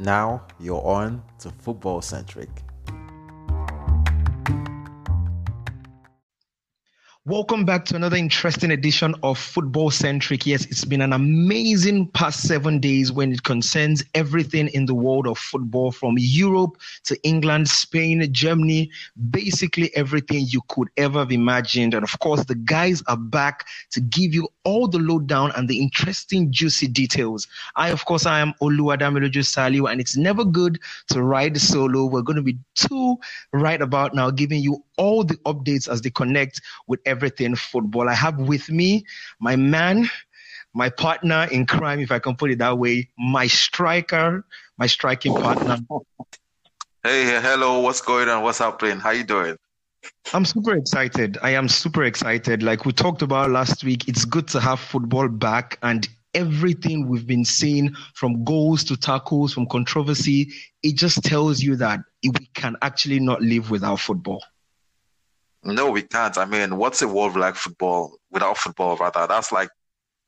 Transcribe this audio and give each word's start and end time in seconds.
Now 0.00 0.46
you're 0.58 0.82
on 0.82 1.22
to 1.40 1.50
Football 1.50 2.00
Centric. 2.00 2.48
Welcome 7.30 7.64
back 7.64 7.84
to 7.84 7.94
another 7.94 8.16
interesting 8.16 8.72
edition 8.72 9.14
of 9.22 9.38
Football 9.38 9.92
Centric. 9.92 10.46
Yes, 10.46 10.64
it's 10.64 10.84
been 10.84 11.00
an 11.00 11.12
amazing 11.12 12.08
past 12.08 12.42
seven 12.42 12.80
days 12.80 13.12
when 13.12 13.32
it 13.32 13.44
concerns 13.44 14.02
everything 14.16 14.66
in 14.74 14.86
the 14.86 14.96
world 14.96 15.28
of 15.28 15.38
football 15.38 15.92
from 15.92 16.16
Europe 16.18 16.76
to 17.04 17.16
England, 17.22 17.68
Spain, 17.68 18.26
Germany, 18.32 18.90
basically 19.30 19.94
everything 19.94 20.44
you 20.48 20.60
could 20.66 20.88
ever 20.96 21.20
have 21.20 21.30
imagined. 21.30 21.94
And 21.94 22.02
of 22.02 22.18
course, 22.18 22.44
the 22.46 22.56
guys 22.56 23.00
are 23.06 23.16
back 23.16 23.64
to 23.92 24.00
give 24.00 24.34
you 24.34 24.48
all 24.64 24.88
the 24.88 24.98
lowdown 24.98 25.52
and 25.54 25.68
the 25.68 25.80
interesting, 25.80 26.50
juicy 26.50 26.88
details. 26.88 27.46
I, 27.76 27.90
of 27.90 28.06
course, 28.06 28.26
I 28.26 28.40
am 28.40 28.54
Oluwadamiloju 28.60 29.44
Saliu, 29.44 29.88
and 29.88 30.00
it's 30.00 30.16
never 30.16 30.44
good 30.44 30.80
to 31.10 31.22
ride 31.22 31.60
solo. 31.60 32.06
We're 32.06 32.22
going 32.22 32.38
to 32.38 32.42
be 32.42 32.58
two 32.74 33.18
right 33.52 33.80
about 33.80 34.16
now, 34.16 34.32
giving 34.32 34.60
you 34.60 34.82
all 34.96 35.22
the 35.22 35.36
updates 35.46 35.88
as 35.88 36.02
they 36.02 36.10
connect 36.10 36.60
with 36.88 37.00
everything 37.06 37.19
football. 37.54 38.08
I 38.08 38.14
have 38.14 38.38
with 38.38 38.70
me 38.70 39.04
my 39.38 39.56
man, 39.56 40.08
my 40.74 40.88
partner 40.88 41.48
in 41.50 41.66
crime, 41.66 42.00
if 42.00 42.10
I 42.10 42.18
can 42.18 42.36
put 42.36 42.50
it 42.50 42.58
that 42.58 42.78
way, 42.78 43.08
my 43.18 43.46
striker, 43.46 44.44
my 44.78 44.86
striking 44.86 45.34
partner. 45.34 45.78
Hey, 47.02 47.40
hello, 47.40 47.80
what's 47.80 48.00
going 48.00 48.28
on? 48.28 48.42
What's 48.42 48.58
happening? 48.58 48.98
How 48.98 49.10
you 49.10 49.24
doing? 49.24 49.56
I'm 50.32 50.44
super 50.44 50.74
excited. 50.74 51.38
I 51.42 51.50
am 51.50 51.68
super 51.68 52.04
excited. 52.04 52.62
Like 52.62 52.84
we 52.84 52.92
talked 52.92 53.22
about 53.22 53.50
last 53.50 53.84
week, 53.84 54.08
it's 54.08 54.24
good 54.24 54.48
to 54.48 54.60
have 54.60 54.80
football 54.80 55.28
back 55.28 55.78
and 55.82 56.08
everything 56.34 57.08
we've 57.08 57.26
been 57.26 57.44
seeing 57.44 57.94
from 58.14 58.44
goals 58.44 58.84
to 58.84 58.96
tackles, 58.96 59.52
from 59.52 59.66
controversy, 59.66 60.52
it 60.82 60.94
just 60.94 61.22
tells 61.24 61.60
you 61.60 61.76
that 61.76 62.00
we 62.22 62.46
can 62.54 62.76
actually 62.82 63.20
not 63.20 63.42
live 63.42 63.70
without 63.70 64.00
football. 64.00 64.42
No, 65.62 65.90
we 65.90 66.02
can't. 66.02 66.38
I 66.38 66.46
mean, 66.46 66.76
what's 66.76 67.02
a 67.02 67.08
world 67.08 67.36
like 67.36 67.54
football 67.54 68.16
without 68.30 68.56
football? 68.56 68.96
Rather, 68.96 69.26
that's 69.26 69.52
like 69.52 69.68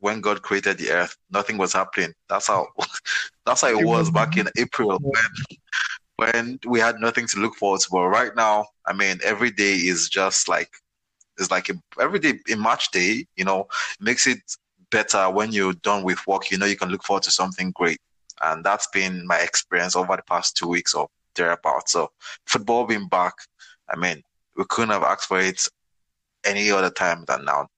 when 0.00 0.20
God 0.20 0.42
created 0.42 0.78
the 0.78 0.90
earth, 0.90 1.16
nothing 1.30 1.56
was 1.56 1.72
happening. 1.72 2.12
That's 2.28 2.48
how 2.48 2.66
that's 3.46 3.62
how 3.62 3.68
it 3.68 3.84
was 3.84 4.10
back 4.10 4.36
in 4.36 4.48
April 4.58 4.98
when 4.98 5.56
when 6.16 6.58
we 6.66 6.80
had 6.80 7.00
nothing 7.00 7.26
to 7.28 7.40
look 7.40 7.54
forward 7.54 7.80
to. 7.80 7.88
But 7.90 8.08
right 8.08 8.34
now, 8.36 8.66
I 8.86 8.92
mean, 8.92 9.20
every 9.24 9.50
day 9.50 9.74
is 9.74 10.08
just 10.08 10.48
like 10.48 10.70
it's 11.38 11.50
like 11.50 11.70
a, 11.70 11.74
every 12.00 12.18
day 12.18 12.38
in 12.48 12.58
March 12.58 12.90
day. 12.90 13.26
You 13.36 13.44
know, 13.44 13.68
makes 14.00 14.26
it 14.26 14.40
better 14.90 15.30
when 15.30 15.52
you're 15.52 15.72
done 15.72 16.04
with 16.04 16.26
work. 16.26 16.50
You 16.50 16.58
know, 16.58 16.66
you 16.66 16.76
can 16.76 16.90
look 16.90 17.04
forward 17.04 17.22
to 17.24 17.30
something 17.30 17.70
great, 17.74 18.00
and 18.42 18.62
that's 18.62 18.88
been 18.88 19.26
my 19.26 19.38
experience 19.38 19.96
over 19.96 20.16
the 20.16 20.22
past 20.24 20.56
two 20.56 20.68
weeks 20.68 20.94
or 20.94 21.08
thereabout. 21.34 21.88
So, 21.88 22.10
football 22.46 22.86
being 22.86 23.08
back, 23.08 23.34
I 23.88 23.96
mean, 23.96 24.22
we 24.56 24.64
couldn't 24.68 24.90
have 24.90 25.02
asked 25.02 25.28
for 25.28 25.40
it 25.40 25.68
any 26.44 26.70
other 26.70 26.90
time 26.90 27.24
than 27.26 27.44
now. 27.44 27.68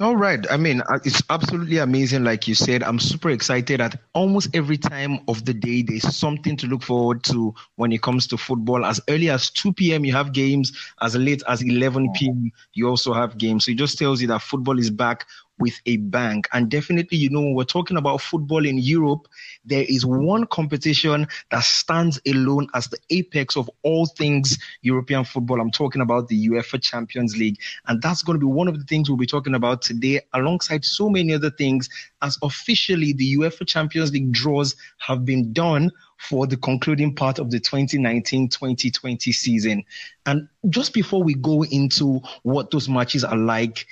All 0.00 0.16
right. 0.16 0.44
I 0.50 0.56
mean, 0.56 0.80
uh, 0.88 0.98
it's 1.04 1.22
absolutely 1.30 1.78
amazing. 1.78 2.24
Like 2.24 2.48
you 2.48 2.56
said, 2.56 2.82
I'm 2.82 2.98
super 2.98 3.30
excited 3.30 3.80
at 3.80 4.00
almost 4.14 4.50
every 4.52 4.76
time 4.76 5.20
of 5.28 5.44
the 5.44 5.54
day. 5.54 5.82
There's 5.82 6.16
something 6.16 6.56
to 6.56 6.66
look 6.66 6.82
forward 6.82 7.22
to 7.24 7.54
when 7.76 7.92
it 7.92 8.02
comes 8.02 8.26
to 8.28 8.36
football. 8.36 8.84
As 8.84 9.00
early 9.08 9.30
as 9.30 9.50
2 9.50 9.72
p.m., 9.72 10.04
you 10.04 10.12
have 10.12 10.32
games. 10.32 10.72
As 11.00 11.14
late 11.14 11.44
as 11.46 11.62
11 11.62 12.10
p.m., 12.16 12.50
you 12.72 12.88
also 12.88 13.12
have 13.12 13.38
games. 13.38 13.66
So 13.66 13.70
it 13.70 13.76
just 13.78 13.96
tells 13.96 14.20
you 14.20 14.26
that 14.28 14.42
football 14.42 14.76
is 14.76 14.90
back 14.90 15.24
with 15.58 15.80
a 15.86 15.96
bank. 15.98 16.48
And 16.52 16.70
definitely, 16.70 17.18
you 17.18 17.30
know, 17.30 17.52
we're 17.52 17.64
talking 17.64 17.96
about 17.96 18.20
football 18.20 18.64
in 18.64 18.78
Europe, 18.78 19.28
there 19.64 19.84
is 19.88 20.04
one 20.04 20.46
competition 20.46 21.26
that 21.50 21.64
stands 21.64 22.20
alone 22.26 22.68
as 22.74 22.88
the 22.88 22.98
apex 23.10 23.56
of 23.56 23.70
all 23.82 24.06
things 24.06 24.58
European 24.82 25.24
football. 25.24 25.60
I'm 25.60 25.70
talking 25.70 26.02
about 26.02 26.28
the 26.28 26.48
UEFA 26.48 26.82
Champions 26.82 27.36
League. 27.36 27.58
And 27.86 28.00
that's 28.02 28.22
going 28.22 28.38
to 28.38 28.44
be 28.44 28.50
one 28.50 28.68
of 28.68 28.78
the 28.78 28.84
things 28.84 29.08
we'll 29.08 29.18
be 29.18 29.26
talking 29.26 29.54
about 29.54 29.82
today, 29.82 30.20
alongside 30.34 30.84
so 30.84 31.08
many 31.08 31.34
other 31.34 31.50
things, 31.50 31.88
as 32.22 32.38
officially 32.42 33.12
the 33.12 33.36
UEFA 33.36 33.66
Champions 33.66 34.12
League 34.12 34.32
draws 34.32 34.74
have 34.98 35.24
been 35.24 35.52
done 35.52 35.90
for 36.18 36.46
the 36.46 36.56
concluding 36.56 37.14
part 37.14 37.38
of 37.38 37.50
the 37.50 37.58
2019 37.58 38.48
2020 38.48 39.32
season. 39.32 39.84
And 40.24 40.48
just 40.70 40.94
before 40.94 41.22
we 41.22 41.34
go 41.34 41.64
into 41.64 42.20
what 42.42 42.70
those 42.70 42.88
matches 42.88 43.24
are 43.24 43.36
like, 43.36 43.86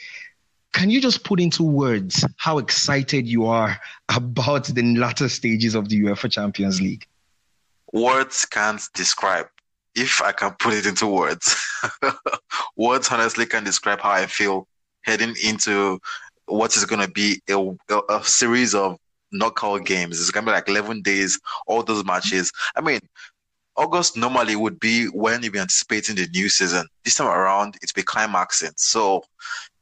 can 0.73 0.91
you 0.91 1.01
just 1.01 1.25
put 1.25 1.41
into 1.41 1.63
words 1.63 2.25
how 2.37 2.59
excited 2.59 3.27
you 3.27 3.47
are 3.47 3.79
about 4.09 4.67
the 4.67 4.83
latter 4.97 5.29
stages 5.29 5.75
of 5.75 5.89
the 5.89 6.01
UEFA 6.01 6.31
Champions 6.31 6.81
League? 6.81 7.07
Words 7.93 8.45
can't 8.45 8.83
describe. 8.95 9.49
If 9.97 10.23
I 10.23 10.31
can 10.31 10.53
put 10.61 10.75
it 10.75 10.87
into 10.87 11.09
words, 11.09 11.57
words 12.77 13.09
honestly 13.11 13.47
can 13.47 13.65
describe 13.65 14.01
how 14.01 14.11
I 14.11 14.27
feel 14.27 14.69
heading 15.03 15.35
into 15.45 15.99
what 16.47 16.77
is 16.77 16.85
going 16.85 17.05
to 17.05 17.11
be 17.11 17.43
a, 17.49 17.73
a, 18.09 18.23
series 18.23 18.75
of 18.75 18.97
knockout 19.33 19.85
games. 19.85 20.21
It's 20.21 20.31
going 20.31 20.45
to 20.45 20.51
be 20.51 20.55
like 20.55 20.69
11 20.69 21.03
days, 21.03 21.41
all 21.67 21.83
those 21.83 22.05
matches. 22.05 22.53
I 22.77 22.81
mean, 22.81 23.01
August 23.77 24.17
normally 24.17 24.57
would 24.57 24.79
be 24.79 25.07
when 25.07 25.43
you'd 25.43 25.53
be 25.53 25.59
anticipating 25.59 26.17
the 26.17 26.29
new 26.29 26.49
season. 26.49 26.87
This 27.05 27.15
time 27.15 27.29
around, 27.29 27.77
it's 27.83 27.93
be 27.93 28.03
climaxing. 28.03 28.73
So 28.77 29.25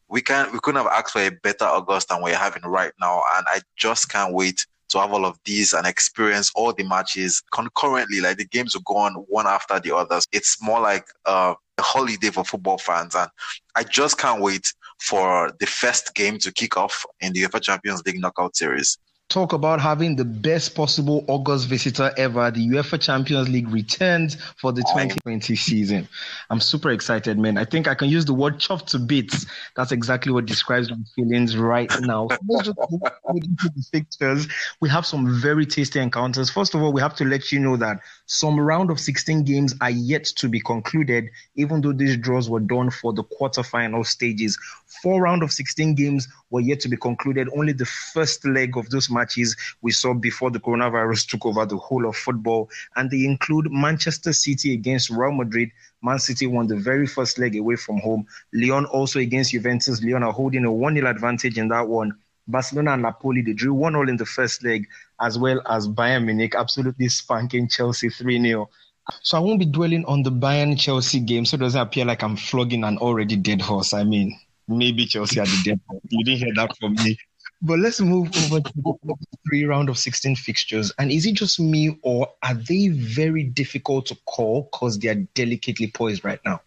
we 0.08 0.20
can 0.20 0.50
we 0.52 0.58
couldn't 0.60 0.82
have 0.82 0.92
asked 0.92 1.12
for 1.12 1.20
a 1.20 1.30
better 1.30 1.64
August 1.64 2.08
than 2.08 2.22
we're 2.22 2.36
having 2.36 2.62
right 2.62 2.92
now, 3.00 3.22
and 3.36 3.46
I 3.48 3.60
just 3.76 4.08
can't 4.08 4.34
wait 4.34 4.66
to 4.88 4.98
have 4.98 5.12
all 5.12 5.26
of 5.26 5.38
these 5.44 5.74
and 5.74 5.86
experience 5.86 6.50
all 6.54 6.72
the 6.72 6.84
matches 6.84 7.42
concurrently. 7.52 8.20
Like 8.20 8.38
the 8.38 8.46
games 8.46 8.74
will 8.74 8.82
go 8.82 8.96
on 8.96 9.14
one 9.28 9.46
after 9.46 9.78
the 9.78 9.94
others. 9.94 10.26
It's 10.32 10.62
more 10.62 10.80
like 10.80 11.06
uh, 11.26 11.54
a 11.76 11.82
holiday 11.82 12.30
for 12.30 12.44
football 12.44 12.78
fans, 12.78 13.14
and 13.14 13.30
I 13.76 13.84
just 13.84 14.18
can't 14.18 14.42
wait 14.42 14.72
for 15.00 15.52
the 15.60 15.66
first 15.66 16.14
game 16.14 16.38
to 16.38 16.52
kick 16.52 16.76
off 16.76 17.04
in 17.20 17.32
the 17.32 17.42
UEFA 17.42 17.60
Champions 17.60 18.02
League 18.04 18.20
knockout 18.20 18.56
series 18.56 18.98
talk 19.28 19.52
about 19.52 19.78
having 19.78 20.16
the 20.16 20.24
best 20.24 20.74
possible 20.74 21.24
August 21.28 21.68
visitor 21.68 22.10
ever. 22.16 22.50
The 22.50 22.66
UEFA 22.66 23.00
Champions 23.00 23.48
League 23.48 23.68
returns 23.68 24.36
for 24.56 24.72
the 24.72 24.80
2020 24.82 25.54
season. 25.54 26.08
I'm 26.48 26.60
super 26.60 26.90
excited, 26.90 27.38
man. 27.38 27.58
I 27.58 27.64
think 27.64 27.88
I 27.88 27.94
can 27.94 28.08
use 28.08 28.24
the 28.24 28.32
word 28.32 28.58
chopped 28.58 28.88
to 28.88 28.98
bits. 28.98 29.44
That's 29.76 29.92
exactly 29.92 30.32
what 30.32 30.46
describes 30.46 30.90
my 30.90 30.96
feelings 31.14 31.56
right 31.56 31.92
now. 32.00 32.28
Let's 32.48 32.68
just 32.68 32.78
look 32.90 33.14
into 33.34 33.70
the 33.76 33.84
fixtures. 33.92 34.48
We 34.80 34.88
have 34.88 35.04
some 35.04 35.38
very 35.40 35.66
tasty 35.66 36.00
encounters. 36.00 36.48
First 36.48 36.74
of 36.74 36.82
all, 36.82 36.92
we 36.92 37.02
have 37.02 37.14
to 37.16 37.24
let 37.24 37.52
you 37.52 37.60
know 37.60 37.76
that 37.76 38.00
some 38.30 38.60
round 38.60 38.90
of 38.90 39.00
16 39.00 39.44
games 39.44 39.74
are 39.80 39.90
yet 39.90 40.24
to 40.24 40.50
be 40.50 40.60
concluded, 40.60 41.30
even 41.56 41.80
though 41.80 41.94
these 41.94 42.18
draws 42.18 42.50
were 42.50 42.60
done 42.60 42.90
for 42.90 43.14
the 43.14 43.24
quarterfinal 43.24 44.04
stages. 44.04 44.58
Four 45.02 45.22
round 45.22 45.42
of 45.42 45.50
16 45.50 45.94
games 45.94 46.28
were 46.50 46.60
yet 46.60 46.78
to 46.80 46.90
be 46.90 46.98
concluded. 46.98 47.48
Only 47.56 47.72
the 47.72 47.86
first 47.86 48.44
leg 48.44 48.76
of 48.76 48.90
those 48.90 49.08
matches 49.08 49.56
we 49.80 49.92
saw 49.92 50.12
before 50.12 50.50
the 50.50 50.60
coronavirus 50.60 51.26
took 51.26 51.46
over 51.46 51.64
the 51.64 51.78
whole 51.78 52.06
of 52.06 52.16
football. 52.16 52.68
And 52.96 53.10
they 53.10 53.24
include 53.24 53.72
Manchester 53.72 54.34
City 54.34 54.74
against 54.74 55.08
Real 55.08 55.32
Madrid. 55.32 55.70
Man 56.02 56.18
City 56.18 56.46
won 56.46 56.66
the 56.66 56.76
very 56.76 57.06
first 57.06 57.38
leg 57.38 57.56
away 57.56 57.76
from 57.76 57.96
home. 57.96 58.26
Lyon 58.52 58.84
also 58.84 59.20
against 59.20 59.52
Juventus. 59.52 60.02
Lyon 60.02 60.22
are 60.22 60.32
holding 60.34 60.66
a 60.66 60.72
1 60.72 60.96
0 60.96 61.08
advantage 61.08 61.56
in 61.56 61.68
that 61.68 61.88
one. 61.88 62.12
Barcelona 62.48 62.94
and 62.94 63.02
Napoli, 63.02 63.42
they 63.42 63.52
drew 63.52 63.74
1 63.74 63.92
0 63.92 64.08
in 64.08 64.16
the 64.16 64.26
first 64.26 64.64
leg, 64.64 64.86
as 65.20 65.38
well 65.38 65.60
as 65.68 65.86
Bayern 65.86 66.24
Munich 66.24 66.54
absolutely 66.56 67.08
spanking 67.08 67.68
Chelsea 67.68 68.08
3 68.08 68.40
0. 68.42 68.68
So 69.22 69.36
I 69.36 69.40
won't 69.40 69.58
be 69.58 69.66
dwelling 69.66 70.04
on 70.06 70.22
the 70.22 70.32
Bayern 70.32 70.78
Chelsea 70.78 71.20
game, 71.20 71.44
so 71.44 71.56
it 71.56 71.60
doesn't 71.60 71.80
appear 71.80 72.04
like 72.04 72.22
I'm 72.22 72.36
flogging 72.36 72.84
an 72.84 72.98
already 72.98 73.36
dead 73.36 73.60
horse. 73.60 73.92
I 73.94 74.04
mean, 74.04 74.38
maybe 74.66 75.06
Chelsea 75.06 75.40
are 75.40 75.46
the 75.46 75.60
dead 75.64 75.80
horse. 75.88 76.02
You 76.08 76.24
didn't 76.24 76.40
hear 76.40 76.54
that 76.56 76.76
from 76.78 76.94
me. 76.94 77.16
But 77.60 77.80
let's 77.80 78.00
move 78.00 78.28
over 78.44 78.60
to 78.60 78.72
the 78.74 79.16
three 79.48 79.64
round 79.64 79.88
of 79.88 79.98
16 79.98 80.36
fixtures. 80.36 80.92
And 80.98 81.10
is 81.10 81.26
it 81.26 81.34
just 81.34 81.58
me, 81.58 81.98
or 82.02 82.28
are 82.42 82.54
they 82.54 82.88
very 82.88 83.42
difficult 83.42 84.06
to 84.06 84.16
call 84.26 84.68
because 84.70 84.98
they 84.98 85.08
are 85.08 85.26
delicately 85.34 85.88
poised 85.88 86.24
right 86.24 86.40
now? 86.44 86.60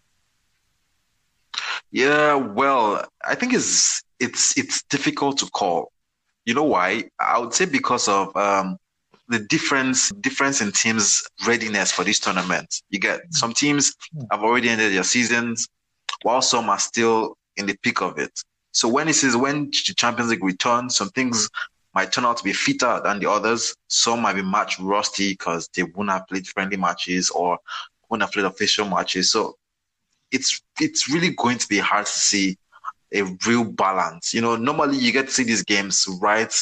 Yeah, 1.90 2.34
well, 2.34 3.04
I 3.24 3.34
think 3.34 3.54
it's 3.54 4.02
it's 4.22 4.56
it's 4.56 4.82
difficult 4.84 5.38
to 5.38 5.46
call. 5.46 5.92
You 6.44 6.54
know 6.54 6.64
why? 6.64 7.10
I 7.20 7.38
would 7.38 7.52
say 7.52 7.66
because 7.66 8.08
of 8.08 8.34
um, 8.36 8.78
the 9.28 9.40
difference 9.40 10.10
difference 10.20 10.60
in 10.60 10.72
teams' 10.72 11.26
readiness 11.46 11.90
for 11.92 12.04
this 12.04 12.20
tournament. 12.20 12.82
You 12.90 12.98
get 12.98 13.20
some 13.30 13.52
teams 13.52 13.94
have 14.30 14.42
already 14.42 14.68
ended 14.68 14.92
their 14.92 15.04
seasons, 15.04 15.68
while 16.22 16.42
some 16.42 16.68
are 16.68 16.78
still 16.78 17.36
in 17.56 17.66
the 17.66 17.76
peak 17.82 18.00
of 18.00 18.18
it. 18.18 18.32
So 18.72 18.88
when 18.88 19.08
it 19.08 19.22
is 19.22 19.36
when 19.36 19.66
the 19.66 19.94
Champions 19.94 20.30
League 20.30 20.44
returns, 20.44 20.96
some 20.96 21.10
things 21.10 21.48
might 21.94 22.10
turn 22.10 22.24
out 22.24 22.38
to 22.38 22.44
be 22.44 22.52
fitter 22.52 23.00
than 23.04 23.18
the 23.20 23.30
others. 23.30 23.74
Some 23.88 24.22
might 24.22 24.34
be 24.34 24.42
much 24.42 24.78
rusty 24.80 25.30
because 25.32 25.68
they 25.74 25.82
won't 25.82 26.10
have 26.10 26.26
played 26.26 26.46
friendly 26.46 26.76
matches 26.76 27.28
or 27.30 27.58
won't 28.08 28.22
have 28.22 28.32
played 28.32 28.46
official 28.46 28.88
matches. 28.88 29.30
So 29.30 29.56
it's 30.30 30.62
it's 30.80 31.08
really 31.08 31.30
going 31.30 31.58
to 31.58 31.68
be 31.68 31.78
hard 31.78 32.06
to 32.06 32.12
see 32.12 32.56
a 33.14 33.22
real 33.46 33.64
balance. 33.64 34.34
You 34.34 34.40
know, 34.40 34.56
normally 34.56 34.98
you 34.98 35.12
get 35.12 35.26
to 35.26 35.32
see 35.32 35.44
these 35.44 35.62
games 35.62 36.06
right 36.20 36.52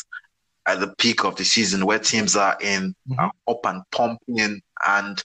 at 0.66 0.80
the 0.80 0.94
peak 0.98 1.24
of 1.24 1.36
the 1.36 1.44
season 1.44 1.86
where 1.86 1.98
teams 1.98 2.36
are 2.36 2.56
in 2.60 2.94
mm-hmm. 3.08 3.18
uh, 3.18 3.50
up 3.50 3.60
and 3.64 3.82
pumping 3.92 4.60
and 4.86 5.22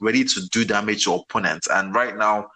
ready 0.00 0.24
to 0.24 0.46
do 0.48 0.64
damage 0.64 1.04
to 1.04 1.14
opponents. 1.14 1.68
And 1.70 1.94
right 1.94 2.16
now, 2.16 2.48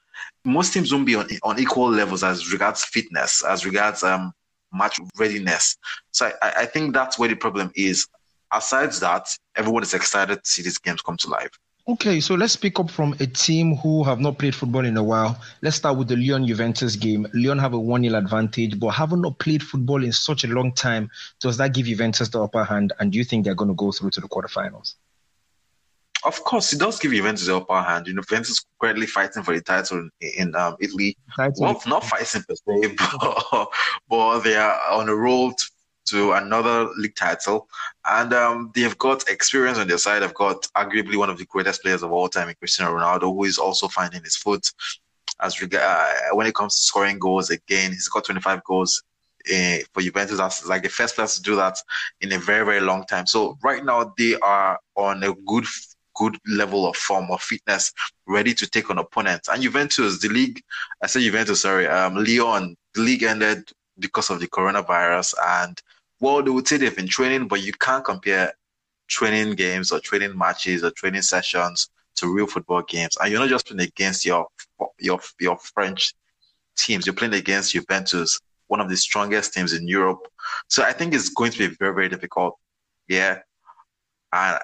most 0.45 0.73
teams 0.73 0.93
won't 0.93 1.07
be 1.07 1.15
on, 1.15 1.29
on 1.43 1.59
equal 1.59 1.91
levels 1.91 2.23
as 2.23 2.53
regards 2.53 2.85
fitness, 2.85 3.45
as 3.45 3.65
regards 3.65 4.03
um, 4.03 4.33
match 4.73 4.99
readiness. 5.19 5.77
So 6.13 6.31
I, 6.43 6.53
I 6.59 6.67
think 6.67 6.95
that's 6.95 7.19
where 7.19 7.29
the 7.29 7.37
problem 7.37 7.71
is. 7.75 8.07
Aside 8.53 8.93
that, 8.95 9.37
everyone 9.55 9.85
is 9.85 9.95
excited 9.95 10.43
to 10.43 10.51
see 10.51 10.63
these 10.63 10.79
games 10.79 11.03
come 11.03 11.17
to 11.19 11.29
life. 11.29 11.51
Okay, 11.89 12.21
so 12.21 12.35
let's 12.35 12.57
pick 12.57 12.79
up 12.79 12.91
from 12.91 13.15
a 13.21 13.27
team 13.27 13.75
who 13.77 14.05
have 14.05 14.21
not 14.21 14.39
played 14.39 14.55
football 14.55 14.85
in 14.85 14.97
a 14.97 15.03
while. 15.03 15.41
Let's 15.63 15.77
start 15.77 15.97
with 15.97 16.09
the 16.09 16.17
Lyon 16.17 16.47
Juventus 16.47 16.95
game. 16.95 17.27
Lyon 17.33 17.59
have 17.59 17.73
a 17.73 17.79
1 17.79 18.03
0 18.03 18.17
advantage, 18.17 18.79
but 18.79 18.91
having 18.91 19.23
not 19.23 19.39
played 19.39 19.63
football 19.63 20.05
in 20.05 20.13
such 20.13 20.45
a 20.45 20.49
long 20.49 20.73
time. 20.73 21.11
Does 21.41 21.57
that 21.57 21.73
give 21.73 21.87
Juventus 21.87 22.29
the 22.29 22.43
upper 22.43 22.65
hand? 22.65 22.93
And 23.01 23.11
do 23.11 23.19
you 23.19 23.25
think 23.25 23.45
they're 23.45 23.55
going 23.55 23.71
to 23.71 23.75
go 23.75 23.93
through 23.93 24.11
to 24.11 24.21
the 24.21 24.29
quarterfinals? 24.29 24.95
Of 26.23 26.45
course, 26.45 26.73
it 26.75 26.79
does 26.79 26.99
give 26.99 27.13
Juventus 27.13 27.47
the 27.47 27.57
upper 27.57 27.81
hand. 27.81 28.07
You 28.07 28.13
know, 28.13 28.23
Juventus 28.23 28.63
currently 28.81 29.07
fighting 29.07 29.43
for 29.43 29.55
the 29.55 29.63
title 29.63 29.99
in, 30.21 30.31
in 30.37 30.55
um, 30.55 30.77
Italy. 30.81 31.17
Title. 31.35 31.55
Well, 31.61 31.83
not 31.87 32.05
fighting 32.05 32.43
per 32.43 32.55
se, 32.55 32.95
but, 33.51 33.69
but 34.09 34.41
they 34.41 34.55
are 34.55 34.79
on 34.91 35.09
a 35.09 35.15
roll 35.15 35.53
to, 35.55 35.71
to 36.11 36.33
another 36.33 36.89
league 36.97 37.15
title. 37.15 37.69
And 38.05 38.33
um, 38.33 38.73
they've 38.75 38.97
got 38.99 39.29
experience 39.29 39.79
on 39.79 39.89
their 39.89 39.99
side. 39.99 40.23
They've 40.23 40.35
got 40.35 40.67
arguably 40.77 41.17
one 41.17 41.31
of 41.31 41.39
the 41.39 41.47
greatest 41.47 41.83
players 41.83 42.03
of 42.03 42.13
all 42.13 42.29
time 42.29 42.49
in 42.49 42.55
Cristiano 42.57 42.97
Ronaldo, 42.97 43.33
who 43.35 43.45
is 43.45 43.59
also 43.59 43.89
finding 43.89 44.23
his 44.23 44.37
foot 44.37 44.71
as 45.41 45.61
reg- 45.61 45.75
uh, 45.75 46.13
when 46.33 46.47
it 46.47 46.55
comes 46.55 46.75
to 46.77 46.83
scoring 46.83 47.19
goals. 47.19 47.51
Again, 47.51 47.93
he's 47.93 48.09
got 48.09 48.25
25 48.25 48.63
goals 48.65 49.03
uh, 49.53 49.77
for 49.93 50.03
Juventus. 50.03 50.39
That's 50.39 50.67
like 50.67 50.83
the 50.83 50.89
first 50.89 51.15
player 51.15 51.29
to 51.29 51.43
do 51.43 51.57
that 51.57 51.77
in 52.21 52.33
a 52.33 52.39
very, 52.39 52.65
very 52.65 52.81
long 52.81 53.05
time. 53.05 53.27
So 53.27 53.59
right 53.63 53.85
now 53.85 54.13
they 54.17 54.37
are 54.37 54.79
on 54.97 55.23
a 55.23 55.35
good 55.47 55.65
good 56.17 56.37
level 56.47 56.87
of 56.87 56.97
form 56.97 57.31
or 57.31 57.39
fitness, 57.39 57.93
ready 58.27 58.53
to 58.53 58.69
take 58.69 58.91
on 58.91 58.99
opponents. 58.99 59.49
And 59.49 59.63
Juventus, 59.63 60.21
the 60.21 60.29
league, 60.29 60.61
I 61.03 61.07
say 61.07 61.23
Juventus, 61.23 61.63
sorry, 61.63 61.87
um, 61.87 62.17
Lyon, 62.17 62.77
the 62.95 63.01
league 63.01 63.23
ended 63.23 63.71
because 63.99 64.29
of 64.29 64.41
the 64.41 64.47
coronavirus. 64.47 65.35
And 65.43 65.81
would 66.21 66.69
say 66.69 66.77
they've 66.77 66.95
been 66.95 67.09
training, 67.09 67.49
but 67.49 67.63
you 67.63 67.73
can't 67.73 68.05
compare 68.05 68.53
training 69.09 69.55
games 69.55 69.91
or 69.91 70.01
training 70.01 70.37
matches 70.37 70.85
or 70.85 70.91
training 70.91 71.23
sessions 71.23 71.91
to 72.17 72.33
real 72.33 72.47
football 72.47 72.83
games. 72.83 73.17
And 73.21 73.31
you're 73.31 73.41
not 73.41 73.49
just 73.49 73.67
playing 73.67 73.81
against 73.81 74.25
your 74.25 74.47
your 74.99 75.21
your 75.41 75.59
French 75.59 76.15
teams. 76.77 77.07
You're 77.07 77.15
playing 77.15 77.35
against 77.35 77.73
Juventus, 77.73 78.39
one 78.69 78.81
of 78.81 78.89
the 78.89 78.97
strongest 78.97 79.55
teams 79.55 79.73
in 79.73 79.89
Europe. 79.89 80.27
So 80.69 80.83
I 80.83 80.93
think 80.93 81.15
it's 81.15 81.31
going 81.31 81.53
to 81.53 81.59
be 81.59 81.75
very 81.77 81.95
very 81.95 82.09
difficult. 82.09 82.59
Yeah, 83.09 83.41
and 84.33 84.61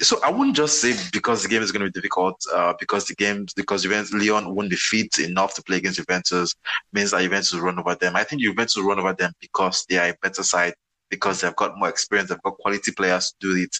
so 0.00 0.20
I 0.22 0.30
wouldn't 0.30 0.56
just 0.56 0.80
say 0.80 0.94
because 1.12 1.42
the 1.42 1.48
game 1.48 1.62
is 1.62 1.72
going 1.72 1.84
to 1.84 1.90
be 1.90 2.00
difficult, 2.00 2.40
uh, 2.52 2.74
because 2.78 3.06
the 3.06 3.14
game, 3.14 3.46
because 3.56 3.82
Juventus, 3.82 4.12
Lyon 4.12 4.54
won't 4.54 4.70
be 4.70 4.76
fit 4.76 5.18
enough 5.18 5.54
to 5.54 5.62
play 5.62 5.78
against 5.78 5.98
Juventus, 5.98 6.54
means 6.92 7.10
that 7.10 7.22
Juventus 7.22 7.52
will 7.52 7.62
run 7.62 7.78
over 7.78 7.94
them. 7.94 8.14
I 8.16 8.24
think 8.24 8.42
Juventus 8.42 8.76
will 8.76 8.84
run 8.84 9.00
over 9.00 9.12
them 9.14 9.32
because 9.40 9.84
they 9.88 9.98
are 9.98 10.10
a 10.10 10.16
better 10.22 10.42
side, 10.42 10.74
because 11.10 11.40
they've 11.40 11.56
got 11.56 11.76
more 11.76 11.88
experience, 11.88 12.30
they've 12.30 12.42
got 12.42 12.58
quality 12.58 12.92
players 12.92 13.34
to 13.40 13.54
do 13.54 13.62
it 13.62 13.76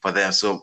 for 0.00 0.12
them. 0.12 0.32
So 0.32 0.62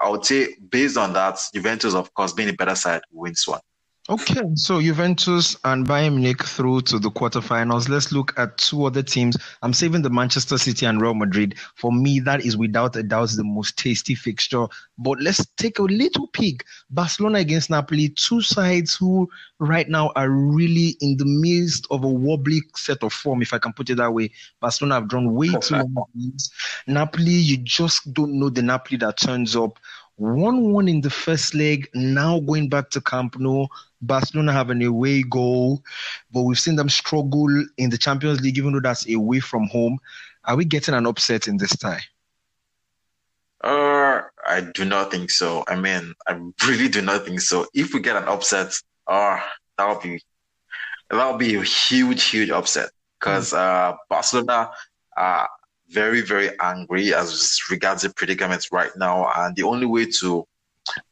I 0.00 0.10
would 0.10 0.24
say, 0.24 0.56
based 0.70 0.96
on 0.96 1.12
that, 1.12 1.38
Juventus, 1.54 1.94
of 1.94 2.12
course, 2.12 2.32
being 2.32 2.48
a 2.48 2.54
better 2.54 2.74
side, 2.74 3.02
wins 3.12 3.46
one. 3.46 3.60
Okay, 4.08 4.40
so 4.54 4.80
Juventus 4.80 5.56
and 5.64 5.84
Bayern 5.84 6.14
Munich 6.14 6.44
through 6.44 6.82
to 6.82 7.00
the 7.00 7.10
quarterfinals. 7.10 7.88
Let's 7.88 8.12
look 8.12 8.38
at 8.38 8.56
two 8.56 8.84
other 8.84 9.02
teams. 9.02 9.36
I'm 9.62 9.72
saving 9.72 10.02
the 10.02 10.10
Manchester 10.10 10.58
City 10.58 10.86
and 10.86 11.02
Real 11.02 11.14
Madrid. 11.14 11.56
For 11.74 11.90
me, 11.90 12.20
that 12.20 12.44
is 12.46 12.56
without 12.56 12.94
a 12.94 13.02
doubt 13.02 13.30
the 13.30 13.42
most 13.42 13.76
tasty 13.76 14.14
fixture. 14.14 14.66
But 14.96 15.20
let's 15.20 15.44
take 15.56 15.80
a 15.80 15.82
little 15.82 16.28
peek. 16.28 16.64
Barcelona 16.88 17.40
against 17.40 17.68
Napoli, 17.68 18.10
two 18.10 18.40
sides 18.42 18.94
who 18.94 19.28
right 19.58 19.88
now 19.88 20.12
are 20.14 20.30
really 20.30 20.96
in 21.00 21.16
the 21.16 21.26
midst 21.26 21.88
of 21.90 22.04
a 22.04 22.08
wobbly 22.08 22.60
set 22.76 23.02
of 23.02 23.12
form, 23.12 23.42
if 23.42 23.52
I 23.52 23.58
can 23.58 23.72
put 23.72 23.90
it 23.90 23.96
that 23.96 24.14
way. 24.14 24.30
Barcelona 24.60 24.94
have 24.96 25.08
drawn 25.08 25.34
way 25.34 25.48
too 25.48 25.74
many 25.74 25.88
games. 26.14 26.52
Napoli, 26.86 27.32
you 27.32 27.56
just 27.56 28.12
don't 28.12 28.38
know 28.38 28.50
the 28.50 28.62
Napoli 28.62 28.98
that 28.98 29.16
turns 29.16 29.56
up. 29.56 29.80
1 30.16 30.72
1 30.72 30.88
in 30.88 31.00
the 31.02 31.10
first 31.10 31.54
leg, 31.54 31.88
now 31.94 32.40
going 32.40 32.68
back 32.68 32.90
to 32.90 33.00
Camp 33.00 33.38
Nou. 33.38 33.66
Barcelona 34.00 34.52
have 34.52 34.70
an 34.70 34.82
away 34.82 35.22
goal, 35.22 35.82
but 36.32 36.42
we've 36.42 36.58
seen 36.58 36.76
them 36.76 36.88
struggle 36.88 37.48
in 37.76 37.90
the 37.90 37.98
Champions 37.98 38.40
League, 38.40 38.58
even 38.58 38.72
though 38.72 38.80
that's 38.80 39.08
away 39.12 39.40
from 39.40 39.66
home. 39.66 39.98
Are 40.44 40.56
we 40.56 40.64
getting 40.64 40.94
an 40.94 41.06
upset 41.06 41.48
in 41.48 41.56
this 41.56 41.76
tie? 41.76 42.00
Uh, 43.62 44.22
I 44.46 44.60
do 44.74 44.84
not 44.84 45.10
think 45.10 45.30
so. 45.30 45.64
I 45.66 45.76
mean, 45.76 46.14
I 46.26 46.38
really 46.66 46.88
do 46.88 47.02
not 47.02 47.24
think 47.24 47.40
so. 47.40 47.66
If 47.74 47.92
we 47.92 48.00
get 48.00 48.16
an 48.16 48.28
upset, 48.28 48.72
uh, 49.06 49.40
that'll 49.76 50.00
be 50.00 50.22
that'll 51.10 51.36
be 51.36 51.56
a 51.56 51.62
huge, 51.62 52.24
huge 52.24 52.50
upset 52.50 52.90
because 53.18 53.52
mm. 53.52 53.58
uh, 53.58 53.96
Barcelona 54.08 54.70
are 55.16 55.48
very, 55.90 56.20
very 56.20 56.50
angry 56.60 57.14
as 57.14 57.58
regards 57.70 58.02
the 58.02 58.10
predicaments 58.10 58.72
right 58.72 58.90
now, 58.96 59.30
and 59.36 59.54
the 59.56 59.62
only 59.62 59.86
way 59.86 60.06
to 60.20 60.46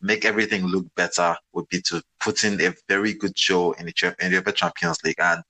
make 0.01 0.25
everything 0.25 0.67
look 0.67 0.87
better 0.95 1.37
would 1.53 1.69
be 1.69 1.81
to 1.83 2.03
put 2.21 2.45
in 2.45 2.61
a 2.61 2.73
very 2.89 3.13
good 3.13 3.37
show 3.39 3.73
in 3.73 3.87
the 3.87 4.17
in 4.21 4.33
the 4.33 4.53
Champions 4.53 4.99
League. 5.05 5.21
And 5.21 5.43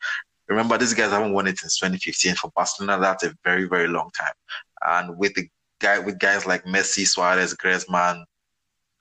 remember, 0.49 0.79
these 0.79 0.94
guys 0.94 1.11
haven't 1.11 1.32
won 1.32 1.47
it 1.47 1.59
since 1.59 1.79
2015 1.79 2.35
for 2.35 2.50
Barcelona. 2.55 3.00
That's 3.00 3.25
a 3.25 3.35
very 3.44 3.65
very 3.65 3.88
long 3.88 4.11
time. 4.11 4.35
And 4.87 5.19
with 5.19 5.35
the 5.35 5.49
guy 5.81 5.99
with 5.99 6.19
guys 6.19 6.47
like 6.47 6.65
Messi, 6.65 7.06
Suarez, 7.06 7.55
Griezmann, 7.55 8.25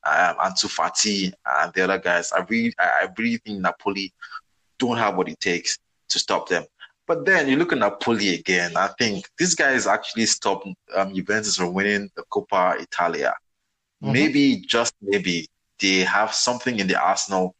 um, 0.05 0.35
Ansu 0.37 1.33
and 1.45 1.73
the 1.73 1.81
other 1.83 1.99
guys, 1.99 2.31
I 2.31 2.41
really 2.49 2.73
I 2.79 3.07
really 3.17 3.37
think 3.37 3.59
Napoli 3.59 4.13
don't 4.79 4.97
have 4.97 5.15
what 5.15 5.29
it 5.29 5.39
takes 5.39 5.77
to 6.09 6.19
stop 6.19 6.49
them. 6.49 6.65
But 7.05 7.25
then 7.25 7.49
you 7.49 7.57
look 7.57 7.73
at 7.73 7.79
Napoli 7.79 8.35
again. 8.35 8.77
I 8.77 8.87
think 8.97 9.29
these 9.37 9.55
guys 9.55 9.87
actually 9.87 10.25
stopped 10.25 10.67
um, 10.95 11.13
Juventus 11.13 11.57
from 11.57 11.73
winning 11.73 12.09
the 12.15 12.23
Coppa 12.31 12.81
Italia. 12.81 13.33
Mm-hmm. 14.01 14.13
Maybe, 14.13 14.57
just 14.67 14.93
maybe, 15.01 15.47
they 15.79 15.99
have 15.99 16.33
something 16.33 16.79
in 16.79 16.87
the 16.87 17.01
arsenal 17.01 17.55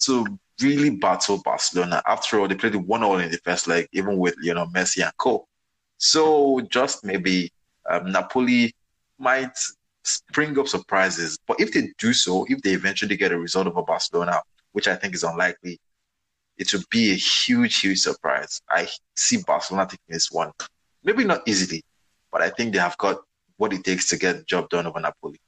to 0.00 0.26
really 0.60 0.90
battle 0.90 1.40
Barcelona. 1.42 2.02
After 2.06 2.40
all, 2.40 2.48
they 2.48 2.54
played 2.54 2.74
one 2.74 3.02
all 3.02 3.18
in 3.18 3.30
the 3.30 3.38
first 3.38 3.66
leg, 3.66 3.88
even 3.92 4.18
with 4.18 4.34
you 4.42 4.52
know 4.54 4.66
Messi 4.66 5.02
and 5.02 5.16
Co. 5.16 5.46
So 5.96 6.60
just 6.70 7.04
maybe 7.04 7.52
um, 7.88 8.12
Napoli 8.12 8.74
might 9.18 9.56
spring 10.02 10.58
up 10.58 10.68
surprises. 10.68 11.38
But 11.46 11.60
if 11.60 11.72
they 11.72 11.92
do 11.98 12.12
so, 12.12 12.44
if 12.48 12.60
they 12.62 12.72
eventually 12.72 13.16
get 13.16 13.32
a 13.32 13.38
result 13.38 13.66
over 13.66 13.82
Barcelona, 13.82 14.42
which 14.72 14.88
I 14.88 14.96
think 14.96 15.14
is 15.14 15.22
unlikely, 15.22 15.80
it 16.56 16.72
would 16.72 16.88
be 16.90 17.12
a 17.12 17.16
huge, 17.16 17.80
huge 17.80 18.00
surprise. 18.00 18.60
I 18.70 18.88
see 19.16 19.38
Barcelona 19.46 19.86
taking 19.86 20.04
this 20.08 20.30
one. 20.30 20.52
Maybe 21.02 21.24
not 21.24 21.42
easily, 21.46 21.82
but 22.30 22.42
I 22.42 22.50
think 22.50 22.72
they 22.72 22.78
have 22.78 22.96
got 22.98 23.18
what 23.56 23.72
it 23.72 23.84
takes 23.84 24.08
to 24.08 24.16
get 24.16 24.38
the 24.38 24.44
job 24.44 24.68
done 24.68 24.86
over 24.86 25.00
Napoli. 25.00 25.40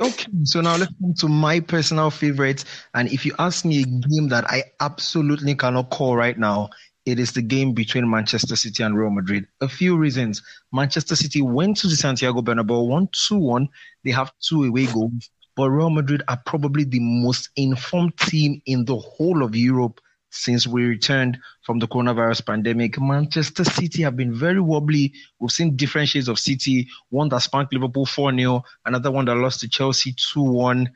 Okay, 0.00 0.26
so 0.42 0.60
now 0.60 0.76
let's 0.76 0.92
come 1.00 1.14
to 1.18 1.28
my 1.28 1.60
personal 1.60 2.10
favorite. 2.10 2.64
And 2.94 3.12
if 3.12 3.24
you 3.24 3.32
ask 3.38 3.64
me 3.64 3.82
a 3.82 3.84
game 3.84 4.28
that 4.28 4.44
I 4.50 4.64
absolutely 4.80 5.54
cannot 5.54 5.90
call 5.90 6.16
right 6.16 6.36
now, 6.36 6.70
it 7.06 7.20
is 7.20 7.32
the 7.32 7.42
game 7.42 7.74
between 7.74 8.10
Manchester 8.10 8.56
City 8.56 8.82
and 8.82 8.98
Real 8.98 9.10
Madrid. 9.10 9.46
A 9.60 9.68
few 9.68 9.96
reasons. 9.96 10.42
Manchester 10.72 11.14
City 11.14 11.42
went 11.42 11.76
to 11.78 11.86
the 11.86 11.96
Santiago 11.96 12.40
Bernabeu, 12.40 12.88
won 12.88 13.08
2 13.12 13.36
1. 13.36 13.68
They 14.04 14.10
have 14.10 14.32
two 14.40 14.64
away 14.64 14.86
goals. 14.86 15.30
But 15.54 15.70
Real 15.70 15.90
Madrid 15.90 16.22
are 16.26 16.40
probably 16.44 16.82
the 16.82 17.00
most 17.00 17.50
informed 17.56 18.16
team 18.18 18.60
in 18.66 18.84
the 18.84 18.96
whole 18.96 19.44
of 19.44 19.54
Europe 19.54 20.00
since 20.34 20.66
we 20.66 20.84
returned 20.84 21.38
from 21.62 21.78
the 21.78 21.86
coronavirus 21.86 22.44
pandemic. 22.44 23.00
Manchester 23.00 23.64
City 23.64 24.02
have 24.02 24.16
been 24.16 24.34
very 24.34 24.60
wobbly. 24.60 25.12
We've 25.38 25.50
seen 25.50 25.76
different 25.76 26.08
shades 26.08 26.28
of 26.28 26.38
City, 26.38 26.88
one 27.10 27.28
that 27.28 27.42
spanked 27.42 27.72
Liverpool 27.72 28.04
4 28.04 28.36
0, 28.36 28.64
another 28.84 29.10
one 29.10 29.24
that 29.26 29.36
lost 29.36 29.60
to 29.60 29.68
Chelsea 29.68 30.12
2 30.12 30.42
1. 30.42 30.90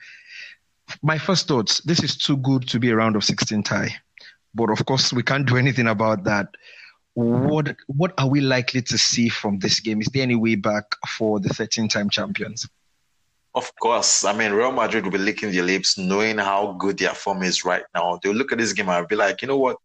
My 1.02 1.18
first 1.18 1.46
thoughts 1.46 1.80
this 1.82 2.02
is 2.02 2.16
too 2.16 2.36
good 2.38 2.66
to 2.68 2.80
be 2.80 2.90
a 2.90 2.96
round 2.96 3.14
of 3.14 3.24
16 3.24 3.62
tie. 3.62 3.94
But 4.54 4.70
of 4.70 4.84
course, 4.84 5.12
we 5.12 5.22
can't 5.22 5.46
do 5.46 5.56
anything 5.56 5.86
about 5.86 6.24
that. 6.24 6.48
What 7.14 7.76
what 7.86 8.14
are 8.18 8.28
we 8.28 8.40
likely 8.40 8.82
to 8.82 8.98
see 8.98 9.28
from 9.28 9.58
this 9.58 9.80
game? 9.80 10.00
Is 10.00 10.08
there 10.08 10.22
any 10.22 10.36
way 10.36 10.54
back 10.56 10.84
for 11.06 11.40
the 11.40 11.48
13 11.48 11.88
time 11.88 12.10
champions? 12.10 12.68
Of 13.58 13.74
course. 13.74 14.24
I 14.24 14.32
mean, 14.32 14.52
Real 14.52 14.70
Madrid 14.70 15.02
will 15.02 15.10
be 15.10 15.18
licking 15.18 15.50
their 15.50 15.64
lips 15.64 15.98
knowing 15.98 16.38
how 16.38 16.76
good 16.78 16.96
their 16.96 17.12
form 17.12 17.42
is 17.42 17.64
right 17.64 17.82
now. 17.92 18.20
They'll 18.22 18.32
look 18.32 18.52
at 18.52 18.58
this 18.58 18.72
game 18.72 18.88
and 18.88 19.08
be 19.08 19.16
like, 19.16 19.42
you 19.42 19.48
know 19.48 19.56
what? 19.58 19.78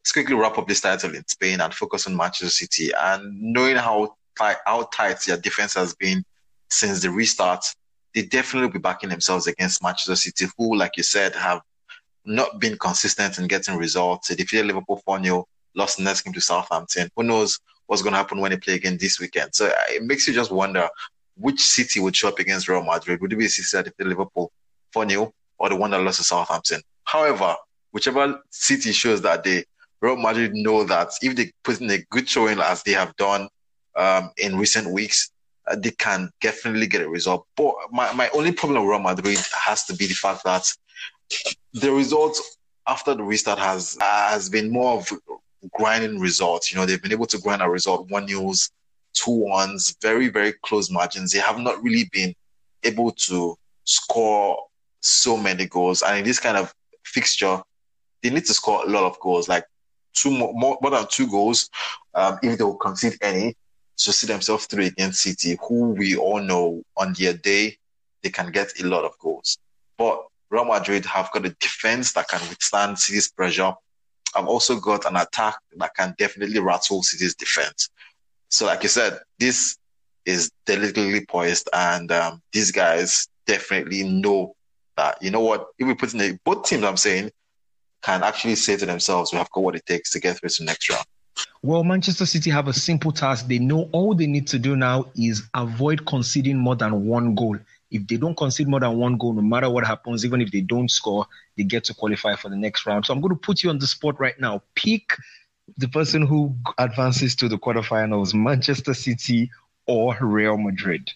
Let's 0.00 0.10
quickly 0.10 0.34
wrap 0.34 0.58
up 0.58 0.66
this 0.66 0.80
title 0.80 1.14
in 1.14 1.24
Spain 1.28 1.60
and 1.60 1.72
focus 1.72 2.08
on 2.08 2.16
Manchester 2.16 2.48
City. 2.48 2.90
And 2.92 3.40
knowing 3.40 3.76
how 3.76 4.16
tight, 4.36 4.56
how 4.66 4.88
tight 4.92 5.20
their 5.20 5.36
defense 5.36 5.74
has 5.74 5.94
been 5.94 6.24
since 6.70 7.02
the 7.02 7.10
restart, 7.12 7.64
they 8.16 8.22
definitely 8.22 8.66
will 8.66 8.72
be 8.72 8.80
backing 8.80 9.10
themselves 9.10 9.46
against 9.46 9.80
Manchester 9.80 10.16
City, 10.16 10.46
who, 10.58 10.76
like 10.76 10.96
you 10.96 11.04
said, 11.04 11.32
have 11.36 11.60
not 12.24 12.58
been 12.58 12.76
consistent 12.78 13.38
in 13.38 13.46
getting 13.46 13.76
results. 13.76 14.26
They 14.26 14.34
defeated 14.34 14.66
Liverpool 14.66 15.02
4 15.04 15.22
0, 15.22 15.46
lost 15.76 15.98
the 15.98 16.02
next 16.02 16.22
game 16.22 16.34
to 16.34 16.40
Southampton. 16.40 17.08
Who 17.14 17.22
knows 17.22 17.60
what's 17.86 18.02
going 18.02 18.14
to 18.14 18.18
happen 18.18 18.40
when 18.40 18.50
they 18.50 18.56
play 18.58 18.74
again 18.74 18.98
this 19.00 19.20
weekend. 19.20 19.54
So 19.54 19.68
uh, 19.68 19.74
it 19.88 20.02
makes 20.02 20.26
you 20.26 20.34
just 20.34 20.50
wonder 20.50 20.88
which 21.40 21.60
city 21.60 22.00
would 22.00 22.16
show 22.16 22.28
up 22.28 22.38
against 22.38 22.68
Real 22.68 22.84
Madrid. 22.84 23.20
Would 23.20 23.32
it 23.32 23.36
be 23.36 23.46
a 23.46 23.48
city 23.48 23.68
that 23.76 23.84
defeated 23.84 24.10
Liverpool 24.10 24.52
4 24.92 25.08
0 25.08 25.34
or 25.58 25.68
the 25.68 25.76
one 25.76 25.90
that 25.90 26.02
lost 26.02 26.18
to 26.18 26.24
Southampton? 26.24 26.82
However, 27.04 27.56
whichever 27.92 28.40
city 28.50 28.92
shows 28.92 29.22
that 29.22 29.44
day, 29.44 29.64
Real 30.00 30.16
Madrid 30.16 30.54
know 30.54 30.84
that 30.84 31.10
if 31.22 31.36
they 31.36 31.52
put 31.62 31.80
in 31.80 31.90
a 31.90 31.98
good 32.10 32.28
showing 32.28 32.58
as 32.60 32.82
they 32.82 32.92
have 32.92 33.14
done 33.16 33.48
um, 33.96 34.30
in 34.38 34.56
recent 34.56 34.90
weeks, 34.90 35.30
uh, 35.66 35.76
they 35.76 35.90
can 35.90 36.30
definitely 36.40 36.86
get 36.86 37.02
a 37.02 37.08
result. 37.08 37.46
But 37.56 37.74
my, 37.90 38.12
my 38.12 38.30
only 38.30 38.52
problem 38.52 38.82
with 38.82 38.90
Real 38.90 39.00
Madrid 39.00 39.38
has 39.64 39.84
to 39.84 39.94
be 39.94 40.06
the 40.06 40.14
fact 40.14 40.44
that 40.44 40.72
the 41.72 41.92
results 41.92 42.58
after 42.86 43.14
the 43.14 43.22
restart 43.22 43.58
has 43.58 43.96
has 44.00 44.48
been 44.48 44.70
more 44.70 44.98
of 44.98 45.12
grinding 45.72 46.18
results. 46.18 46.72
You 46.72 46.78
know, 46.78 46.86
they've 46.86 47.00
been 47.00 47.12
able 47.12 47.26
to 47.26 47.38
grind 47.38 47.62
a 47.62 47.68
result, 47.68 48.10
one 48.10 48.24
news, 48.24 48.70
two 49.12 49.30
ones, 49.30 49.96
very, 50.00 50.28
very 50.28 50.52
close 50.62 50.90
margins. 50.90 51.32
They 51.32 51.38
have 51.38 51.58
not 51.58 51.82
really 51.82 52.08
been 52.12 52.34
able 52.82 53.12
to 53.12 53.56
score 53.84 54.58
so 55.00 55.36
many 55.36 55.66
goals. 55.66 56.02
And 56.02 56.18
in 56.18 56.24
this 56.24 56.38
kind 56.38 56.56
of 56.56 56.74
fixture, 57.04 57.62
they 58.22 58.30
need 58.30 58.44
to 58.46 58.54
score 58.54 58.84
a 58.84 58.88
lot 58.88 59.04
of 59.04 59.18
goals, 59.20 59.48
like 59.48 59.64
two 60.14 60.30
more, 60.30 60.52
more, 60.54 60.78
more 60.82 60.90
than 60.90 61.06
two 61.08 61.28
goals, 61.28 61.70
um, 62.14 62.38
if 62.42 62.58
they 62.58 62.64
will 62.64 62.76
concede 62.76 63.16
any, 63.22 63.56
to 63.96 64.12
see 64.12 64.26
themselves 64.26 64.66
through 64.66 64.86
against 64.86 65.22
City, 65.22 65.58
who 65.66 65.90
we 65.90 66.16
all 66.16 66.40
know 66.40 66.82
on 66.96 67.14
their 67.18 67.34
day 67.34 67.76
they 68.22 68.30
can 68.30 68.50
get 68.50 68.80
a 68.80 68.86
lot 68.86 69.04
of 69.04 69.18
goals. 69.18 69.58
But 69.98 70.26
Real 70.50 70.64
Madrid 70.64 71.04
have 71.06 71.30
got 71.32 71.46
a 71.46 71.50
defense 71.60 72.12
that 72.14 72.28
can 72.28 72.40
withstand 72.48 72.98
City's 72.98 73.30
pressure. 73.30 73.72
I've 74.34 74.46
also 74.46 74.78
got 74.78 75.06
an 75.06 75.16
attack 75.16 75.56
that 75.76 75.94
can 75.94 76.14
definitely 76.18 76.60
rattle 76.60 77.02
City's 77.02 77.34
defense. 77.34 77.88
So, 78.50 78.66
like 78.66 78.82
you 78.82 78.88
said, 78.88 79.20
this 79.38 79.78
is 80.26 80.50
delicately 80.66 81.24
poised, 81.24 81.68
and 81.72 82.10
um, 82.12 82.42
these 82.52 82.72
guys 82.72 83.28
definitely 83.46 84.02
know 84.02 84.54
that. 84.96 85.22
You 85.22 85.30
know 85.30 85.40
what? 85.40 85.68
If 85.78 85.86
we 85.86 85.94
put 85.94 86.12
in 86.14 86.20
a, 86.20 86.38
both 86.44 86.66
teams, 86.66 86.84
I'm 86.84 86.96
saying, 86.96 87.30
can 88.02 88.22
actually 88.22 88.56
say 88.56 88.76
to 88.76 88.86
themselves, 88.86 89.32
"We 89.32 89.38
have 89.38 89.50
got 89.50 89.62
what 89.62 89.76
it 89.76 89.86
takes 89.86 90.12
to 90.12 90.20
get 90.20 90.38
through 90.38 90.50
to 90.50 90.62
the 90.62 90.66
next 90.66 90.90
round." 90.90 91.06
Well, 91.62 91.84
Manchester 91.84 92.26
City 92.26 92.50
have 92.50 92.68
a 92.68 92.72
simple 92.72 93.12
task. 93.12 93.46
They 93.46 93.58
know 93.58 93.88
all 93.92 94.14
they 94.14 94.26
need 94.26 94.46
to 94.48 94.58
do 94.58 94.76
now 94.76 95.06
is 95.14 95.42
avoid 95.54 96.04
conceding 96.06 96.58
more 96.58 96.74
than 96.74 97.06
one 97.06 97.34
goal. 97.34 97.56
If 97.90 98.06
they 98.06 98.16
don't 98.16 98.36
concede 98.36 98.68
more 98.68 98.80
than 98.80 98.96
one 98.96 99.16
goal, 99.16 99.34
no 99.34 99.42
matter 99.42 99.68
what 99.68 99.86
happens, 99.86 100.24
even 100.24 100.40
if 100.40 100.50
they 100.50 100.60
don't 100.60 100.90
score, 100.90 101.26
they 101.56 101.64
get 101.64 101.84
to 101.84 101.94
qualify 101.94 102.34
for 102.36 102.48
the 102.48 102.56
next 102.56 102.86
round. 102.86 103.06
So 103.06 103.12
I'm 103.12 103.20
going 103.20 103.34
to 103.34 103.40
put 103.40 103.62
you 103.62 103.70
on 103.70 103.78
the 103.78 103.86
spot 103.86 104.18
right 104.20 104.38
now. 104.40 104.62
Pick 104.74 105.16
the 105.76 105.88
person 105.88 106.26
who 106.26 106.54
advances 106.78 107.34
to 107.36 107.48
the 107.48 107.58
quarterfinals, 107.58 108.34
Manchester 108.34 108.94
City 108.94 109.50
or 109.86 110.16
Real 110.20 110.56
Madrid. 110.56 111.10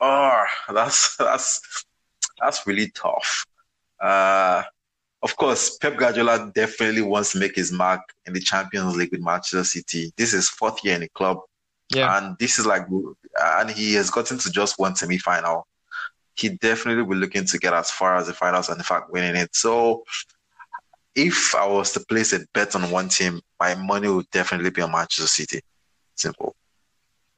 Oh, 0.00 0.44
that's 0.72 1.16
that's 1.16 1.84
that's 2.40 2.66
really 2.66 2.90
tough. 2.90 3.46
Uh, 4.00 4.62
of 5.22 5.36
course, 5.36 5.76
Pep 5.76 5.96
Guardiola 5.98 6.50
definitely 6.54 7.02
wants 7.02 7.32
to 7.32 7.38
make 7.38 7.54
his 7.54 7.70
mark 7.70 8.00
in 8.26 8.32
the 8.32 8.40
Champions 8.40 8.96
League 8.96 9.10
with 9.12 9.20
Manchester 9.20 9.64
City. 9.64 10.12
This 10.16 10.32
is 10.32 10.48
fourth 10.48 10.82
year 10.82 10.94
in 10.94 11.02
the 11.02 11.08
club. 11.08 11.40
Yeah. 11.90 12.16
And 12.16 12.36
this 12.38 12.58
is 12.58 12.66
like, 12.66 12.86
and 13.42 13.70
he 13.70 13.94
has 13.94 14.10
gotten 14.10 14.38
to 14.38 14.50
just 14.50 14.78
one 14.78 14.96
semi 14.96 15.18
final. 15.18 15.66
He 16.34 16.48
definitely 16.48 17.02
will 17.02 17.18
looking 17.18 17.44
to 17.44 17.58
get 17.58 17.74
as 17.74 17.90
far 17.90 18.16
as 18.16 18.28
the 18.28 18.32
finals 18.32 18.68
and 18.68 18.78
in 18.78 18.84
fact 18.84 19.10
winning 19.10 19.36
it. 19.36 19.54
So 19.54 20.04
if 21.14 21.54
I 21.54 21.66
was 21.66 21.92
to 21.92 22.00
place 22.00 22.32
a 22.32 22.40
bet 22.54 22.74
on 22.74 22.90
one 22.90 23.08
team, 23.08 23.40
my 23.58 23.74
money 23.74 24.08
would 24.08 24.30
definitely 24.30 24.70
be 24.70 24.82
on 24.82 24.92
Manchester 24.92 25.26
City. 25.26 25.60
Simple. 26.14 26.54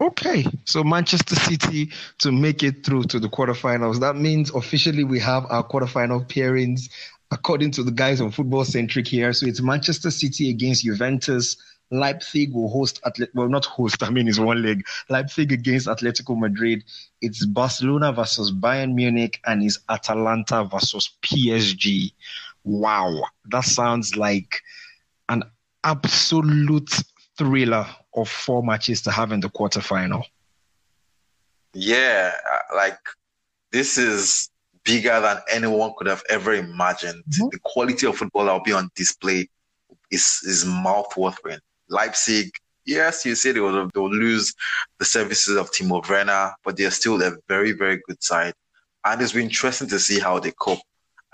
Okay, 0.00 0.44
so 0.64 0.82
Manchester 0.82 1.36
City 1.36 1.90
to 2.18 2.32
make 2.32 2.62
it 2.62 2.84
through 2.84 3.04
to 3.04 3.20
the 3.20 3.28
quarterfinals. 3.28 4.00
That 4.00 4.16
means 4.16 4.50
officially 4.50 5.04
we 5.04 5.20
have 5.20 5.46
our 5.48 5.66
quarterfinal 5.66 6.28
pairings 6.28 6.88
according 7.30 7.70
to 7.70 7.82
the 7.82 7.92
guys 7.92 8.20
on 8.20 8.30
Football 8.30 8.64
Centric 8.64 9.06
here. 9.06 9.32
So 9.32 9.46
it's 9.46 9.62
Manchester 9.62 10.10
City 10.10 10.50
against 10.50 10.84
Juventus, 10.84 11.56
Leipzig 11.92 12.52
will 12.54 12.70
host 12.70 13.00
Atlet- 13.04 13.34
well 13.34 13.48
not 13.48 13.66
host, 13.66 14.02
I 14.02 14.10
mean 14.10 14.26
it's 14.26 14.38
one 14.38 14.62
leg. 14.62 14.84
Leipzig 15.10 15.52
against 15.52 15.86
Atletico 15.86 16.36
Madrid. 16.38 16.82
It's 17.20 17.44
Barcelona 17.44 18.12
versus 18.12 18.50
Bayern 18.50 18.94
Munich 18.94 19.40
and 19.44 19.62
it's 19.62 19.78
Atalanta 19.88 20.64
versus 20.64 21.10
PSG. 21.22 22.12
Wow, 22.64 23.22
that 23.50 23.64
sounds 23.64 24.16
like 24.16 24.60
an 25.28 25.42
absolute 25.84 26.90
thriller 27.36 27.86
of 28.14 28.28
four 28.28 28.62
matches 28.62 29.02
to 29.02 29.10
have 29.10 29.32
in 29.32 29.40
the 29.40 29.48
quarterfinal. 29.48 30.22
Yeah, 31.74 32.32
uh, 32.52 32.76
like 32.76 32.98
this 33.72 33.98
is 33.98 34.50
bigger 34.84 35.20
than 35.20 35.38
anyone 35.50 35.92
could 35.96 36.06
have 36.06 36.22
ever 36.28 36.54
imagined. 36.54 37.24
Mm-hmm. 37.30 37.48
The 37.50 37.58
quality 37.64 38.06
of 38.06 38.16
football 38.16 38.44
that 38.44 38.52
will 38.52 38.60
be 38.60 38.72
on 38.72 38.90
display 38.94 39.48
is 40.10 40.40
is 40.44 40.64
mouth 40.64 41.16
watering. 41.16 41.60
Leipzig, 41.88 42.50
yes, 42.84 43.24
you 43.24 43.34
say 43.34 43.52
they 43.52 43.60
will, 43.60 43.88
they 43.92 44.00
will 44.00 44.10
lose 44.10 44.54
the 44.98 45.04
services 45.04 45.56
of 45.56 45.70
Timo 45.70 46.06
Werner, 46.08 46.52
but 46.64 46.76
they're 46.76 46.90
still 46.90 47.20
a 47.22 47.32
very, 47.48 47.72
very 47.72 48.00
good 48.06 48.22
side. 48.22 48.54
And 49.04 49.20
it's 49.20 49.32
been 49.32 49.44
interesting 49.44 49.88
to 49.88 49.98
see 49.98 50.20
how 50.20 50.38
they 50.38 50.52
cope. 50.52 50.78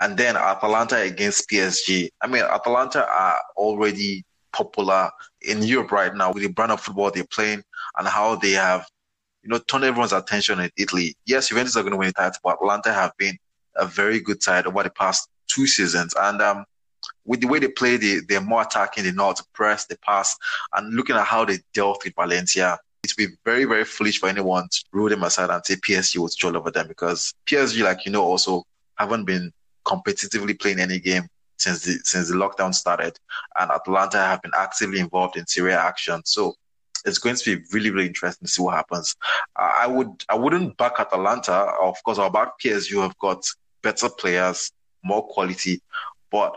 And 0.01 0.17
then 0.17 0.37
Atalanta 0.37 0.97
against 0.97 1.49
PSG. 1.49 2.09
I 2.21 2.27
mean, 2.27 2.43
Atalanta 2.43 3.05
are 3.05 3.39
already 3.57 4.23
popular 4.51 5.11
in 5.41 5.61
Europe 5.61 5.91
right 5.91 6.13
now 6.15 6.31
with 6.31 6.43
the 6.43 6.49
brand 6.49 6.71
of 6.71 6.81
football 6.81 7.11
they're 7.11 7.25
playing 7.25 7.63
and 7.97 8.07
how 8.07 8.35
they 8.35 8.51
have, 8.51 8.85
you 9.43 9.49
know, 9.49 9.59
turned 9.59 9.83
everyone's 9.83 10.13
attention 10.13 10.59
in 10.59 10.69
Italy. 10.77 11.15
Yes, 11.25 11.49
Juventus 11.49 11.75
are 11.75 11.81
going 11.81 11.91
to 11.91 11.97
win 11.97 12.07
the 12.07 12.13
title, 12.13 12.39
but 12.43 12.57
Atalanta 12.57 12.93
have 12.93 13.11
been 13.17 13.37
a 13.75 13.85
very 13.85 14.19
good 14.19 14.41
side 14.41 14.65
over 14.65 14.83
the 14.83 14.89
past 14.89 15.29
two 15.47 15.67
seasons. 15.67 16.13
And 16.19 16.41
um, 16.41 16.65
with 17.25 17.41
the 17.41 17.47
way 17.47 17.59
they 17.59 17.67
play, 17.67 17.97
they, 17.97 18.19
they're 18.27 18.41
more 18.41 18.61
attacking, 18.61 19.03
they 19.03 19.11
know 19.11 19.25
how 19.25 19.33
to 19.33 19.45
press, 19.53 19.85
they 19.85 19.95
pass. 19.97 20.35
And 20.73 20.93
looking 20.95 21.15
at 21.15 21.25
how 21.25 21.45
they 21.45 21.59
dealt 21.73 22.03
with 22.03 22.15
Valencia, 22.15 22.77
it 23.03 23.13
would 23.17 23.29
be 23.29 23.35
very, 23.45 23.65
very 23.65 23.85
foolish 23.85 24.19
for 24.19 24.29
anyone 24.29 24.67
to 24.69 24.83
rule 24.91 25.09
them 25.09 25.23
aside 25.23 25.49
and 25.49 25.65
say 25.65 25.75
PSG 25.75 26.17
would 26.17 26.31
stroll 26.31 26.57
over 26.57 26.71
them 26.71 26.87
because 26.87 27.33
PSG, 27.45 27.83
like 27.83 28.05
you 28.05 28.11
know, 28.11 28.23
also 28.23 28.63
haven't 28.97 29.25
been 29.25 29.51
competitively 29.89 30.59
playing 30.59 30.79
any 30.79 30.99
game 30.99 31.27
since 31.57 31.83
the 31.83 31.99
since 32.03 32.29
the 32.29 32.35
lockdown 32.35 32.73
started, 32.73 33.17
and 33.59 33.71
Atalanta 33.71 34.17
have 34.17 34.41
been 34.41 34.51
actively 34.55 34.99
involved 34.99 35.35
in 35.37 35.45
Serie 35.47 35.73
A 35.73 35.79
action. 35.79 36.21
So 36.25 36.55
it's 37.05 37.17
going 37.17 37.35
to 37.35 37.45
be 37.57 37.63
really, 37.73 37.89
really 37.89 38.07
interesting 38.07 38.45
to 38.45 38.51
see 38.51 38.61
what 38.61 38.75
happens. 38.75 39.15
I 39.55 39.87
would 39.87 40.23
I 40.29 40.35
wouldn't 40.35 40.77
back 40.77 40.99
Atalanta. 40.99 41.73
Of 41.81 42.01
course, 42.03 42.19
I'll 42.19 42.29
back 42.29 42.59
PSG 42.63 42.91
who 42.91 43.01
have 43.01 43.17
got 43.19 43.43
better 43.81 44.09
players, 44.09 44.71
more 45.03 45.25
quality, 45.27 45.81
but 46.31 46.53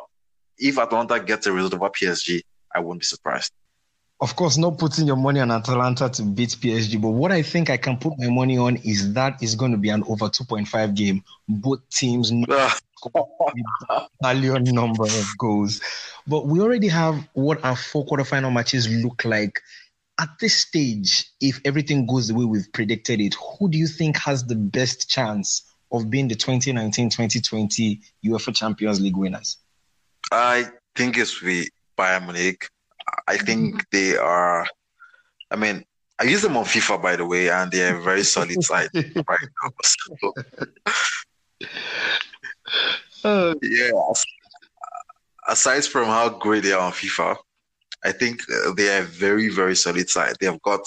if 0.59 0.79
Atalanta 0.79 1.21
gets 1.21 1.47
a 1.47 1.53
result 1.53 1.75
over 1.75 1.89
PSG, 1.89 2.43
I 2.75 2.81
wouldn't 2.81 3.01
be 3.01 3.07
surprised. 3.07 3.53
Of 4.23 4.37
course, 4.37 4.57
not 4.57 4.79
putting 4.79 5.09
your 5.09 5.17
money 5.17 5.41
on 5.41 5.51
Atalanta 5.51 6.09
to 6.09 6.23
beat 6.23 6.51
PSG, 6.51 7.03
but 7.03 7.11
what 7.11 7.33
I 7.33 7.43
think 7.43 7.71
I 7.71 7.77
can 7.77 7.97
put 7.97 8.13
my 8.19 8.29
money 8.29 8.57
on 8.57 8.77
is 8.77 9.15
that 9.15 9.43
is 9.43 9.57
going 9.57 9.73
to 9.73 9.77
be 9.77 9.89
an 9.89 10.05
over 10.05 10.27
2.5 10.27 10.95
game. 10.95 11.25
Both 11.49 11.81
teams 11.91 12.31
million 12.31 12.47
ah. 14.69 14.71
number 14.71 15.03
of 15.03 15.27
goals. 15.39 15.81
But 16.25 16.47
we 16.47 16.61
already 16.61 16.87
have 16.87 17.29
what 17.33 17.65
our 17.65 17.75
four 17.75 18.07
quarterfinal 18.07 18.53
matches 18.53 18.89
look 18.89 19.25
like. 19.25 19.61
At 20.21 20.29
this 20.39 20.55
stage, 20.55 21.29
if 21.41 21.61
everything 21.65 22.07
goes 22.07 22.29
the 22.29 22.35
way 22.35 22.45
we've 22.45 22.73
predicted 22.73 23.21
it, 23.21 23.35
who 23.35 23.69
do 23.69 23.77
you 23.77 23.89
think 23.89 24.17
has 24.19 24.45
the 24.45 24.55
best 24.55 25.11
chance 25.11 25.63
of 25.91 26.11
being 26.11 26.29
the 26.29 26.37
2019-2020 26.37 28.01
UEFA 28.25 28.55
Champions 28.55 29.01
League 29.01 29.17
winners? 29.17 29.57
I 30.31 30.67
think 30.95 31.19
it's 31.19 31.43
with 31.43 31.67
Bayern 31.99 32.27
Munich. 32.27 32.69
I 33.27 33.37
think 33.37 33.75
mm-hmm. 33.75 33.81
they 33.93 34.17
are. 34.17 34.67
I 35.51 35.57
mean, 35.57 35.85
I 36.19 36.25
use 36.25 36.43
them 36.43 36.57
on 36.57 36.65
FIFA, 36.65 37.03
by 37.03 37.17
the 37.17 37.27
way, 37.27 37.51
and 37.51 37.71
they're 37.71 37.97
a 37.97 38.03
very 38.03 38.23
solid 38.23 38.63
side 38.63 38.91
right 38.95 39.49
now. 39.63 39.71
So, 39.83 40.35
uh, 43.25 43.55
yeah. 43.63 43.91
Aside 45.49 45.85
from 45.85 46.07
how 46.07 46.29
great 46.29 46.63
they 46.63 46.73
are 46.73 46.81
on 46.81 46.93
FIFA, 46.93 47.37
I 48.05 48.13
think 48.13 48.43
uh, 48.51 48.73
they 48.75 48.97
are 48.97 49.03
a 49.03 49.07
very, 49.07 49.49
very 49.49 49.75
solid 49.75 50.09
side. 50.09 50.37
They 50.39 50.47
have 50.47 50.63
got 50.63 50.81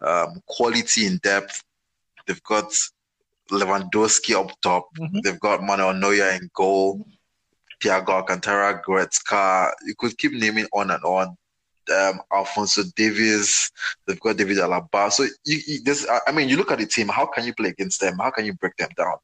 um, 0.00 0.40
quality 0.46 1.06
in 1.06 1.18
depth. 1.18 1.62
They've 2.26 2.42
got 2.42 2.72
Lewandowski 3.50 4.34
up 4.34 4.50
top. 4.62 4.88
Mm-hmm. 4.98 5.18
They've 5.22 5.40
got 5.40 5.62
Manuel 5.62 5.94
Neuer 5.94 6.30
in 6.30 6.50
goal. 6.54 7.06
Thiago 7.80 8.08
Alcantara, 8.08 8.82
Goretzka. 8.86 9.70
You 9.84 9.94
could 9.98 10.16
keep 10.18 10.32
naming 10.32 10.66
on 10.72 10.90
and 10.90 11.04
on. 11.04 11.36
Um, 11.94 12.20
Alphonso 12.32 12.82
Davies. 12.96 13.70
They've 14.06 14.18
got 14.18 14.36
David 14.36 14.58
Alaba. 14.58 15.12
So 15.12 15.24
you, 15.44 15.60
you, 15.66 15.82
this, 15.84 16.06
I 16.26 16.32
mean, 16.32 16.48
you 16.48 16.56
look 16.56 16.72
at 16.72 16.78
the 16.78 16.86
team. 16.86 17.08
How 17.08 17.26
can 17.26 17.44
you 17.44 17.54
play 17.54 17.68
against 17.68 18.00
them? 18.00 18.18
How 18.18 18.30
can 18.30 18.44
you 18.44 18.54
break 18.54 18.76
them 18.76 18.88
down? 18.96 19.16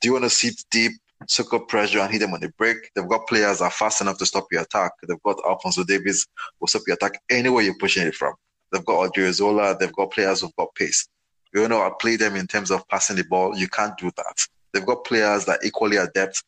Do 0.00 0.08
you 0.08 0.12
want 0.12 0.24
to 0.24 0.30
sit 0.30 0.62
deep 0.70 0.92
soak 1.28 1.54
up 1.54 1.68
pressure 1.68 2.00
and 2.00 2.10
hit 2.10 2.20
them 2.20 2.34
on 2.34 2.40
the 2.40 2.50
break. 2.58 2.90
They've 2.94 3.08
got 3.08 3.26
players 3.26 3.58
that 3.58 3.66
are 3.66 3.70
fast 3.70 4.00
enough 4.00 4.18
to 4.18 4.26
stop 4.26 4.46
your 4.50 4.62
attack. 4.62 4.92
They've 5.06 5.22
got 5.22 5.38
Alphonso 5.46 5.84
Davies 5.84 6.26
will 6.60 6.68
stop 6.68 6.82
your 6.86 6.94
attack 6.94 7.20
anywhere 7.30 7.62
you're 7.62 7.78
pushing 7.78 8.06
it 8.06 8.14
from. 8.14 8.34
They've 8.72 8.84
got 8.84 9.12
Odriozola. 9.12 9.78
They've 9.78 9.92
got 9.92 10.10
players 10.10 10.40
who've 10.40 10.54
got 10.56 10.74
pace. 10.74 11.06
You 11.52 11.68
know, 11.68 11.82
I 11.82 11.90
play 12.00 12.16
them 12.16 12.36
in 12.36 12.46
terms 12.46 12.70
of 12.70 12.86
passing 12.88 13.16
the 13.16 13.24
ball. 13.24 13.56
You 13.56 13.68
can't 13.68 13.96
do 13.96 14.10
that. 14.16 14.46
They've 14.72 14.84
got 14.84 15.04
players 15.04 15.44
that 15.44 15.60
equally 15.64 15.96
adept 15.96 16.42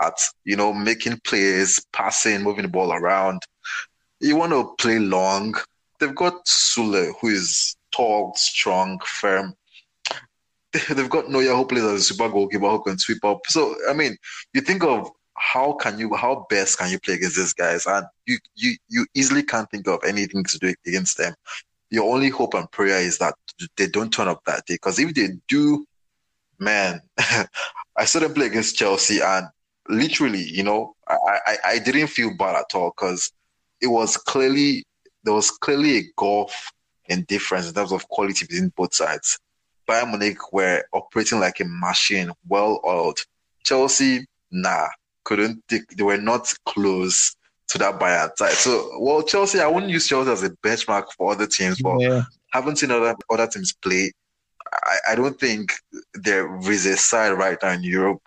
at, 0.00 0.14
you 0.44 0.56
know, 0.56 0.72
making 0.72 1.20
plays, 1.24 1.84
passing, 1.92 2.42
moving 2.42 2.62
the 2.62 2.68
ball 2.68 2.92
around. 2.92 3.42
You 4.20 4.36
want 4.36 4.52
to 4.52 4.74
play 4.78 4.98
long. 4.98 5.54
They've 5.98 6.14
got 6.14 6.44
Sule, 6.46 7.12
who 7.20 7.28
is 7.28 7.76
tall, 7.92 8.32
strong, 8.36 9.00
firm. 9.04 9.54
They've 10.88 11.10
got 11.10 11.30
Neuer, 11.30 11.54
who 11.54 11.66
plays 11.66 11.84
as 11.84 12.00
a 12.00 12.02
super 12.02 12.28
goalkeeper 12.28 12.68
who 12.68 12.82
can 12.82 12.98
sweep 12.98 13.24
up. 13.24 13.40
So, 13.48 13.76
I 13.88 13.92
mean, 13.92 14.16
you 14.54 14.60
think 14.60 14.84
of 14.84 15.10
how 15.36 15.74
can 15.74 15.98
you, 15.98 16.14
how 16.14 16.46
best 16.48 16.78
can 16.78 16.90
you 16.90 16.98
play 16.98 17.14
against 17.14 17.36
these 17.36 17.52
guys? 17.52 17.86
And 17.86 18.06
you, 18.26 18.38
you, 18.54 18.76
you 18.88 19.06
easily 19.14 19.42
can't 19.42 19.70
think 19.70 19.86
of 19.88 20.00
anything 20.06 20.44
to 20.44 20.58
do 20.58 20.74
against 20.86 21.18
them. 21.18 21.34
Your 21.90 22.12
only 22.14 22.30
hope 22.30 22.54
and 22.54 22.70
prayer 22.70 22.98
is 22.98 23.18
that 23.18 23.34
they 23.76 23.86
don't 23.86 24.12
turn 24.12 24.28
up 24.28 24.42
that 24.46 24.64
day. 24.66 24.74
Because 24.74 24.98
if 24.98 25.14
they 25.14 25.28
do, 25.48 25.84
man, 26.58 27.02
I 27.96 28.04
saw 28.04 28.20
them 28.20 28.32
play 28.32 28.46
against 28.46 28.76
Chelsea 28.76 29.20
and 29.20 29.46
literally, 29.88 30.42
you 30.42 30.62
know, 30.62 30.94
I, 31.08 31.38
I, 31.46 31.56
I 31.66 31.78
didn't 31.78 32.08
feel 32.08 32.36
bad 32.36 32.56
at 32.56 32.74
all 32.74 32.92
because 32.96 33.32
it 33.80 33.88
was 33.88 34.16
clearly, 34.16 34.84
there 35.24 35.34
was 35.34 35.50
clearly 35.50 35.98
a 35.98 36.02
gulf 36.16 36.70
in 37.06 37.24
difference 37.24 37.68
in 37.68 37.74
terms 37.74 37.92
of 37.92 38.08
quality 38.08 38.46
between 38.46 38.72
both 38.76 38.94
sides. 38.94 39.38
Bayern 39.88 40.10
Munich 40.10 40.52
were 40.52 40.84
operating 40.92 41.40
like 41.40 41.60
a 41.60 41.64
machine, 41.66 42.30
well 42.48 42.80
oiled. 42.84 43.18
Chelsea, 43.64 44.24
nah, 44.50 44.86
couldn't. 45.24 45.62
They, 45.68 45.80
they 45.96 46.04
were 46.04 46.18
not 46.18 46.52
close 46.66 47.36
to 47.68 47.78
that 47.78 47.98
Bayern 47.98 48.36
side. 48.36 48.52
So, 48.52 48.98
well, 49.00 49.22
Chelsea, 49.22 49.60
I 49.60 49.66
wouldn't 49.66 49.92
use 49.92 50.06
Chelsea 50.06 50.30
as 50.30 50.42
a 50.42 50.50
benchmark 50.64 51.06
for 51.16 51.32
other 51.32 51.46
teams, 51.46 51.80
but 51.82 51.98
yeah. 51.98 52.22
haven't 52.52 52.76
seen 52.76 52.90
other 52.90 53.16
other 53.30 53.46
teams 53.46 53.72
play. 53.72 54.12
I, 54.72 55.12
I 55.12 55.14
don't 55.14 55.38
think 55.38 55.72
there 56.14 56.56
is 56.70 56.86
a 56.86 56.96
side 56.96 57.32
right 57.32 57.58
now 57.62 57.70
in 57.70 57.82
Europe 57.82 58.22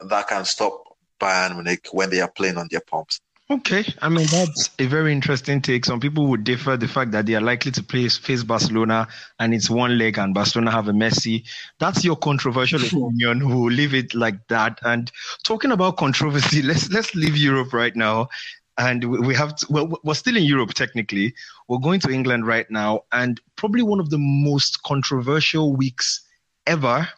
that 0.00 0.28
can 0.28 0.44
stop 0.44 0.96
Bayern 1.20 1.54
Munich 1.54 1.88
when 1.92 2.10
they 2.10 2.20
are 2.20 2.30
playing 2.30 2.56
on 2.56 2.68
their 2.70 2.80
pumps. 2.80 3.20
Okay, 3.48 3.84
I 4.02 4.08
mean 4.08 4.26
that's 4.26 4.70
a 4.80 4.86
very 4.86 5.12
interesting 5.12 5.62
take. 5.62 5.84
Some 5.84 6.00
people 6.00 6.26
would 6.26 6.42
differ 6.42 6.76
the 6.76 6.88
fact 6.88 7.12
that 7.12 7.26
they 7.26 7.34
are 7.34 7.40
likely 7.40 7.70
to 7.72 7.82
play 7.82 8.08
face 8.08 8.42
Barcelona 8.42 9.06
and 9.38 9.54
it's 9.54 9.70
one 9.70 9.96
leg 9.96 10.18
and 10.18 10.34
Barcelona 10.34 10.72
have 10.72 10.88
a 10.88 10.92
Messi. 10.92 11.44
That's 11.78 12.04
your 12.04 12.16
controversial 12.16 12.80
opinion. 12.84 13.48
We'll 13.48 13.72
leave 13.72 13.94
it 13.94 14.14
like 14.14 14.48
that. 14.48 14.80
And 14.82 15.12
talking 15.44 15.70
about 15.70 15.96
controversy, 15.96 16.60
let's 16.60 16.90
let's 16.90 17.14
leave 17.14 17.36
Europe 17.36 17.72
right 17.72 17.94
now. 17.94 18.30
And 18.78 19.24
we 19.24 19.34
have 19.36 19.54
to, 19.56 19.66
well, 19.70 20.00
we're 20.02 20.14
still 20.14 20.36
in 20.36 20.42
Europe 20.42 20.74
technically. 20.74 21.32
We're 21.68 21.78
going 21.78 22.00
to 22.00 22.10
England 22.10 22.48
right 22.48 22.68
now, 22.68 23.04
and 23.12 23.40
probably 23.54 23.82
one 23.82 24.00
of 24.00 24.10
the 24.10 24.18
most 24.18 24.82
controversial 24.82 25.72
weeks 25.72 26.20
ever 26.66 27.08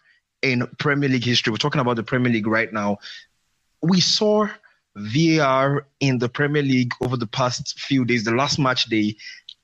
in 0.43 0.67
Premier 0.79 1.09
League 1.09 1.25
history. 1.25 1.51
We're 1.51 1.59
talking 1.59 1.81
about 1.81 1.97
the 1.97 2.03
Premier 2.03 2.33
League 2.33 2.47
right 2.47 2.73
now. 2.73 2.99
We 3.83 4.01
saw 4.01 4.49
VAR 4.97 5.87
in 6.01 6.19
the 6.19 6.29
Premier 6.29 6.63
League 6.63 6.93
over 7.01 7.17
the 7.17 7.27
past 7.27 7.79
few 7.79 8.05
days, 8.05 8.25
the 8.25 8.35
last 8.35 8.59
match 8.59 8.87
day, 8.87 9.17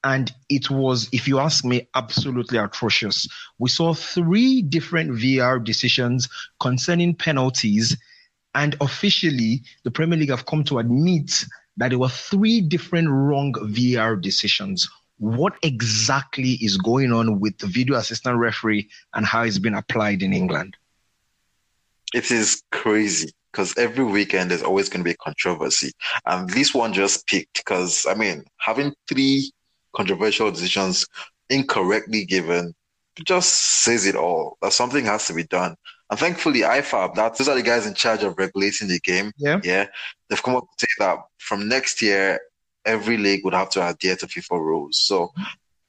and 0.05 0.33
it 0.49 0.71
was, 0.71 1.09
if 1.13 1.27
you 1.27 1.39
ask 1.39 1.65
me, 1.65 1.89
absolutely 1.95 2.59
atrocious. 2.59 3.27
We 3.59 3.71
saw 3.71 3.95
three 3.95 4.63
different 4.63 5.19
VAR 5.19 5.59
decisions 5.59 6.29
concerning 6.61 7.15
penalties, 7.15 7.97
and 8.55 8.77
officially, 8.81 9.63
the 9.83 9.91
Premier 9.91 10.19
League 10.19 10.31
have 10.31 10.47
come 10.47 10.63
to 10.65 10.79
admit 10.79 11.45
that 11.77 11.89
there 11.89 11.99
were 11.99 12.09
three 12.09 12.61
different 12.61 13.09
wrong 13.09 13.55
VAR 13.63 14.15
decisions. 14.15 14.89
What 15.19 15.55
exactly 15.63 16.53
is 16.61 16.77
going 16.77 17.13
on 17.13 17.41
with 17.41 17.59
the 17.59 17.67
video 17.67 17.97
assistant 17.97 18.39
referee 18.39 18.89
and 19.15 19.25
how 19.25 19.43
it's 19.43 19.59
been 19.59 19.75
applied 19.75 20.23
in 20.23 20.33
England? 20.33 20.77
It 22.13 22.31
is 22.31 22.63
crazy 22.71 23.33
because 23.53 23.77
every 23.79 24.05
weekend 24.05 24.51
there's 24.51 24.63
always 24.63 24.89
going 24.89 25.01
to 25.01 25.05
be 25.05 25.13
a 25.13 25.17
controversy. 25.17 25.93
And 26.27 26.51
this 26.51 26.75
one 26.75 26.93
just 26.93 27.27
picked 27.27 27.59
because, 27.59 28.07
I 28.09 28.15
mean, 28.15 28.45
having 28.59 28.93
three 29.09 29.53
controversial 29.95 30.51
decisions 30.51 31.07
incorrectly 31.49 32.25
given 32.25 32.75
just 33.25 33.83
says 33.85 34.07
it 34.07 34.17
all 34.17 34.59
that 34.61 34.73
something 34.73 35.05
has 35.05 35.27
to 35.29 35.35
be 35.35 35.45
done. 35.45 35.77
And 36.11 36.19
thankfully, 36.19 36.61
IFAB, 36.61 37.15
that 37.15 37.39
those 37.39 37.49
are 37.49 37.55
the 37.55 37.63
guys 37.63 37.87
in 37.87 37.95
charge 37.95 38.23
of 38.23 38.37
regulating 38.37 38.89
the 38.89 39.01
game. 39.01 39.33
Yeah. 39.39 39.61
Yeah. 39.63 39.87
They've 40.29 40.43
come 40.43 40.57
up 40.57 40.65
to 40.79 40.87
say 40.87 40.93
that 40.99 41.19
from 41.39 41.69
next 41.69 42.03
year, 42.03 42.41
every 42.85 43.17
league 43.17 43.45
would 43.45 43.55
have 43.55 43.71
to 43.71 43.87
adhere 43.87 44.17
to 44.17 44.27
FIFA 44.27 44.61
rules. 44.61 44.99
So 44.99 45.33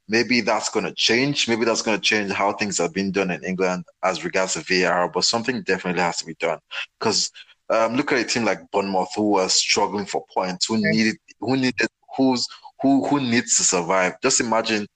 maybe 0.08 0.42
that's 0.42 0.70
going 0.70 0.86
to 0.86 0.94
change. 0.94 1.48
Maybe 1.48 1.66
that's 1.66 1.82
going 1.82 1.98
to 1.98 2.04
change 2.04 2.32
how 2.32 2.54
things 2.54 2.78
have 2.78 2.94
been 2.94 3.12
done 3.12 3.32
in 3.32 3.44
England 3.44 3.86
as 4.04 4.24
regards 4.24 4.54
to 4.54 4.62
VAR, 4.62 5.10
but 5.10 5.26
something 5.26 5.62
definitely 5.64 6.02
has 6.02 6.18
to 6.18 6.26
be 6.26 6.36
done 6.36 6.60
because 7.00 7.32
um, 7.70 7.96
look 7.96 8.12
at 8.12 8.20
a 8.20 8.24
team 8.24 8.46
like 8.46 8.70
Bournemouth 8.72 9.10
who 9.16 9.30
was 9.32 9.54
struggling 9.54 10.06
for 10.06 10.24
points, 10.34 10.68
who 10.68 10.78
needed, 10.78 11.18
who 11.40 11.56
needed, 11.56 11.88
who's 12.16 12.48
who 12.82 13.08
who 13.08 13.20
needs 13.20 13.58
to 13.58 13.64
survive. 13.64 14.22
Just 14.22 14.40
imagine 14.40 14.88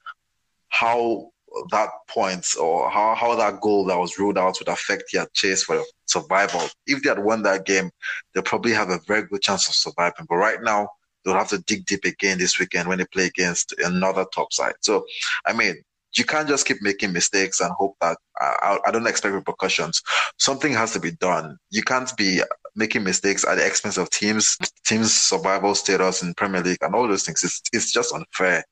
how 0.67 1.31
that 1.71 1.89
points 2.07 2.55
or 2.55 2.89
how, 2.89 3.15
how 3.15 3.35
that 3.35 3.61
goal 3.61 3.85
that 3.85 3.97
was 3.97 4.17
ruled 4.17 4.37
out 4.37 4.57
would 4.59 4.67
affect 4.67 5.03
their 5.11 5.25
chase 5.33 5.63
for 5.63 5.81
survival. 6.05 6.61
If 6.85 7.01
they 7.01 7.09
had 7.09 7.23
won 7.23 7.43
that 7.43 7.65
game, 7.65 7.89
they'll 8.33 8.43
probably 8.43 8.73
have 8.73 8.89
a 8.89 8.99
very 9.07 9.23
good 9.23 9.41
chance 9.41 9.67
of 9.67 9.75
surviving. 9.75 10.25
But 10.29 10.35
right 10.35 10.61
now, 10.61 10.89
they'll 11.23 11.33
have 11.33 11.49
to 11.49 11.59
dig 11.59 11.85
deep 11.85 12.05
again 12.05 12.37
this 12.37 12.59
weekend 12.59 12.87
when 12.87 12.99
they 12.99 13.05
play 13.05 13.25
against 13.25 13.73
another 13.79 14.25
top 14.33 14.53
side. 14.53 14.73
So, 14.81 15.05
I 15.45 15.53
mean, 15.53 15.75
you 16.17 16.25
can't 16.25 16.47
just 16.47 16.65
keep 16.65 16.77
making 16.81 17.13
mistakes 17.13 17.59
and 17.59 17.71
hope 17.71 17.95
that 18.01 18.17
uh, 18.41 18.77
I, 18.85 18.91
don't 18.91 19.07
expect 19.07 19.35
repercussions. 19.35 20.01
Something 20.37 20.73
has 20.73 20.93
to 20.93 20.99
be 20.99 21.11
done. 21.11 21.57
You 21.69 21.83
can't 21.83 22.15
be 22.17 22.41
making 22.75 23.03
mistakes 23.03 23.45
at 23.45 23.55
the 23.55 23.65
expense 23.65 23.97
of 23.97 24.09
teams, 24.09 24.57
teams' 24.85 25.13
survival 25.13 25.75
status 25.75 26.23
in 26.23 26.33
Premier 26.33 26.61
League, 26.61 26.79
and 26.81 26.95
all 26.95 27.07
those 27.07 27.23
things. 27.23 27.43
It's 27.43 27.61
it's 27.73 27.91
just 27.91 28.13
unfair, 28.13 28.63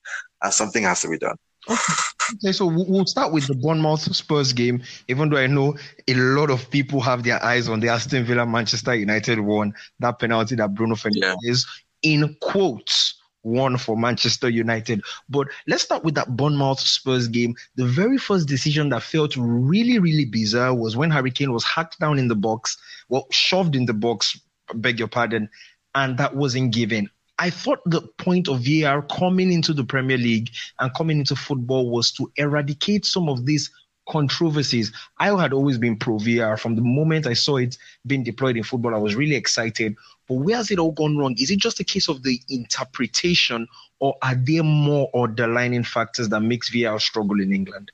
and 0.42 0.54
something 0.54 0.84
has 0.84 1.02
to 1.02 1.10
be 1.10 1.18
done. 1.18 1.36
Okay, 1.70 2.52
so 2.52 2.66
we'll 2.66 3.06
start 3.06 3.32
with 3.32 3.48
the 3.48 3.56
Bournemouth 3.56 4.02
Spurs 4.16 4.52
game. 4.54 4.84
Even 5.08 5.30
though 5.30 5.38
I 5.38 5.48
know 5.48 5.78
a 6.08 6.14
lot 6.14 6.50
of 6.50 6.70
people 6.70 7.00
have 7.02 7.24
their 7.24 7.44
eyes 7.44 7.70
on 7.70 7.80
the 7.80 7.90
Aston 7.90 8.26
Villa 8.26 8.46
Manchester 8.46 8.96
United 8.96 9.40
one, 9.40 9.74
that 10.00 10.20
penalty 10.20 10.56
that 10.56 10.74
Bruno 10.74 10.96
Fernandes, 10.96 11.16
yeah. 11.42 11.56
In 12.02 12.36
quotes, 12.42 13.16
one 13.42 13.78
for 13.78 13.98
Manchester 13.98 14.50
United. 14.50 15.02
But 15.30 15.48
let's 15.68 15.84
start 15.84 16.04
with 16.04 16.16
that 16.16 16.36
Bournemouth 16.36 16.80
Spurs 16.80 17.28
game. 17.28 17.56
The 17.76 17.86
very 17.86 18.18
first 18.18 18.48
decision 18.48 18.90
that 18.90 19.04
felt 19.04 19.36
really, 19.38 20.00
really 20.00 20.26
bizarre 20.26 20.76
was 20.76 20.98
when 20.98 21.12
Harry 21.12 21.32
Kane 21.32 21.54
was 21.54 21.64
hacked 21.64 22.00
down 22.00 22.20
in 22.20 22.28
the 22.28 22.36
box, 22.36 22.78
well, 23.10 23.28
shoved 23.32 23.76
in 23.76 23.86
the 23.86 23.94
box, 23.94 24.40
beg 24.74 25.00
your 25.00 25.08
pardon, 25.08 25.50
and 25.96 26.18
that 26.18 26.36
wasn't 26.36 26.74
given. 26.74 27.10
I 27.40 27.52
thought 27.52 27.80
the 27.86 28.02
point 28.18 28.50
of 28.50 28.62
VAR 28.62 29.04
coming 29.04 29.52
into 29.52 29.74
the 29.74 29.84
Premier 29.84 30.18
League 30.18 30.50
and 30.80 30.94
coming 30.96 31.20
into 31.20 31.36
football 31.36 31.90
was 31.90 32.12
to 32.14 32.32
eradicate 32.36 33.06
some 33.06 33.30
of 33.30 33.46
these 33.46 33.70
controversies. 34.10 34.92
I 35.20 35.40
had 35.40 35.54
always 35.54 35.78
been 35.78 35.98
pro 35.98 36.18
VAR 36.18 36.58
from 36.58 36.76
the 36.76 36.82
moment 36.82 37.28
I 37.28 37.34
saw 37.34 37.58
it 37.58 37.78
being 38.08 38.24
deployed 38.24 38.58
in 38.58 38.64
football. 38.64 38.96
I 38.96 39.00
was 39.00 39.16
really 39.16 39.36
excited. 39.36 39.96
But 40.28 40.36
where 40.36 40.58
has 40.58 40.72
it 40.72 40.80
all 40.80 40.92
gone 40.92 41.18
wrong? 41.18 41.36
Is 41.38 41.52
it 41.52 41.60
just 41.60 41.80
a 41.80 41.84
case 41.84 42.10
of 42.10 42.24
the 42.24 42.40
interpretation, 42.50 43.68
or 44.00 44.16
are 44.22 44.36
there 44.36 44.64
more 44.64 45.10
underlying 45.16 45.84
factors 45.84 46.30
that 46.30 46.42
makes 46.42 46.70
VAR 46.70 47.00
struggle 47.00 47.40
in 47.40 47.54
England? 47.54 47.92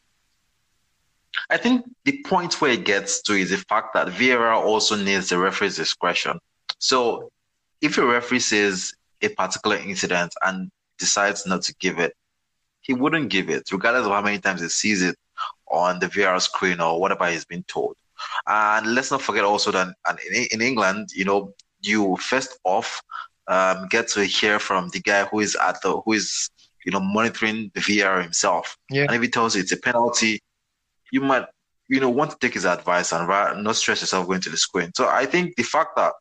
I 1.50 1.58
think 1.58 1.86
the 2.06 2.24
point 2.26 2.62
where 2.62 2.72
it 2.72 2.86
gets 2.86 3.22
to 3.24 3.34
is 3.34 3.50
the 3.50 3.58
fact 3.58 3.94
that 3.94 4.10
VAR 4.10 4.54
also 4.54 4.96
needs 4.96 5.30
the 5.30 5.38
referee's 5.38 5.76
discretion. 5.76 6.40
So 6.80 7.32
if 7.82 7.98
a 7.98 8.06
referee 8.06 8.40
says 8.40 8.94
a 9.22 9.30
particular 9.30 9.78
incident 9.78 10.34
and 10.44 10.72
decides 10.98 11.46
not 11.46 11.64
to 11.64 11.76
give 11.76 12.00
it, 12.00 12.16
he 12.82 12.94
wouldn't 12.94 13.30
give 13.30 13.50
it, 13.50 13.72
regardless 13.72 14.06
of 14.06 14.12
how 14.12 14.22
many 14.22 14.40
times 14.40 14.62
he 14.62 14.70
sees 14.70 15.02
it 15.02 15.18
on 15.68 16.00
the 16.00 16.08
VAR 16.08 16.40
screen 16.40 16.82
or 16.82 17.00
whatever 17.00 17.30
he's 17.30 17.46
been 17.46 17.64
told. 17.64 17.96
And 18.48 18.94
let's 18.94 19.12
not 19.12 19.22
forget 19.22 19.44
also 19.44 19.72
that 19.72 19.96
in 20.52 20.62
England, 20.62 21.10
you 21.14 21.26
know, 21.26 21.54
you 21.84 22.18
first 22.18 22.58
off 22.64 23.02
um, 23.48 23.88
get 23.90 24.08
to 24.10 24.24
hear 24.26 24.60
from 24.60 24.90
the 24.90 25.00
guy 25.00 25.26
who 25.26 25.40
is 25.40 25.56
at 25.56 25.82
the 25.82 26.02
who 26.06 26.14
is 26.14 26.50
you 26.86 26.92
know 26.92 27.00
monitoring 27.00 27.72
the 27.74 27.82
VR 27.82 28.22
himself. 28.22 28.78
Yeah. 28.90 29.04
And 29.04 29.16
if 29.16 29.22
he 29.22 29.30
tells 29.30 29.56
you 29.56 29.62
it's 29.62 29.72
a 29.72 29.78
penalty, 29.78 30.40
you 31.12 31.22
might 31.22 31.46
you 31.90 32.00
know 32.00 32.10
want 32.10 32.32
to 32.32 32.38
take 32.40 32.54
his 32.54 32.66
advice 32.66 33.12
and 33.12 33.28
not 33.64 33.76
stress 33.76 34.02
yourself 34.02 34.28
going 34.28 34.42
to 34.42 34.50
the 34.50 34.58
screen. 34.58 34.92
So 34.96 35.08
I 35.08 35.26
think 35.26 35.56
the 35.56 35.64
fact 35.64 35.96
that 35.98 36.14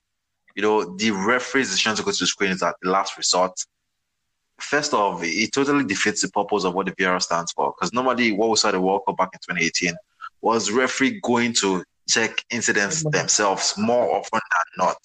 you 0.54 0.62
know 0.62 0.96
the 0.96 1.10
referee's 1.10 1.70
decision 1.70 1.96
to 1.96 2.02
go 2.02 2.10
to 2.10 2.18
the 2.18 2.26
screen 2.26 2.50
is 2.50 2.62
at 2.62 2.76
the 2.82 2.90
last 2.90 3.16
resort. 3.16 3.52
First 4.58 4.94
off, 4.94 5.20
it 5.24 5.52
totally 5.52 5.84
defeats 5.84 6.22
the 6.22 6.28
purpose 6.28 6.62
of 6.62 6.74
what 6.74 6.86
the 6.86 6.92
VR 6.92 7.20
stands 7.20 7.50
for. 7.50 7.74
Because 7.74 7.92
normally, 7.92 8.30
what 8.30 8.50
we 8.50 8.56
saw 8.56 8.70
the 8.70 8.80
World 8.80 9.02
Cup 9.06 9.16
back 9.16 9.30
in 9.32 9.40
2018 9.40 9.94
was 10.40 10.70
referee 10.70 11.20
going 11.22 11.52
to 11.54 11.82
check 12.08 12.44
incidents 12.50 13.02
themselves 13.10 13.74
more 13.76 14.14
often 14.14 14.40
than 14.52 14.86
not. 14.86 14.96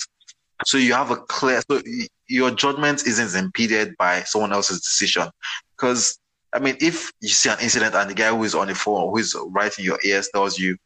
So 0.66 0.78
you 0.78 0.94
have 0.94 1.12
a 1.12 1.18
clear, 1.18 1.62
so 1.70 1.82
your 2.28 2.52
judgment 2.52 3.06
isn't 3.06 3.40
impeded 3.40 3.96
by 3.98 4.22
someone 4.22 4.54
else's 4.54 4.82
decision. 4.82 5.30
Because, 5.76 6.20
I 6.52 6.60
mean, 6.60 6.78
if 6.82 7.12
you 7.22 7.30
see 7.30 7.50
an 7.50 7.58
incident 7.62 7.94
and 7.94 8.10
the 8.10 8.16
guy 8.16 8.30
who 8.30 8.44
is 8.44 8.56
on 8.56 8.68
the 8.68 8.76
phone, 8.76 9.10
who 9.10 9.18
is 9.18 9.36
writing 9.50 9.86
your 9.86 10.00
ears 10.04 10.30
tells 10.34 10.58
you 10.58 10.78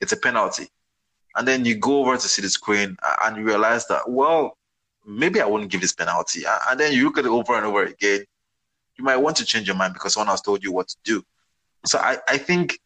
it's 0.00 0.12
a 0.12 0.16
penalty, 0.16 0.68
and 1.36 1.48
then 1.48 1.64
you 1.64 1.76
go 1.76 2.00
over 2.00 2.16
to 2.16 2.28
see 2.28 2.42
the 2.42 2.48
screen 2.48 2.96
and 3.22 3.36
you 3.36 3.44
realize 3.44 3.86
that, 3.88 4.08
well, 4.08 4.56
maybe 5.06 5.40
I 5.40 5.46
wouldn't 5.46 5.70
give 5.70 5.80
this 5.80 5.92
penalty. 5.92 6.42
And 6.68 6.78
then 6.78 6.92
you 6.92 7.04
look 7.04 7.18
at 7.18 7.24
it 7.24 7.30
over 7.30 7.56
and 7.56 7.66
over 7.66 7.84
again, 7.84 8.24
you 8.96 9.04
might 9.04 9.16
want 9.16 9.36
to 9.38 9.44
change 9.44 9.66
your 9.66 9.76
mind 9.76 9.94
because 9.94 10.14
someone 10.14 10.28
has 10.28 10.42
told 10.42 10.62
you 10.62 10.70
what 10.70 10.88
to 10.88 10.96
do. 11.02 11.24
So 11.86 11.98
I, 11.98 12.18
I 12.28 12.38
think 12.38 12.78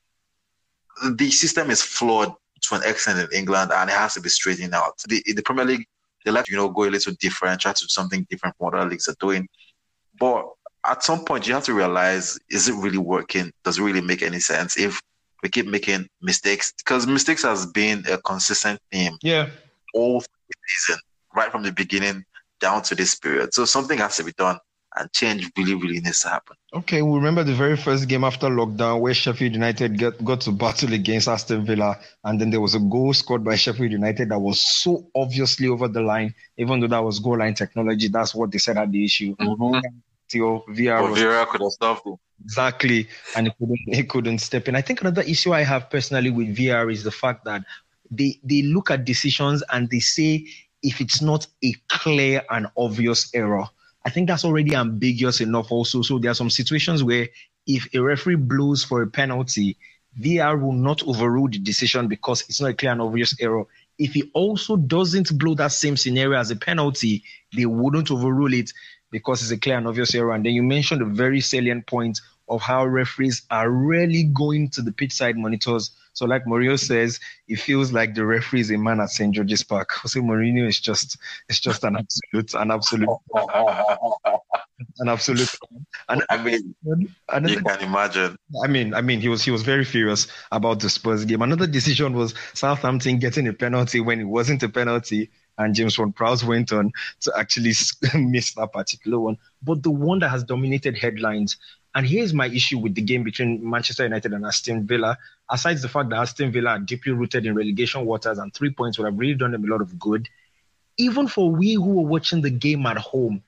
the 1.13 1.31
system 1.31 1.71
is 1.71 1.83
flawed 1.83 2.33
to 2.63 2.75
an 2.75 2.83
extent 2.85 3.19
in 3.19 3.39
England 3.39 3.71
and 3.75 3.91
it 3.91 3.97
has 3.97 4.15
to 4.15 4.21
be 4.21 4.29
straightened 4.29 4.75
out. 4.75 4.99
The, 5.07 5.23
the 5.27 5.43
Premier 5.43 5.65
League, 5.65 5.87
they 6.25 6.31
like 6.31 6.45
to, 6.45 6.53
you 6.53 6.57
know, 6.57 6.69
go 6.69 6.85
a 6.85 6.91
little 6.91 7.15
different, 7.21 7.61
try 7.61 7.73
to 7.73 7.85
do 7.85 7.89
something 7.89 8.27
different 8.29 8.57
from 8.57 8.67
what 8.67 8.75
other 8.75 8.91
leagues 8.91 9.09
are 9.09 9.17
doing. 9.21 9.49
But 10.19 10.47
at 10.87 11.03
some 11.03 11.25
point, 11.25 11.47
you 11.47 11.55
have 11.55 11.65
to 11.65 11.75
realize, 11.75 12.39
is 12.51 12.69
it 12.69 12.75
really 12.75 12.99
working? 12.99 13.53
Does 13.65 13.79
it 13.79 13.83
really 13.83 14.01
make 14.01 14.23
any 14.23 14.41
sense 14.41 14.79
if 14.79 15.01
we 15.43 15.49
keep 15.49 15.67
making 15.67 16.09
mistakes? 16.21 16.73
Because 16.77 17.07
mistakes 17.07 17.43
has 17.43 17.67
been 17.67 18.05
a 18.11 18.19
consistent 18.19 18.81
theme. 18.91 19.17
Yeah. 19.23 19.49
All 19.95 20.21
season, 20.21 21.01
right 21.35 21.51
from 21.51 21.63
the 21.63 21.73
beginning 21.73 22.25
down 22.61 22.83
to 22.83 22.95
this 22.95 23.15
period. 23.15 23.55
So 23.55 23.65
something 23.65 23.99
has 23.99 24.17
to 24.17 24.25
be 24.25 24.33
done 24.33 24.59
and 24.99 25.13
change 25.13 25.51
really, 25.57 25.75
really 25.75 26.01
needs 26.01 26.21
to 26.21 26.29
happen. 26.29 26.57
Okay, 26.75 27.03
we 27.03 27.17
remember 27.17 27.45
the 27.45 27.55
very 27.55 27.77
first 27.77 28.09
game 28.09 28.25
after 28.25 28.49
lockdown 28.49 29.01
where 29.01 29.15
Sheffield 29.15 29.53
United 29.53 29.99
get, 29.99 30.23
got 30.25 30.41
to 30.43 30.53
battle 30.53 30.93
against 30.93 31.29
Aston 31.29 31.65
Villa, 31.65 31.99
and 32.25 32.41
then 32.41 32.51
there 32.51 32.61
was 32.61 32.75
a 32.75 32.81
goal 32.81 33.15
scored 33.15 33.45
by 33.45 33.57
Sheffield 33.57 33.93
United 33.93 34.29
that 34.31 34.39
was 34.39 34.61
so 34.61 35.07
obviously 35.15 35.69
over 35.69 35.89
the 35.89 36.03
line, 36.03 36.35
even 36.57 36.81
though 36.81 36.89
that 36.89 37.05
was 37.05 37.21
goal 37.21 37.39
line 37.39 37.55
technology. 37.55 38.09
That's 38.09 38.35
what 38.35 38.51
they 38.51 38.59
said 38.59 38.77
had 38.77 38.93
the 38.93 39.05
issue. 39.05 39.35
Mm-hmm. 39.37 39.89
VR, 40.31 41.47
could 41.47 41.63
have 41.63 41.71
stopped 41.71 42.07
it. 42.07 42.19
Exactly, 42.45 43.09
and 43.35 43.47
he 43.47 43.53
couldn't, 43.59 43.95
he 43.95 44.03
couldn't 44.05 44.39
step 44.39 44.69
in. 44.69 44.77
I 44.77 44.83
think 44.83 45.01
another 45.01 45.23
issue 45.23 45.53
I 45.53 45.63
have 45.63 45.91
personally 45.91 46.31
with 46.31 46.57
VR 46.57 46.93
is 46.93 47.03
the 47.03 47.11
fact 47.11 47.45
that 47.47 47.65
they 48.11 48.39
they 48.45 48.63
look 48.63 48.91
at 48.91 49.05
decisions 49.05 49.63
and 49.71 49.89
they 49.91 50.01
say 50.01 50.47
if 50.83 51.01
it's 51.01 51.21
not 51.21 51.47
a 51.65 51.75
clear 51.89 52.43
and 52.51 52.69
obvious 52.77 53.31
error, 53.35 53.67
I 54.09 54.11
think 54.11 54.27
that's 54.27 54.47
already 54.47 54.75
ambiguous 54.75 55.43
enough 55.43 55.71
also. 55.71 56.01
So 56.01 56.19
there 56.19 56.31
are 56.31 56.35
some 56.35 56.49
situations 56.49 57.05
where 57.05 57.29
if 57.67 57.93
a 57.93 57.99
referee 57.99 58.37
blows 58.37 58.83
for 58.83 59.03
a 59.03 59.07
penalty, 59.07 59.77
VR 60.19 60.59
will 60.59 60.73
not 60.73 61.07
overrule 61.07 61.49
the 61.51 61.59
decision 61.59 62.09
because 62.09 62.41
it's 62.49 62.59
not 62.59 62.71
a 62.71 62.73
clear 62.73 62.93
and 62.93 63.03
obvious 63.03 63.39
error. 63.39 63.67
If 63.99 64.15
he 64.15 64.31
also 64.33 64.79
doesn't 64.79 65.39
blow 65.39 65.55
that 65.57 65.73
same 65.73 65.99
scenario 65.99 66.39
as 66.39 66.51
a 66.51 66.57
penalty, 66.57 67.23
they 67.55 67.67
wouldn't 67.67 68.11
overrule 68.11 68.55
it 68.55 68.73
because 69.11 69.43
it's 69.43 69.51
a 69.51 69.59
clear 69.59 69.77
and 69.77 69.87
obvious 69.87 70.15
error. 70.15 70.33
And 70.33 70.43
then 70.43 70.55
you 70.55 70.63
mentioned 70.63 71.03
a 71.03 71.05
very 71.05 71.43
salient 71.43 71.87
point 71.87 72.19
of 72.49 72.63
how 72.63 72.87
referees 72.87 73.43
are 73.51 73.69
rarely 73.69 74.23
going 74.25 74.71
to 74.71 74.81
the 74.81 74.93
pitch 74.93 75.13
side 75.13 75.37
monitors. 75.37 75.91
So, 76.19 76.27
like 76.27 76.47
Mourinho 76.47 76.77
says, 76.77 77.21
it 77.47 77.61
feels 77.61 77.93
like 77.93 78.17
the 78.17 78.27
referee 78.27 78.63
is 78.63 78.73
a 78.73 78.77
man 78.77 78.99
at 78.99 79.11
St. 79.11 79.33
George's 79.33 79.63
Park. 79.63 79.93
Jose 80.03 80.19
Mourinho 80.19 80.67
is 80.67 80.81
just 80.81 81.17
it's 81.49 81.61
just 81.61 81.85
an 81.85 81.97
absolute, 81.97 82.55
an 82.55 82.73
absolute, 82.73 83.09
an 84.99 85.09
absolute. 85.09 85.55
And 86.09 86.25
I 86.29 86.43
mean, 86.43 86.75
another, 87.29 87.55
you 87.55 87.61
can 87.61 87.81
imagine. 87.83 88.37
I 88.65 88.67
mean, 88.67 88.95
I 88.95 89.01
mean, 89.01 89.21
he 89.21 89.29
was 89.29 89.45
he 89.45 89.53
was 89.53 89.63
very 89.63 89.85
furious 89.85 90.27
about 90.51 90.81
the 90.81 90.91
Spurs 90.91 91.25
game. 91.25 91.41
Another 91.41 91.69
decision 91.69 92.15
was 92.15 92.35
Southampton 92.53 93.21
getting 93.21 93.47
a 93.47 93.53
penalty 93.53 94.01
when 94.01 94.21
it 94.21 94.25
wasn't 94.25 94.65
a 94.65 94.69
penalty 94.69 95.31
and 95.57 95.75
James 95.75 95.99
Ward-Prowse 95.99 96.45
went 96.45 96.73
on 96.73 96.93
to 97.21 97.33
actually 97.37 97.73
miss 98.15 98.55
that 98.55 98.73
particular 98.73 99.19
one. 99.19 99.39
But 99.63 99.83
the 99.83 99.91
one 99.91 100.21
that 100.21 100.29
has 100.31 100.45
dominated 100.45 100.97
headlines 100.97 101.57
and 101.95 102.07
here's 102.07 102.35
my 102.35 102.47
issue 102.47 102.79
with 102.79 102.95
the 102.95 103.03
game 103.03 103.25
between 103.25 103.69
Manchester 103.69 104.05
United 104.05 104.33
and 104.33 104.45
Aston 104.45 104.87
Villa. 104.87 105.19
Aside 105.51 105.79
the 105.79 105.89
fact 105.89 106.11
that 106.11 106.19
Aston 106.19 106.53
Villa 106.53 106.71
are 106.71 106.79
deeply 106.79 107.13
rooted 107.13 107.47
in 107.47 107.55
relegation 107.55 108.05
waters 108.05 108.39
and 108.39 108.53
three 108.53 108.71
points 108.71 108.99
would 108.99 109.07
have 109.07 109.19
really 109.19 109.35
done 109.35 109.53
them 109.53 109.65
a 109.65 109.69
lot 109.69 109.81
of 109.81 109.99
good, 109.99 110.29
even 110.99 111.27
for 111.29 111.51
we 111.51 111.75
who 111.75 111.95
were 111.95 112.09
watching 112.09 112.43
the 112.43 112.51
game 112.51 112.85
at 112.87 112.99
home, 112.99 113.43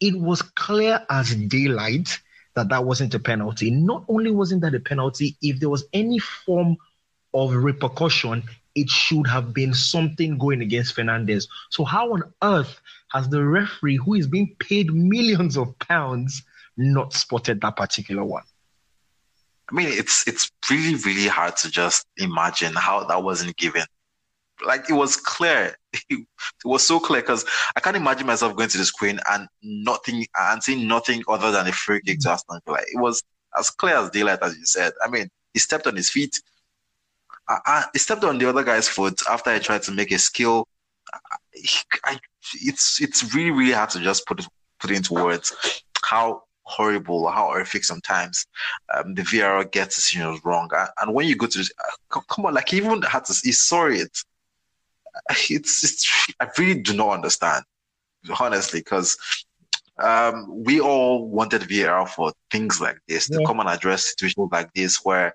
it 0.00 0.18
was 0.18 0.42
clear 0.42 1.04
as 1.08 1.34
daylight 1.34 2.20
that 2.54 2.68
that 2.70 2.84
wasn't 2.84 3.14
a 3.14 3.18
penalty. 3.18 3.70
Not 3.70 4.04
only 4.08 4.30
wasn't 4.30 4.62
that 4.62 4.74
a 4.74 4.80
penalty, 4.80 5.36
if 5.42 5.60
there 5.60 5.68
was 5.68 5.84
any 5.92 6.18
form 6.18 6.76
of 7.32 7.54
repercussion, 7.54 8.42
it 8.74 8.88
should 8.88 9.26
have 9.26 9.54
been 9.54 9.72
something 9.72 10.38
going 10.38 10.62
against 10.62 10.96
Fernandes. 10.96 11.48
So 11.70 11.84
how 11.84 12.12
on 12.12 12.32
earth 12.42 12.80
has 13.12 13.28
the 13.28 13.44
referee, 13.44 13.96
who 13.96 14.14
is 14.14 14.26
being 14.26 14.56
paid 14.58 14.92
millions 14.92 15.56
of 15.56 15.78
pounds, 15.78 16.42
not 16.76 17.12
spotted 17.12 17.60
that 17.60 17.76
particular 17.76 18.24
one? 18.24 18.42
I 19.70 19.74
mean, 19.74 19.88
it's 19.88 20.26
it's 20.28 20.50
really 20.70 20.94
really 20.96 21.26
hard 21.28 21.56
to 21.58 21.70
just 21.70 22.06
imagine 22.18 22.74
how 22.74 23.04
that 23.04 23.22
wasn't 23.22 23.56
given. 23.56 23.84
Like 24.64 24.88
it 24.88 24.94
was 24.94 25.16
clear, 25.16 25.76
it 26.10 26.26
was 26.64 26.86
so 26.86 26.98
clear 27.00 27.20
because 27.20 27.44
I 27.74 27.80
can't 27.80 27.96
imagine 27.96 28.26
myself 28.26 28.56
going 28.56 28.68
to 28.70 28.78
the 28.78 28.84
screen 28.84 29.20
and 29.30 29.48
nothing 29.62 30.26
and 30.38 30.62
seeing 30.62 30.86
nothing 30.88 31.22
other 31.28 31.50
than 31.50 31.66
a 31.66 31.72
free 31.72 32.00
kick 32.00 32.20
to 32.20 32.30
Aston 32.30 32.60
Villa. 32.64 32.78
It 32.80 33.00
was 33.00 33.22
as 33.58 33.70
clear 33.70 33.96
as 33.96 34.10
daylight, 34.10 34.38
as 34.42 34.56
you 34.56 34.64
said. 34.64 34.92
I 35.04 35.08
mean, 35.08 35.28
he 35.52 35.58
stepped 35.58 35.86
on 35.86 35.96
his 35.96 36.10
feet. 36.10 36.40
I, 37.48 37.58
I, 37.66 37.84
he 37.92 37.98
stepped 37.98 38.24
on 38.24 38.38
the 38.38 38.48
other 38.48 38.64
guy's 38.64 38.88
foot 38.88 39.20
after 39.28 39.50
I 39.50 39.58
tried 39.58 39.82
to 39.82 39.92
make 39.92 40.12
a 40.12 40.18
skill. 40.18 40.66
I, 42.04 42.18
it's 42.54 43.00
it's 43.00 43.34
really 43.34 43.50
really 43.50 43.72
hard 43.72 43.90
to 43.90 44.00
just 44.00 44.26
put 44.26 44.40
it 44.40 44.46
put 44.80 44.90
it 44.90 44.96
into 44.96 45.14
words 45.14 45.54
how 46.06 46.42
horrible, 46.66 47.28
how 47.28 47.46
horrific 47.46 47.84
sometimes 47.84 48.46
um, 48.94 49.14
the 49.14 49.22
VAR 49.22 49.64
gets 49.64 49.96
decisions 49.96 50.40
wrong. 50.44 50.70
And 51.00 51.14
when 51.14 51.26
you 51.26 51.36
go 51.36 51.46
to, 51.46 51.60
uh, 51.60 52.20
come 52.28 52.44
on, 52.44 52.54
like 52.54 52.68
he 52.68 52.76
even 52.78 53.02
had 53.02 53.24
to, 53.26 53.34
he 53.42 53.52
saw 53.52 53.86
it. 53.86 54.16
It's, 55.48 55.82
it's 55.82 56.32
I 56.40 56.48
really 56.58 56.78
do 56.78 56.92
not 56.92 57.08
understand, 57.08 57.64
honestly, 58.38 58.80
because 58.80 59.16
um, 59.98 60.62
we 60.64 60.78
all 60.78 61.26
wanted 61.26 61.62
VAR 61.62 62.06
for 62.06 62.32
things 62.50 62.82
like 62.82 62.98
this 63.08 63.30
yeah. 63.30 63.38
to 63.38 63.46
come 63.46 63.60
and 63.60 63.68
address 63.68 64.10
situations 64.10 64.50
like 64.52 64.70
this 64.74 65.02
where 65.04 65.34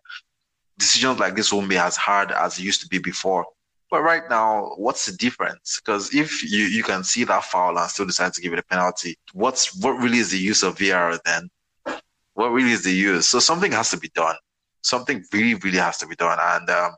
decisions 0.77 1.19
like 1.19 1.35
this 1.35 1.51
won't 1.51 1.67
be 1.69 1.77
as 1.77 1.97
hard 1.97 2.31
as 2.31 2.59
it 2.59 2.63
used 2.63 2.81
to 2.81 2.87
be 2.87 2.99
before. 2.99 3.45
But 3.91 4.03
right 4.03 4.23
now, 4.29 4.71
what's 4.77 5.05
the 5.05 5.11
difference? 5.11 5.81
Because 5.83 6.15
if 6.15 6.41
you, 6.49 6.63
you 6.63 6.81
can 6.81 7.03
see 7.03 7.25
that 7.25 7.43
foul 7.43 7.77
and 7.77 7.89
still 7.89 8.05
decide 8.05 8.33
to 8.33 8.41
give 8.41 8.53
it 8.53 8.59
a 8.59 8.63
penalty, 8.63 9.17
what's 9.33 9.75
what 9.83 9.91
really 9.91 10.19
is 10.19 10.31
the 10.31 10.37
use 10.37 10.63
of 10.63 10.77
VR 10.77 11.19
then? 11.25 11.49
What 12.33 12.53
really 12.53 12.71
is 12.71 12.85
the 12.85 12.93
use? 12.93 13.27
So 13.27 13.39
something 13.39 13.73
has 13.73 13.91
to 13.91 13.97
be 13.97 14.09
done. 14.15 14.37
Something 14.81 15.25
really, 15.33 15.55
really 15.55 15.77
has 15.77 15.97
to 15.97 16.07
be 16.07 16.15
done. 16.15 16.39
And 16.41 16.69
um, 16.69 16.95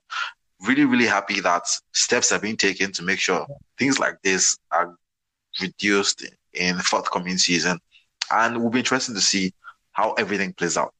really, 0.68 0.86
really 0.86 1.08
happy 1.08 1.40
that 1.40 1.64
steps 1.94 2.32
are 2.32 2.40
being 2.40 2.58
taken 2.58 2.92
to 2.92 3.02
make 3.02 3.20
sure 3.20 3.48
things 3.80 3.98
like 3.98 4.22
this 4.22 4.60
are 4.72 4.96
reduced 5.60 6.28
in 6.54 6.78
the 6.78 6.84
forthcoming 6.84 7.40
season. 7.40 7.80
And 8.32 8.62
we'll 8.62 8.70
be 8.70 8.80
interested 8.80 9.16
to 9.16 9.22
see 9.22 9.52
how 9.94 10.14
everything 10.14 10.54
plays 10.54 10.78
out. 10.78 10.94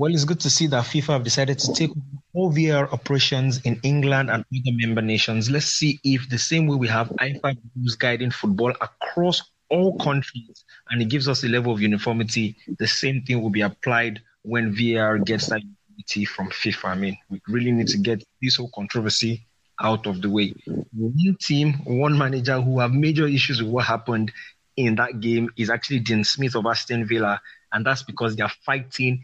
Well, 0.00 0.14
it's 0.14 0.24
good 0.24 0.40
to 0.40 0.48
see 0.48 0.66
that 0.68 0.86
FIFA 0.86 1.08
have 1.08 1.24
decided 1.24 1.58
to 1.58 1.74
take 1.74 1.90
all 2.32 2.50
VR 2.50 2.90
operations 2.90 3.60
in 3.66 3.78
England 3.82 4.30
and 4.30 4.42
other 4.42 4.76
member 4.76 5.02
nations. 5.02 5.50
Let's 5.50 5.66
see 5.66 6.00
if 6.02 6.26
the 6.30 6.38
same 6.38 6.66
way 6.66 6.76
we 6.76 6.88
have 6.88 7.10
IFAB 7.20 7.58
rules 7.76 7.96
guiding 7.96 8.30
football 8.30 8.70
across 8.80 9.42
all 9.68 9.98
countries 9.98 10.64
and 10.88 11.02
it 11.02 11.10
gives 11.10 11.28
us 11.28 11.44
a 11.44 11.48
level 11.48 11.70
of 11.70 11.82
uniformity, 11.82 12.56
the 12.78 12.86
same 12.86 13.20
thing 13.20 13.42
will 13.42 13.50
be 13.50 13.60
applied 13.60 14.22
when 14.40 14.74
VR 14.74 15.22
gets 15.22 15.48
that 15.50 15.60
uniformity 15.60 16.24
from 16.24 16.48
FIFA. 16.48 16.84
I 16.86 16.94
mean, 16.94 17.18
we 17.28 17.42
really 17.46 17.70
need 17.70 17.88
to 17.88 17.98
get 17.98 18.24
this 18.40 18.56
whole 18.56 18.70
controversy 18.74 19.46
out 19.82 20.06
of 20.06 20.22
the 20.22 20.30
way. 20.30 20.54
One 20.94 21.36
team, 21.42 21.74
one 21.84 22.16
manager 22.16 22.58
who 22.58 22.78
have 22.78 22.94
major 22.94 23.26
issues 23.26 23.62
with 23.62 23.70
what 23.70 23.84
happened 23.84 24.32
in 24.78 24.94
that 24.94 25.20
game 25.20 25.50
is 25.58 25.68
actually 25.68 25.98
Dean 25.98 26.24
Smith 26.24 26.54
of 26.54 26.64
Aston 26.64 27.06
Villa, 27.06 27.38
and 27.74 27.84
that's 27.84 28.02
because 28.02 28.34
they 28.34 28.42
are 28.42 28.52
fighting 28.64 29.22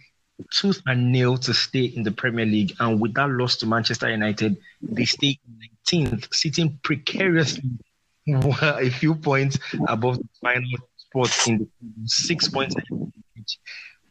tooth 0.51 0.83
and 0.87 1.13
nail 1.13 1.37
to 1.39 1.55
stay 1.55 1.85
in 1.85 2.03
the 2.03 2.11
Premier 2.11 2.47
League. 2.47 2.75
And 2.81 3.01
with 3.01 3.15
that 3.15 3.31
loss 3.31 3.57
to 3.57 3.67
Manchester 3.67 4.11
United, 4.11 4.57
they 4.83 5.05
stay 5.05 5.39
19th, 5.87 6.33
sitting 6.35 6.79
precariously 6.83 7.71
a 8.29 8.91
few 8.91 9.15
points 9.15 9.59
above 9.89 10.19
the 10.19 10.29
final 10.41 10.79
spot 10.97 11.49
in 11.49 11.59
the 11.59 12.09
six 12.09 12.49
points. 12.49 12.75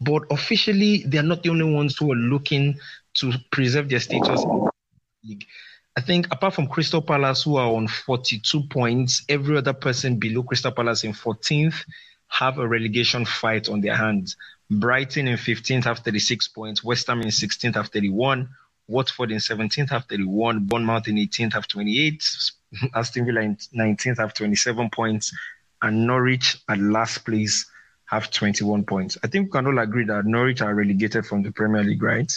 But 0.02 0.24
officially, 0.30 1.04
they 1.06 1.18
are 1.18 1.24
not 1.24 1.44
the 1.44 1.50
only 1.50 1.72
ones 1.72 1.98
who 1.98 2.12
are 2.12 2.18
looking 2.18 2.80
to 3.16 3.34
preserve 3.52 3.90
their 3.90 4.00
status 4.00 4.44
in 4.44 4.50
the 4.50 4.72
league. 5.24 5.46
I 5.98 6.02
think 6.02 6.28
apart 6.32 6.54
from 6.54 6.68
Crystal 6.68 7.02
Palace, 7.02 7.44
who 7.44 7.56
are 7.56 7.72
on 7.72 7.88
42 7.88 8.64
points, 8.64 9.24
every 9.30 9.58
other 9.58 9.74
person 9.74 10.18
below 10.18 10.44
Crystal 10.44 10.72
Palace 10.72 11.06
in 11.06 11.14
14th 11.14 11.86
have 12.28 12.58
a 12.58 12.68
relegation 12.68 13.24
fight 13.24 13.70
on 13.70 13.80
their 13.80 13.96
hands. 13.96 14.36
Brighton 14.70 15.28
in 15.28 15.38
15th 15.38 15.84
have 15.84 16.00
36 16.00 16.48
points. 16.50 16.84
West 16.84 17.08
Ham 17.08 17.22
in 17.22 17.28
16th 17.28 17.76
have 17.76 17.90
31. 17.90 18.50
Watford 18.88 19.32
in 19.32 19.38
17th 19.38 19.90
have 19.90 20.06
31, 20.06 20.66
Bournemouth 20.66 21.08
in 21.08 21.16
18th 21.16 21.54
have 21.54 21.68
28, 21.68 22.30
Aston 22.96 23.26
Villa 23.26 23.42
in 23.42 23.56
19th 23.76 24.18
have 24.18 24.34
27 24.34 24.90
points, 24.92 25.34
and 25.82 26.06
Norwich 26.06 26.58
at 26.70 26.80
last 26.80 27.26
place 27.26 27.66
have 28.06 28.30
21 28.30 28.84
points. 28.84 29.18
I 29.24 29.28
think 29.28 29.48
we 29.48 29.52
can 29.52 29.68
all 29.68 29.80
agree 29.80 30.06
that 30.06 30.26
Norwich 30.26 30.62
are 30.62 30.74
relegated 30.74 31.26
from 31.26 31.42
the 31.42 31.52
Premier 31.52 31.84
League, 31.84 32.04
right? 32.04 32.32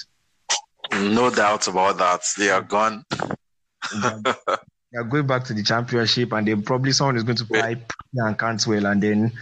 No 0.93 1.31
doubt 1.31 1.69
about 1.69 1.99
that. 1.99 2.23
They 2.39 2.49
are 2.49 2.63
gone. 2.63 3.05
they 3.93 4.99
are 4.99 5.05
going 5.05 5.27
back 5.27 5.45
to 5.45 5.55
the 5.55 5.63
championship, 5.63 6.33
and 6.33 6.49
then 6.49 6.63
probably 6.63 6.93
someone 6.93 7.17
is 7.17 7.25
going 7.25 7.37
to 7.37 7.45
play 7.45 7.77
and 8.15 8.39
Cantwell, 8.39 8.87
and 8.87 9.03
then 9.03 9.33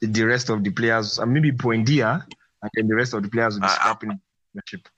the 0.00 0.22
rest 0.22 0.48
of 0.50 0.64
the 0.64 0.70
players, 0.70 1.18
and 1.18 1.32
maybe 1.32 1.52
Buendia, 1.52 2.24
and 2.62 2.70
then 2.74 2.88
the 2.88 2.94
rest 2.94 3.14
of 3.14 3.22
the 3.22 3.28
players 3.28 3.54
will 3.54 3.62
be 3.62 3.68
scrapping 3.68 4.08
the 4.54 4.62
championship. 4.66 4.88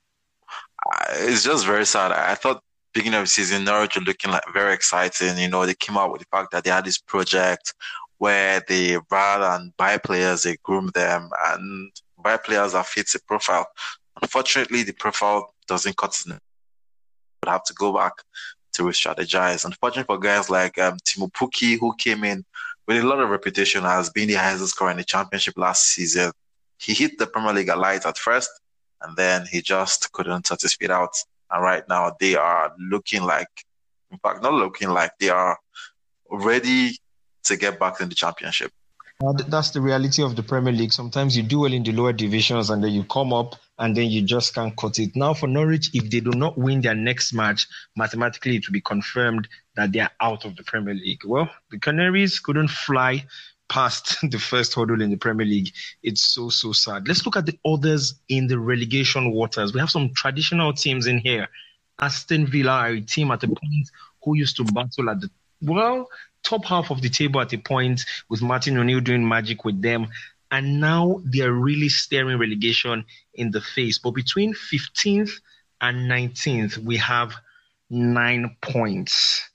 It's 1.15 1.43
just 1.43 1.65
very 1.65 1.85
sad. 1.85 2.11
I 2.11 2.35
thought 2.35 2.61
beginning 2.93 3.19
of 3.19 3.25
the 3.25 3.29
season, 3.29 3.63
Norwich 3.63 3.95
were 3.95 4.01
looking 4.01 4.31
like 4.31 4.43
very 4.53 4.73
exciting. 4.73 5.37
You 5.37 5.49
know, 5.49 5.65
they 5.65 5.73
came 5.73 5.97
out 5.97 6.11
with 6.11 6.21
the 6.21 6.27
fact 6.31 6.51
that 6.51 6.63
they 6.63 6.69
had 6.69 6.85
this 6.85 6.97
project 6.97 7.73
where 8.17 8.63
they 8.67 8.97
rather 9.11 9.45
than 9.45 9.73
buy 9.77 9.97
players, 9.97 10.43
they 10.43 10.57
groom 10.63 10.91
them 10.93 11.29
and 11.47 11.91
buy 12.23 12.37
players 12.37 12.73
that 12.73 12.85
fits 12.85 13.13
the 13.13 13.19
profile. 13.27 13.67
Unfortunately, 14.21 14.83
the 14.83 14.93
profile 14.93 15.53
doesn't 15.67 15.97
cut 15.97 16.17
it. 16.25 16.31
Would 16.31 17.49
have 17.49 17.63
to 17.65 17.73
go 17.73 17.93
back 17.93 18.13
to 18.73 18.85
re-strategize. 18.85 19.65
Unfortunately 19.65 20.05
for 20.05 20.19
guys 20.19 20.49
like 20.49 20.77
um, 20.79 20.97
Teemu 21.05 21.31
Pukki, 21.33 21.77
who 21.79 21.93
came 21.97 22.23
in 22.23 22.45
with 22.87 22.97
a 22.97 23.07
lot 23.07 23.19
of 23.19 23.29
reputation 23.29 23.85
as 23.85 24.09
being 24.09 24.27
the 24.27 24.33
highest 24.35 24.67
scorer 24.67 24.91
in 24.91 24.97
the 24.97 25.03
championship 25.03 25.57
last 25.57 25.87
season, 25.87 26.31
he 26.77 26.93
hit 26.93 27.17
the 27.17 27.27
Premier 27.27 27.53
League 27.53 27.69
alight 27.69 28.05
at 28.05 28.17
first, 28.17 28.49
and 29.01 29.15
then 29.15 29.45
he 29.45 29.61
just 29.61 30.11
couldn't 30.11 30.47
set 30.47 30.61
his 30.61 30.73
feet 30.73 30.91
out. 30.91 31.15
And 31.49 31.63
right 31.63 31.87
now, 31.87 32.15
they 32.19 32.35
are 32.35 32.73
looking 32.77 33.23
like, 33.23 33.47
in 34.11 34.17
fact, 34.17 34.43
not 34.43 34.53
looking 34.53 34.89
like 34.89 35.11
they 35.19 35.29
are 35.29 35.57
ready 36.29 36.97
to 37.43 37.55
get 37.55 37.79
back 37.79 38.01
in 38.01 38.09
the 38.09 38.15
championship. 38.15 38.71
That's 39.31 39.69
the 39.69 39.79
reality 39.79 40.21
of 40.21 40.35
the 40.35 40.43
Premier 40.43 40.73
League. 40.73 40.91
Sometimes 40.91 41.37
you 41.37 41.43
do 41.43 41.61
well 41.61 41.71
in 41.71 41.83
the 41.83 41.93
lower 41.93 42.11
divisions 42.11 42.69
and 42.69 42.83
then 42.83 42.91
you 42.91 43.05
come 43.05 43.31
up 43.31 43.55
and 43.79 43.95
then 43.95 44.09
you 44.09 44.21
just 44.21 44.53
can't 44.53 44.75
cut 44.75 44.99
it. 44.99 45.15
Now, 45.15 45.33
for 45.33 45.47
Norwich, 45.47 45.91
if 45.93 46.09
they 46.09 46.19
do 46.19 46.31
not 46.31 46.57
win 46.57 46.81
their 46.81 46.95
next 46.95 47.33
match, 47.33 47.67
mathematically 47.95 48.57
it 48.57 48.67
will 48.67 48.73
be 48.73 48.81
confirmed 48.81 49.47
that 49.75 49.93
they 49.93 49.99
are 49.99 50.11
out 50.19 50.45
of 50.45 50.57
the 50.57 50.63
Premier 50.63 50.93
League. 50.93 51.21
Well, 51.25 51.49
the 51.71 51.79
Canaries 51.79 52.39
couldn't 52.39 52.69
fly 52.69 53.25
past 53.69 54.17
the 54.29 54.39
first 54.39 54.73
hurdle 54.73 55.01
in 55.01 55.09
the 55.09 55.17
Premier 55.17 55.45
League. 55.45 55.73
It's 56.01 56.21
so, 56.21 56.49
so 56.49 56.73
sad. 56.73 57.07
Let's 57.07 57.25
look 57.25 57.37
at 57.37 57.45
the 57.45 57.57
others 57.65 58.15
in 58.27 58.47
the 58.47 58.59
relegation 58.59 59.31
waters. 59.31 59.73
We 59.73 59.79
have 59.79 59.91
some 59.91 60.13
traditional 60.13 60.73
teams 60.73 61.07
in 61.07 61.19
here. 61.19 61.47
Aston 62.01 62.47
Villa, 62.47 62.91
a 62.91 62.99
team 62.99 63.31
at 63.31 63.39
the 63.39 63.47
point 63.47 63.89
who 64.23 64.35
used 64.35 64.57
to 64.57 64.65
battle 64.65 65.09
at 65.09 65.21
the, 65.21 65.29
well, 65.61 66.09
top 66.43 66.65
half 66.65 66.91
of 66.91 67.01
the 67.01 67.09
table 67.09 67.41
at 67.41 67.53
a 67.53 67.57
point 67.57 68.05
with 68.29 68.41
Martin 68.41 68.77
O'Neill 68.77 68.99
doing 68.99 69.27
magic 69.27 69.65
with 69.65 69.81
them. 69.81 70.07
And 70.51 70.79
now 70.79 71.21
they're 71.23 71.53
really 71.53 71.89
staring 71.89 72.37
relegation 72.37 73.05
in 73.33 73.51
the 73.51 73.61
face. 73.61 73.97
But 73.97 74.11
between 74.11 74.53
15th 74.53 75.31
and 75.81 76.09
19th, 76.09 76.77
we 76.77 76.97
have 76.97 77.33
nine 77.89 78.55
points. 78.61 79.49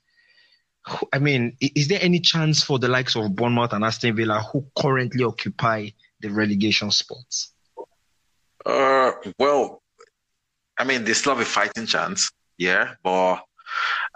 I 1.13 1.19
mean, 1.19 1.55
is 1.61 1.87
there 1.87 1.99
any 2.01 2.19
chance 2.19 2.63
for 2.63 2.79
the 2.79 2.87
likes 2.87 3.15
of 3.15 3.35
Bournemouth 3.35 3.73
and 3.73 3.85
Aston 3.85 4.15
Villa 4.15 4.41
who 4.51 4.65
currently 4.77 5.23
occupy 5.23 5.89
the 6.19 6.29
relegation 6.29 6.91
spots? 6.91 7.53
Uh, 8.65 9.11
well, 9.37 9.81
I 10.77 10.83
mean, 10.83 11.03
they 11.03 11.13
still 11.13 11.35
have 11.35 11.41
a 11.41 11.49
fighting 11.49 11.85
chance, 11.85 12.31
yeah, 12.57 12.95
but 13.03 13.43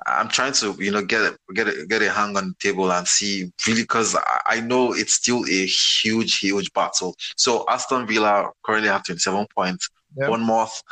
I'm 0.05 0.27
trying 0.27 0.53
to, 0.53 0.75
you 0.79 0.91
know, 0.91 1.03
get 1.03 1.21
a, 1.21 1.37
get 1.53 1.67
get 1.87 2.01
a 2.01 2.11
hang 2.11 2.35
on 2.35 2.49
the 2.49 2.55
table 2.59 2.91
and 2.91 3.07
see 3.07 3.51
really 3.67 3.83
because 3.83 4.15
I 4.45 4.59
know 4.59 4.93
it's 4.93 5.13
still 5.13 5.45
a 5.45 5.65
huge, 5.65 6.39
huge 6.39 6.71
battle. 6.73 7.15
So 7.37 7.65
Aston 7.69 8.07
Villa 8.07 8.51
currently 8.63 8.89
have 8.89 9.05
27 9.05 9.47
points. 9.55 9.89
Yep. 10.17 10.29
Bournemouth, 10.29 10.83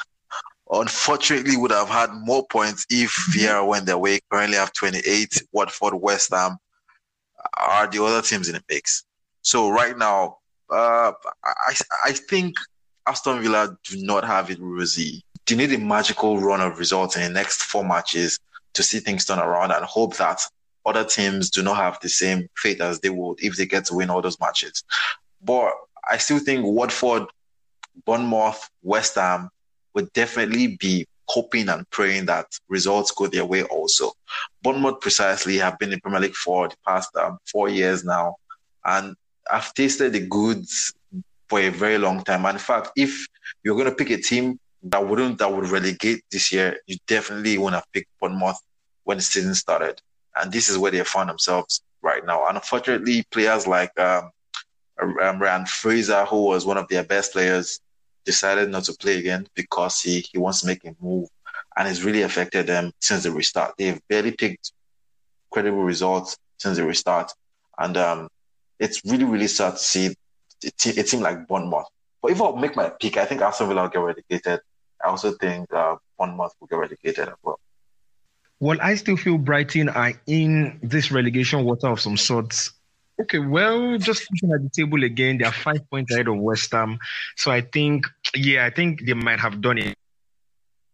unfortunately, 0.71 1.57
would 1.57 1.71
have 1.71 1.89
had 1.89 2.11
more 2.13 2.45
points 2.47 2.85
if 2.89 3.11
mm-hmm. 3.11 3.47
VAR 3.47 3.65
went 3.65 3.85
their 3.85 3.97
way. 3.97 4.19
Currently 4.31 4.57
have 4.57 4.73
28. 4.73 5.43
Watford, 5.51 5.95
West 5.95 6.33
Ham 6.33 6.57
are 7.57 7.87
the 7.87 8.03
other 8.03 8.21
teams 8.21 8.47
in 8.47 8.55
the 8.55 8.63
mix. 8.69 9.03
So 9.41 9.69
right 9.69 9.97
now, 9.97 10.37
uh, 10.69 11.11
I 11.43 11.75
I 12.05 12.11
think 12.13 12.55
Aston 13.07 13.41
Villa 13.41 13.75
do 13.83 14.03
not 14.03 14.23
have 14.23 14.49
it 14.49 14.59
rosy. 14.59 15.23
They 15.45 15.55
need 15.55 15.73
a 15.73 15.79
magical 15.79 16.39
run 16.39 16.61
of 16.61 16.79
results 16.79 17.15
in 17.15 17.23
the 17.23 17.29
next 17.29 17.63
four 17.63 17.83
matches 17.83 18.39
to 18.73 18.83
see 18.83 18.99
things 18.99 19.25
turn 19.25 19.39
around 19.39 19.71
and 19.71 19.83
hope 19.85 20.17
that 20.17 20.41
other 20.85 21.03
teams 21.03 21.49
do 21.49 21.61
not 21.61 21.77
have 21.77 21.99
the 22.01 22.09
same 22.09 22.47
fate 22.57 22.81
as 22.81 22.99
they 22.99 23.09
would 23.09 23.43
if 23.43 23.55
they 23.55 23.65
get 23.65 23.85
to 23.85 23.95
win 23.95 24.09
all 24.09 24.21
those 24.21 24.39
matches. 24.39 24.83
But 25.43 25.73
I 26.09 26.17
still 26.17 26.39
think 26.39 26.65
Watford, 26.65 27.23
Bournemouth, 28.05 28.69
West 28.81 29.15
Ham 29.15 29.49
would 29.93 30.11
definitely 30.13 30.77
be 30.77 31.05
hoping 31.27 31.69
and 31.69 31.89
praying 31.91 32.25
that 32.25 32.47
results 32.67 33.11
go 33.11 33.27
their 33.27 33.45
way 33.45 33.63
also. 33.63 34.11
Bournemouth 34.63 34.99
precisely 34.99 35.57
have 35.57 35.77
been 35.79 35.93
in 35.93 35.99
Premier 36.01 36.19
League 36.19 36.35
for 36.35 36.67
the 36.67 36.75
past 36.85 37.15
um, 37.15 37.37
four 37.49 37.69
years 37.69 38.03
now, 38.03 38.35
and 38.85 39.15
I've 39.49 39.73
tasted 39.73 40.13
the 40.13 40.25
goods 40.25 40.93
for 41.47 41.59
a 41.59 41.69
very 41.69 41.97
long 41.97 42.23
time. 42.23 42.45
And 42.45 42.55
in 42.55 42.59
fact, 42.59 42.91
if 42.95 43.27
you're 43.63 43.75
going 43.75 43.89
to 43.89 43.95
pick 43.95 44.09
a 44.09 44.17
team 44.17 44.59
that 44.83 45.05
wouldn't 45.07 45.37
that 45.39 45.51
would 45.51 45.69
relegate 45.69 46.23
this 46.31 46.51
year, 46.51 46.77
you 46.87 46.97
definitely 47.07 47.57
want 47.57 47.75
to 47.75 47.83
pick 47.93 48.07
Bournemouth 48.19 48.59
when 49.03 49.17
the 49.17 49.23
season 49.23 49.55
started, 49.55 50.01
and 50.35 50.51
this 50.51 50.69
is 50.69 50.77
where 50.77 50.91
they 50.91 51.03
found 51.03 51.29
themselves 51.29 51.81
right 52.01 52.25
now. 52.25 52.47
Unfortunately, 52.47 53.23
players 53.31 53.67
like 53.67 53.97
um, 53.99 54.31
um, 55.01 55.39
Ryan 55.39 55.65
Fraser, 55.65 56.25
who 56.25 56.45
was 56.45 56.65
one 56.65 56.77
of 56.77 56.87
their 56.87 57.03
best 57.03 57.33
players, 57.33 57.79
decided 58.25 58.69
not 58.69 58.83
to 58.85 58.93
play 58.93 59.19
again 59.19 59.47
because 59.55 60.01
he 60.01 60.25
he 60.31 60.37
wants 60.37 60.61
to 60.61 60.67
make 60.67 60.83
a 60.85 60.95
move, 60.99 61.29
and 61.77 61.87
it's 61.87 62.03
really 62.03 62.23
affected 62.23 62.67
them 62.67 62.91
since 62.99 63.23
the 63.23 63.31
restart. 63.31 63.75
They've 63.77 64.01
barely 64.07 64.31
picked 64.31 64.71
credible 65.51 65.83
results 65.83 66.37
since 66.57 66.77
the 66.77 66.85
restart, 66.85 67.31
and 67.77 67.97
um, 67.97 68.29
it's 68.79 69.01
really 69.05 69.25
really 69.25 69.47
sad 69.47 69.73
to 69.73 69.77
see 69.77 70.15
a 70.63 71.03
team 71.03 71.21
like 71.21 71.47
Bournemouth. 71.47 71.87
But 72.21 72.31
if 72.31 72.41
I 72.41 72.51
make 72.59 72.75
my 72.75 72.89
pick, 72.89 73.17
I 73.17 73.25
think 73.25 73.41
Aston 73.41 73.67
Villa 73.67 73.83
will 73.83 73.89
get 73.89 73.99
relegated. 73.99 74.61
I 75.03 75.09
also 75.09 75.31
think 75.31 75.71
uh, 75.73 75.95
Bournemouth 76.17 76.55
will 76.59 76.67
get 76.67 76.75
relegated 76.77 77.27
as 77.29 77.35
well. 77.43 77.59
Well, 78.59 78.77
I 78.81 78.95
still 78.95 79.17
feel 79.17 79.37
Brighton 79.37 79.89
are 79.89 80.13
in 80.27 80.79
this 80.83 81.11
relegation 81.11 81.63
water 81.63 81.87
of 81.87 81.99
some 81.99 82.17
sorts. 82.17 82.71
Okay, 83.19 83.39
well, 83.39 83.97
just 83.97 84.27
looking 84.31 84.53
at 84.53 84.61
the 84.63 84.69
table 84.69 85.03
again, 85.03 85.37
they 85.37 85.45
are 85.45 85.51
five 85.51 85.87
points 85.89 86.13
ahead 86.13 86.27
of 86.27 86.37
West 86.37 86.71
Ham. 86.71 86.99
So 87.35 87.51
I 87.51 87.61
think, 87.61 88.05
yeah, 88.35 88.65
I 88.65 88.69
think 88.69 89.05
they 89.05 89.13
might 89.13 89.39
have 89.39 89.61
done 89.61 89.77
it 89.77 89.95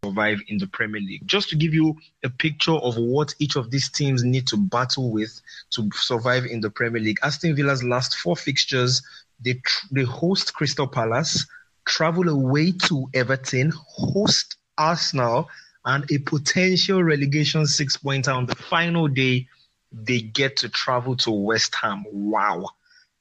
survive 0.03 0.41
in 0.47 0.57
the 0.57 0.67
Premier 0.67 1.01
League. 1.01 1.25
Just 1.25 1.49
to 1.49 1.55
give 1.55 1.73
you 1.73 1.95
a 2.23 2.29
picture 2.29 2.73
of 2.75 2.95
what 2.97 3.33
each 3.39 3.55
of 3.55 3.71
these 3.71 3.89
teams 3.89 4.23
need 4.23 4.47
to 4.47 4.57
battle 4.57 5.11
with 5.11 5.41
to 5.71 5.89
survive 5.93 6.45
in 6.45 6.61
the 6.61 6.69
Premier 6.69 7.01
League. 7.01 7.17
Aston 7.23 7.55
Villa's 7.55 7.83
last 7.83 8.15
four 8.17 8.35
fixtures, 8.35 9.01
they 9.43 9.61
they 9.91 10.03
host 10.03 10.53
Crystal 10.53 10.87
Palace, 10.87 11.45
travel 11.87 12.29
away 12.29 12.73
to 12.73 13.09
Everton, 13.13 13.71
host 13.75 14.57
Arsenal, 14.77 15.49
and 15.85 16.09
a 16.11 16.19
potential 16.19 17.03
relegation 17.03 17.65
six 17.65 17.97
pointer 17.97 18.31
on 18.31 18.45
the 18.45 18.55
final 18.55 19.07
day. 19.07 19.47
They 19.91 20.19
get 20.19 20.57
to 20.57 20.69
travel 20.69 21.15
to 21.17 21.31
West 21.31 21.73
Ham. 21.75 22.03
Wow, 22.11 22.65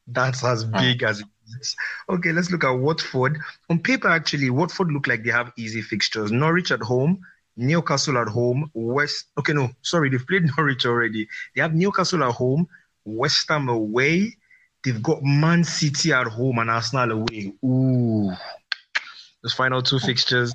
that's 0.06 0.44
as 0.44 0.64
hmm. 0.64 0.72
big 0.72 1.02
as 1.04 1.20
it 1.20 1.26
is. 1.60 1.76
Okay, 2.10 2.32
let's 2.32 2.50
look 2.50 2.64
at 2.64 2.72
Watford. 2.72 3.38
On 3.70 3.78
paper, 3.78 4.08
actually, 4.08 4.50
Watford 4.50 4.90
look 4.92 5.06
like 5.06 5.22
they 5.22 5.30
have 5.30 5.52
easy 5.56 5.80
fixtures. 5.80 6.32
Norwich 6.32 6.72
at 6.72 6.80
home, 6.80 7.20
Newcastle 7.56 8.18
at 8.18 8.28
home, 8.28 8.70
West. 8.74 9.26
Okay, 9.38 9.52
no, 9.52 9.70
sorry, 9.82 10.10
they've 10.10 10.26
played 10.26 10.50
Norwich 10.56 10.84
already. 10.84 11.28
They 11.54 11.62
have 11.62 11.74
Newcastle 11.74 12.24
at 12.24 12.32
home, 12.32 12.68
West 13.04 13.48
Ham 13.48 13.68
away. 13.68 14.36
They've 14.86 15.02
got 15.02 15.24
Man 15.24 15.64
City 15.64 16.12
at 16.12 16.28
home 16.28 16.60
and 16.60 16.70
Arsenal 16.70 17.10
away. 17.10 17.52
Ooh, 17.64 18.30
those 19.42 19.52
final 19.52 19.82
two 19.82 19.98
fixtures 19.98 20.54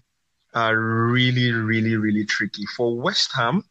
are 0.54 0.80
really, 0.80 1.52
really, 1.52 1.98
really 1.98 2.24
tricky. 2.24 2.65
For 2.78 2.98
West 2.98 3.34
Ham, 3.36 3.65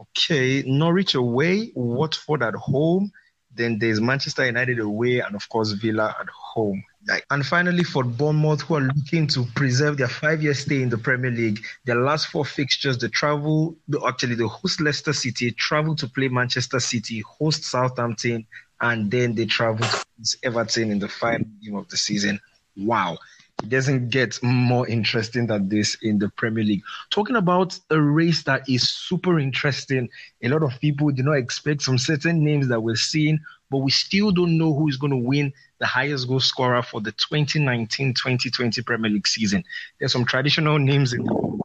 okay, 0.00 0.62
Norwich 0.62 1.14
away, 1.14 1.70
Watford 1.74 2.42
at 2.42 2.54
home, 2.54 3.12
then 3.54 3.78
there's 3.78 4.00
Manchester 4.00 4.46
United 4.46 4.78
away, 4.78 5.20
and 5.20 5.34
of 5.34 5.46
course, 5.50 5.72
Villa 5.72 6.16
at 6.18 6.28
home. 6.28 6.82
And 7.30 7.44
finally, 7.44 7.84
for 7.84 8.02
Bournemouth, 8.02 8.62
who 8.62 8.76
are 8.76 8.80
looking 8.80 9.26
to 9.28 9.44
preserve 9.54 9.98
their 9.98 10.08
five-year 10.08 10.54
stay 10.54 10.80
in 10.80 10.88
the 10.88 10.98
Premier 10.98 11.30
League, 11.30 11.62
their 11.84 12.00
last 12.00 12.28
four 12.28 12.46
fixtures, 12.46 12.96
they 12.96 13.08
travel, 13.08 13.76
actually, 14.06 14.34
they 14.34 14.44
host 14.44 14.80
Leicester 14.80 15.12
City, 15.12 15.52
travel 15.52 15.94
to 15.94 16.08
play 16.08 16.28
Manchester 16.28 16.80
City, 16.80 17.20
host 17.20 17.64
Southampton, 17.64 18.46
and 18.80 19.10
then 19.10 19.34
they 19.34 19.46
travel 19.46 19.86
to 19.86 20.36
Everton 20.42 20.90
in 20.90 20.98
the 20.98 21.08
final 21.08 21.46
game 21.62 21.76
of 21.76 21.88
the 21.88 21.96
season. 21.96 22.40
Wow 22.76 23.18
it 23.62 23.70
doesn't 23.70 24.10
get 24.10 24.38
more 24.42 24.86
interesting 24.86 25.46
than 25.46 25.68
this 25.68 25.96
in 26.02 26.18
the 26.18 26.28
Premier 26.28 26.64
League. 26.64 26.82
Talking 27.10 27.36
about 27.36 27.78
a 27.90 28.00
race 28.00 28.42
that 28.42 28.68
is 28.68 28.88
super 28.90 29.38
interesting, 29.38 30.08
a 30.42 30.48
lot 30.48 30.62
of 30.62 30.78
people 30.80 31.10
do 31.10 31.22
not 31.22 31.38
expect 31.38 31.82
some 31.82 31.96
certain 31.96 32.44
names 32.44 32.68
that 32.68 32.82
we're 32.82 32.96
seeing, 32.96 33.40
but 33.70 33.78
we 33.78 33.90
still 33.90 34.30
don't 34.30 34.58
know 34.58 34.74
who 34.74 34.88
is 34.88 34.98
going 34.98 35.10
to 35.10 35.16
win 35.16 35.52
the 35.78 35.86
highest 35.86 36.28
goal 36.28 36.40
scorer 36.40 36.82
for 36.82 37.00
the 37.00 37.12
2019-2020 37.12 38.84
Premier 38.84 39.10
League 39.10 39.26
season. 39.26 39.64
There's 39.98 40.12
some 40.12 40.26
traditional 40.26 40.78
names 40.78 41.12
in 41.12 41.24
the 41.24 41.60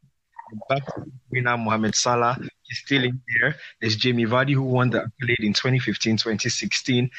back 0.70 0.84
winner 1.30 1.58
Mohamed 1.58 1.96
Salah 1.96 2.38
is 2.70 2.80
still 2.80 3.04
in 3.04 3.22
there. 3.40 3.56
There's 3.80 3.96
Jamie 3.96 4.26
Vardy 4.26 4.54
who 4.54 4.64
won 4.64 4.90
the 4.90 5.04
accolade 5.04 5.40
in 5.40 5.54
2015-2016. 5.54 7.10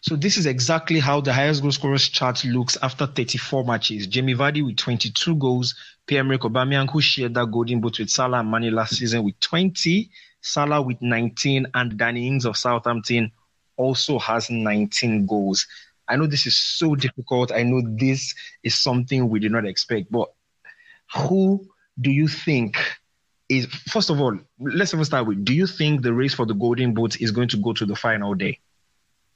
So 0.00 0.16
this 0.16 0.36
is 0.36 0.46
exactly 0.46 0.98
how 0.98 1.20
the 1.20 1.32
highest 1.32 1.62
goal 1.62 1.70
scorers 1.70 2.08
chart 2.08 2.44
looks 2.44 2.76
after 2.82 3.06
34 3.06 3.64
matches. 3.64 4.06
Jamie 4.08 4.34
Vardy 4.34 4.64
with 4.64 4.76
22 4.76 5.36
goals, 5.36 5.76
Pierre-Emerick 6.06 6.40
Aubameyang 6.40 6.90
who 6.90 7.00
shared 7.00 7.34
that 7.34 7.52
golden 7.52 7.80
boot 7.80 8.00
with 8.00 8.10
Salah 8.10 8.40
and 8.40 8.50
Mane 8.50 8.74
last 8.74 8.96
season 8.96 9.22
with 9.22 9.38
20, 9.38 10.10
Salah 10.40 10.82
with 10.82 11.00
19, 11.00 11.68
and 11.74 11.96
Danny 11.96 12.26
Ings 12.26 12.44
of 12.44 12.56
Southampton 12.56 13.30
also 13.76 14.18
has 14.18 14.50
19 14.50 15.26
goals. 15.26 15.66
I 16.08 16.16
know 16.16 16.26
this 16.26 16.46
is 16.46 16.60
so 16.60 16.96
difficult. 16.96 17.52
I 17.52 17.62
know 17.62 17.80
this 17.96 18.34
is 18.64 18.74
something 18.74 19.28
we 19.28 19.38
did 19.38 19.52
not 19.52 19.64
expect, 19.64 20.10
but 20.10 20.32
who 21.14 21.71
do 22.00 22.10
you 22.10 22.28
think 22.28 22.76
is 23.48 23.66
first 23.66 24.10
of 24.10 24.20
all, 24.20 24.38
let's 24.58 24.94
even 24.94 25.04
start 25.04 25.26
with 25.26 25.44
do 25.44 25.52
you 25.54 25.66
think 25.66 26.02
the 26.02 26.12
race 26.12 26.34
for 26.34 26.46
the 26.46 26.54
golden 26.54 26.94
boot 26.94 27.20
is 27.20 27.30
going 27.30 27.48
to 27.48 27.56
go 27.56 27.72
to 27.72 27.84
the 27.84 27.96
final 27.96 28.34
day? 28.34 28.58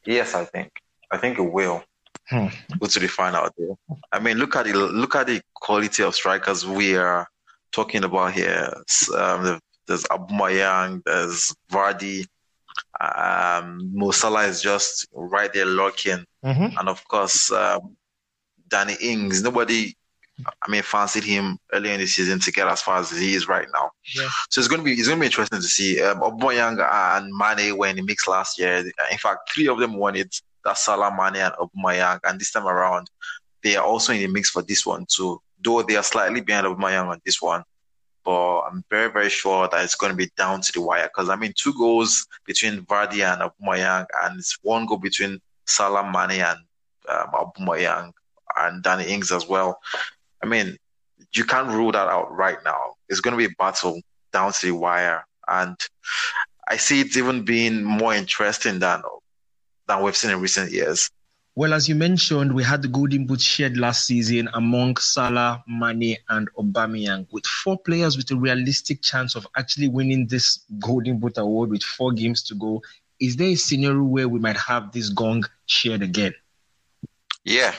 Yes, 0.05 0.35
I 0.35 0.45
think. 0.45 0.73
I 1.11 1.19
think 1.19 1.39
it 1.39 1.53
will. 1.53 1.85
Hmm. 2.29 2.47
Go 2.79 2.87
to 2.87 2.99
the 2.99 3.09
final 3.09 3.49
day. 3.59 3.97
I 4.13 4.19
mean, 4.19 4.39
look 4.39 4.57
at 4.57 4.67
the 4.67 4.75
look 4.75 5.15
at 5.15 5.27
the 5.27 5.41
quality 5.55 6.03
of 6.03 6.15
strikers 6.15 6.67
we 6.67 6.97
are 6.97 7.29
talking 7.73 8.05
about 8.05 8.33
here. 8.33 8.73
Um, 9.15 9.61
there's 9.87 10.05
Aubameyang, 10.05 11.03
there's 11.05 11.55
Vardy, 11.71 12.27
um, 13.01 13.91
Mo 13.93 14.11
Salah 14.11 14.47
is 14.47 14.61
just 14.63 15.07
right 15.13 15.53
there 15.53 15.67
lurking, 15.67 16.25
mm-hmm. 16.45 16.79
and 16.79 16.89
of 16.89 17.07
course, 17.07 17.53
um, 17.53 17.97
Danny 18.69 18.97
Ings. 19.01 19.43
Nobody 19.43 19.95
I 20.45 20.71
mean, 20.71 20.83
fancied 20.83 21.25
him 21.25 21.59
earlier 21.73 21.95
in 21.95 22.01
the 22.01 22.07
season 22.07 22.39
to 22.41 22.53
get 22.53 22.69
as 22.69 22.83
far 22.83 22.99
as 22.99 23.11
he 23.11 23.35
is 23.35 23.49
right 23.49 23.67
now. 23.73 23.91
Yeah. 24.15 24.29
So 24.51 24.61
it's 24.61 24.69
going 24.69 24.81
to 24.81 24.85
be 24.85 24.93
it's 24.93 25.09
going 25.09 25.19
to 25.19 25.21
be 25.21 25.27
interesting 25.27 25.61
to 25.61 25.67
see. 25.67 26.03
Um, 26.03 26.21
Aubameyang 26.21 26.79
and 27.17 27.33
Mane 27.35 27.77
were 27.77 27.87
in 27.87 27.97
the 27.97 28.03
mix 28.03 28.29
last 28.29 28.59
year. 28.59 28.85
In 29.11 29.19
fact, 29.19 29.51
three 29.53 29.69
of 29.69 29.79
them 29.79 29.95
won 29.95 30.15
it. 30.17 30.35
That's 30.65 30.85
Salah, 30.85 31.11
Mane, 31.11 31.43
and 31.43 31.55
Aubameyang. 31.55 32.21
And 32.25 32.39
this 32.39 32.53
time 32.53 32.67
around, 32.67 33.09
they 33.63 33.77
are 33.77 33.85
also 33.85 34.13
in 34.13 34.21
the 34.21 34.27
mix 34.27 34.51
for 34.51 34.63
this 34.63 34.85
one 34.85 35.07
too. 35.09 35.41
Though 35.65 35.83
they 35.83 35.97
are 35.97 36.03
slightly 36.03 36.43
behind 36.43 36.67
Aubameyang 36.67 37.09
on 37.09 37.21
this 37.25 37.41
one, 37.41 37.65
but 38.23 38.61
I'm 38.61 38.85
very 38.91 39.11
very 39.11 39.31
sure 39.31 39.69
that 39.69 39.85
it's 39.85 39.95
going 39.95 40.13
to 40.13 40.17
be 40.17 40.31
down 40.37 40.61
to 40.61 40.73
the 40.73 40.83
wire. 40.83 41.09
Because 41.09 41.31
I 41.31 41.37
mean, 41.37 41.55
two 41.57 41.73
goals 41.79 42.27
between 42.45 42.83
Vardy 42.83 43.25
and 43.25 43.41
Aubameyang, 43.41 44.05
and 44.23 44.39
it's 44.39 44.59
one 44.61 44.85
goal 44.85 44.99
between 44.99 45.41
Salah, 45.65 46.05
Mane, 46.05 46.43
and 46.43 46.59
um, 47.09 47.31
Aubameyang 47.33 48.13
and 48.59 48.83
Danny 48.83 49.05
Ings 49.05 49.33
as 49.33 49.47
well. 49.47 49.81
I 50.47 50.49
mean, 50.49 50.77
you 51.33 51.45
can't 51.45 51.69
rule 51.69 51.91
that 51.91 52.07
out 52.07 52.31
right 52.31 52.59
now. 52.65 52.95
It's 53.09 53.21
going 53.21 53.33
to 53.33 53.37
be 53.39 53.53
a 53.53 53.57
battle 53.59 54.01
down 54.33 54.53
to 54.53 54.67
the 54.67 54.73
wire, 54.73 55.27
and 55.49 55.77
I 56.69 56.77
see 56.77 57.01
it 57.01 57.17
even 57.17 57.45
being 57.45 57.83
more 57.83 58.15
interesting 58.15 58.79
than 58.79 59.03
than 59.89 60.03
we've 60.03 60.17
seen 60.17 60.31
in 60.31 60.41
recent 60.41 60.71
years. 60.71 61.11
Well, 61.57 61.75
as 61.75 61.89
you 61.89 61.97
mentioned, 61.97 62.55
we 62.55 62.63
had 62.63 62.83
the 62.83 62.89
Golden 62.89 63.27
Boot 63.27 63.41
shared 63.41 63.77
last 63.77 64.07
season 64.07 64.49
among 64.55 64.99
Salah, 64.99 65.65
Mane, 65.67 66.17
and 66.29 66.49
Aubameyang, 66.55 67.27
with 67.33 67.47
four 67.47 67.77
players 67.79 68.17
with 68.17 68.31
a 68.31 68.37
realistic 68.37 69.03
chance 69.03 69.35
of 69.35 69.49
actually 69.57 69.89
winning 69.89 70.29
this 70.29 70.61
Golden 70.79 71.19
Boot 71.19 71.39
award 71.39 71.71
with 71.71 71.83
four 71.83 72.13
games 72.13 72.43
to 72.45 72.55
go. 72.55 72.83
Is 73.19 73.35
there 73.35 73.49
a 73.49 73.55
scenario 73.57 74.05
where 74.05 74.29
we 74.29 74.39
might 74.39 74.59
have 74.59 74.93
this 74.93 75.09
gong 75.09 75.45
shared 75.65 76.03
again? 76.03 76.35
Yeah, 77.43 77.75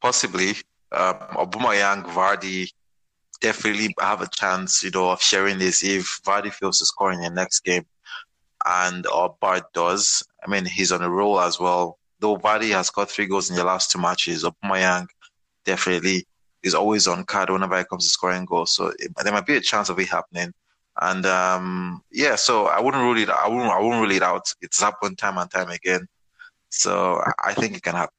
possibly 0.00 0.54
um, 0.96 1.46
Aubameyang, 1.46 2.04
Vardy 2.06 2.70
definitely 3.40 3.94
have 4.00 4.22
a 4.22 4.28
chance, 4.28 4.82
you 4.82 4.90
know, 4.90 5.10
of 5.10 5.20
sharing 5.20 5.58
this 5.58 5.84
if 5.84 6.20
Vardy 6.24 6.52
fails 6.52 6.78
to 6.78 6.86
score 6.86 7.12
in 7.12 7.20
the 7.20 7.30
next 7.30 7.60
game, 7.60 7.84
and 8.64 9.06
or 9.06 9.26
uh, 9.26 9.32
Bart 9.40 9.72
does. 9.72 10.22
I 10.44 10.50
mean, 10.50 10.64
he's 10.64 10.92
on 10.92 11.02
a 11.02 11.10
roll 11.10 11.40
as 11.40 11.60
well. 11.60 11.98
Though 12.18 12.36
Vardy 12.38 12.70
has 12.70 12.90
got 12.90 13.10
three 13.10 13.26
goals 13.26 13.50
in 13.50 13.56
the 13.56 13.64
last 13.64 13.90
two 13.90 14.00
matches, 14.00 14.44
Aubameyang 14.44 15.06
definitely 15.64 16.26
is 16.62 16.74
always 16.74 17.06
on 17.06 17.24
card 17.24 17.50
whenever 17.50 17.78
it 17.78 17.88
comes 17.88 18.04
to 18.04 18.10
scoring 18.10 18.44
goals. 18.44 18.74
So 18.74 18.92
it, 18.98 19.12
there 19.22 19.32
might 19.32 19.46
be 19.46 19.56
a 19.56 19.60
chance 19.60 19.88
of 19.88 19.98
it 19.98 20.08
happening. 20.08 20.52
And 21.00 21.26
um, 21.26 22.02
yeah, 22.10 22.36
so 22.36 22.66
I 22.66 22.80
wouldn't 22.80 23.02
rule 23.02 23.18
it. 23.18 23.28
I 23.28 23.48
wouldn't. 23.48 23.70
I 23.70 23.80
wouldn't 23.80 24.00
rule 24.00 24.10
it 24.10 24.22
out. 24.22 24.50
It's 24.62 24.80
happened 24.80 25.18
time 25.18 25.36
and 25.36 25.50
time 25.50 25.68
again. 25.68 26.08
So 26.70 27.22
I 27.44 27.52
think 27.54 27.76
it 27.76 27.82
can 27.82 27.94
happen. 27.94 28.14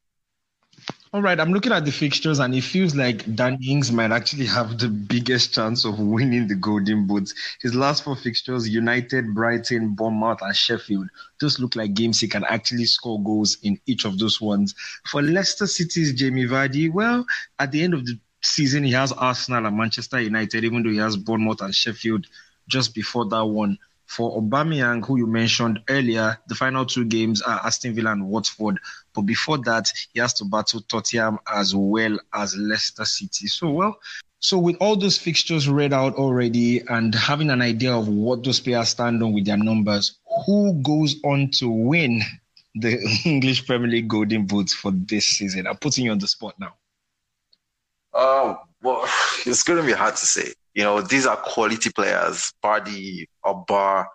All 1.14 1.22
right, 1.22 1.40
I'm 1.40 1.54
looking 1.54 1.72
at 1.72 1.86
the 1.86 1.92
fixtures 1.92 2.40
and 2.40 2.54
it 2.54 2.66
feels 2.66 2.94
like 2.94 3.34
Dan 3.34 3.58
Ings 3.64 3.94
might 3.94 4.12
actually 4.12 4.46
have 4.48 4.78
the 4.78 4.90
biggest 4.90 5.54
chance 5.54 5.86
of 5.86 6.00
winning 6.00 6.50
the 6.50 6.56
Golden 6.56 7.08
Boots. 7.08 7.34
His 7.62 7.74
last 7.74 8.04
four 8.04 8.18
fixtures, 8.18 8.68
United, 8.68 9.34
Brighton, 9.34 9.96
Bournemouth, 9.96 10.42
and 10.42 10.54
Sheffield, 10.54 11.08
those 11.40 11.60
look 11.60 11.78
like 11.78 11.94
games 11.94 12.20
he 12.20 12.28
can 12.28 12.44
actually 12.44 12.84
score 12.86 13.24
goals 13.24 13.58
in 13.64 13.80
each 13.86 14.04
of 14.04 14.20
those 14.20 14.42
ones. 14.42 14.76
For 15.06 15.22
Leicester 15.22 15.66
City's 15.66 16.14
Jamie 16.14 16.46
Vardy, 16.46 16.92
well, 16.92 17.26
at 17.58 17.72
the 17.72 17.84
end 17.84 17.94
of 17.94 18.06
the 18.06 18.20
season, 18.42 18.84
he 18.84 18.92
has 18.92 19.14
Arsenal 19.14 19.66
and 19.66 19.78
Manchester 19.78 20.20
United, 20.20 20.66
even 20.66 20.84
though 20.84 20.90
he 20.90 20.98
has 20.98 21.16
Bournemouth 21.16 21.62
and 21.62 21.74
Sheffield 21.74 22.28
just 22.68 22.94
before 22.94 23.26
that 23.30 23.46
one. 23.46 23.78
For 24.08 24.42
Aubameyang, 24.42 25.06
who 25.06 25.18
you 25.18 25.28
mentioned 25.28 25.82
earlier, 25.90 26.40
the 26.48 26.56
final 26.56 26.86
two 26.86 27.04
games 27.04 27.42
are 27.42 27.60
Aston 27.66 27.94
Villa 27.94 28.14
and 28.14 28.28
Watford. 28.30 28.80
But 29.18 29.26
before 29.26 29.58
that, 29.58 29.92
he 30.14 30.20
has 30.20 30.32
to 30.36 30.46
battle 30.46 30.80
Tottenham 30.82 31.40
as 31.52 31.74
well 31.74 32.20
as 32.36 32.56
Leicester 32.56 33.04
City. 33.04 33.48
So, 33.48 33.72
well, 33.72 33.98
so 34.38 34.60
with 34.60 34.76
all 34.80 34.96
those 34.96 35.18
fixtures 35.18 35.68
read 35.68 35.92
out 35.92 36.14
already 36.14 36.82
and 36.82 37.16
having 37.16 37.50
an 37.50 37.64
idea 37.64 37.98
of 37.98 38.08
what 38.08 38.44
those 38.44 38.60
players 38.60 38.90
stand 38.90 39.24
on 39.24 39.34
with 39.34 39.46
their 39.48 39.58
numbers, 39.58 40.20
who 40.46 40.80
goes 40.84 41.16
on 41.26 41.50
to 41.54 41.68
win 41.68 42.22
the 42.76 43.00
English 43.26 43.66
Premier 43.66 43.90
League 43.90 44.08
Golden 44.08 44.46
Boots 44.46 44.76
for 44.76 44.92
this 44.92 45.26
season? 45.26 45.66
I'm 45.66 45.78
putting 45.78 46.06
you 46.06 46.12
on 46.12 46.20
the 46.20 46.28
spot 46.28 46.54
now. 46.60 46.76
Oh, 48.14 48.60
well, 48.84 49.04
it's 49.48 49.64
going 49.64 49.82
to 49.82 49.86
be 49.86 49.94
hard 49.94 50.16
to 50.18 50.26
say. 50.28 50.54
You 50.76 50.84
know, 50.84 51.02
these 51.02 51.26
are 51.26 51.38
quality 51.38 51.90
players. 51.90 52.54
Vardy, 52.64 53.26
Oba, 53.44 54.06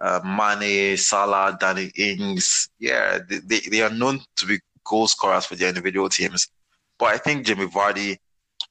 uh, 0.00 0.20
Mane, 0.24 0.96
Salah, 0.96 1.56
Danny 1.58 1.90
Ings. 1.96 2.68
Yeah, 2.78 3.18
they, 3.28 3.38
they, 3.38 3.60
they 3.60 3.82
are 3.82 3.90
known 3.90 4.20
to 4.36 4.46
be 4.46 4.60
goal 4.84 5.08
scorers 5.08 5.46
for 5.46 5.56
their 5.56 5.68
individual 5.68 6.08
teams. 6.08 6.48
But 6.98 7.14
I 7.14 7.18
think 7.18 7.46
Jamie 7.46 7.66
Vardy, 7.66 8.16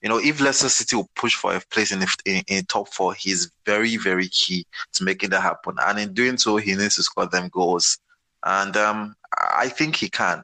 you 0.02 0.10
know, 0.10 0.20
if 0.20 0.42
Leicester 0.42 0.70
City 0.70 0.96
will 0.96 1.10
push 1.16 1.36
for 1.36 1.56
a 1.56 1.62
place 1.72 1.92
in, 1.92 2.04
in, 2.26 2.44
in 2.48 2.66
top 2.66 2.90
four, 2.90 3.14
he's 3.14 3.52
very, 3.66 3.98
very 3.98 4.28
key 4.30 4.66
to 4.94 5.04
making 5.04 5.30
that 5.32 5.42
happen. 5.42 5.76
And 5.82 6.00
in 6.00 6.14
doing 6.14 6.38
so, 6.38 6.58
he 6.58 6.76
needs 6.76 6.96
to 6.96 7.04
score 7.04 7.28
them 7.28 7.50
goals. 7.50 7.98
And 8.44 8.76
um, 8.78 9.16
I 9.38 9.70
think 9.70 9.96
he 9.96 10.10
can. 10.10 10.44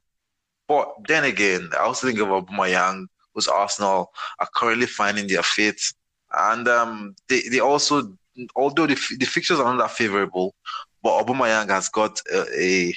But 0.68 0.94
then 1.08 1.26
again, 1.26 1.70
I 1.78 1.84
also 1.84 2.08
think 2.08 2.20
of 2.20 2.30
Aubameyang, 2.30 3.08
who's 3.34 3.48
Arsenal, 3.48 4.12
are 4.40 4.50
currently 4.56 4.86
finding 4.88 5.28
their 5.28 5.44
feet 5.44 5.80
and 6.34 6.68
um, 6.68 7.16
they 7.30 7.42
they 7.50 7.60
also 7.60 8.12
although 8.56 8.88
the 8.88 9.00
the 9.20 9.26
fixtures 9.26 9.60
are 9.60 9.74
not 9.74 9.84
that 9.84 9.96
favorable, 9.96 10.54
but 11.02 11.26
Aubameyang 11.26 11.70
has 11.70 11.90
got 11.90 12.20
a, 12.32 12.46
a, 12.60 12.94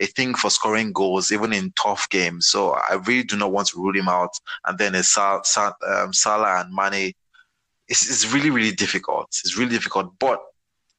a 0.00 0.06
thing 0.06 0.34
for 0.34 0.50
scoring 0.50 0.92
goals 0.92 1.32
even 1.32 1.52
in 1.52 1.72
tough 1.80 2.08
games. 2.08 2.46
So 2.46 2.72
I 2.72 2.94
really 3.06 3.24
do 3.24 3.36
not 3.36 3.52
want 3.52 3.68
to 3.68 3.78
rule 3.78 3.94
him 3.94 4.08
out. 4.08 4.32
And 4.66 4.78
then 4.78 4.94
it's 4.94 5.12
Sal, 5.12 5.44
Sal, 5.44 5.76
um, 5.86 6.12
Salah 6.12 6.60
and 6.60 6.74
Mane. 6.74 7.12
It's, 7.88 8.08
it's 8.08 8.32
really 8.32 8.50
really 8.50 8.72
difficult. 8.72 9.28
It's 9.28 9.56
really 9.58 9.72
difficult, 9.72 10.18
but 10.18 10.40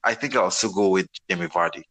I 0.04 0.14
think 0.14 0.36
I'll 0.36 0.52
still 0.52 0.74
go 0.74 0.90
with 0.90 1.08
Jamie 1.30 1.48
Vardy. 1.48 1.84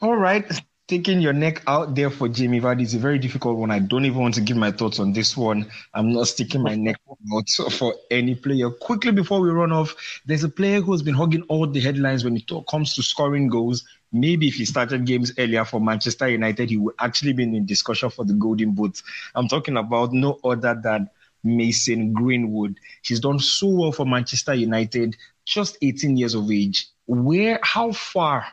All 0.00 0.16
right 0.16 0.46
taking 0.86 1.20
your 1.20 1.32
neck 1.32 1.62
out 1.66 1.94
there 1.94 2.10
for 2.10 2.28
Jamie 2.28 2.60
Vardy 2.60 2.82
is 2.82 2.94
a 2.94 2.98
very 2.98 3.18
difficult 3.18 3.56
one. 3.56 3.70
I 3.70 3.78
don't 3.78 4.04
even 4.04 4.20
want 4.20 4.34
to 4.34 4.42
give 4.42 4.56
my 4.56 4.70
thoughts 4.70 4.98
on 4.98 5.12
this 5.14 5.36
one. 5.36 5.70
I'm 5.94 6.12
not 6.12 6.28
sticking 6.28 6.62
my 6.62 6.74
neck 6.74 6.96
out 7.34 7.48
for 7.72 7.94
any 8.10 8.34
player. 8.34 8.70
Quickly 8.70 9.12
before 9.12 9.40
we 9.40 9.48
run 9.48 9.72
off, 9.72 9.94
there's 10.26 10.44
a 10.44 10.48
player 10.48 10.82
who 10.82 10.92
has 10.92 11.02
been 11.02 11.14
hogging 11.14 11.42
all 11.48 11.66
the 11.66 11.80
headlines 11.80 12.22
when 12.24 12.36
it 12.36 12.50
comes 12.68 12.94
to 12.94 13.02
scoring 13.02 13.48
goals. 13.48 13.84
Maybe 14.12 14.46
if 14.46 14.54
he 14.54 14.64
started 14.66 15.06
games 15.06 15.32
earlier 15.38 15.64
for 15.64 15.80
Manchester 15.80 16.28
United, 16.28 16.68
he 16.68 16.76
would 16.76 16.94
actually 16.98 17.32
be 17.32 17.44
in 17.44 17.66
discussion 17.66 18.10
for 18.10 18.24
the 18.24 18.34
Golden 18.34 18.72
Boot. 18.72 19.02
I'm 19.34 19.48
talking 19.48 19.78
about 19.78 20.12
no 20.12 20.38
other 20.44 20.78
than 20.80 21.08
Mason 21.42 22.12
Greenwood. 22.12 22.78
He's 23.02 23.20
done 23.20 23.38
so 23.38 23.68
well 23.68 23.92
for 23.92 24.04
Manchester 24.04 24.54
United, 24.54 25.16
just 25.46 25.78
18 25.80 26.16
years 26.16 26.34
of 26.34 26.50
age. 26.50 26.88
Where, 27.06 27.58
how 27.62 27.92
far 27.92 28.46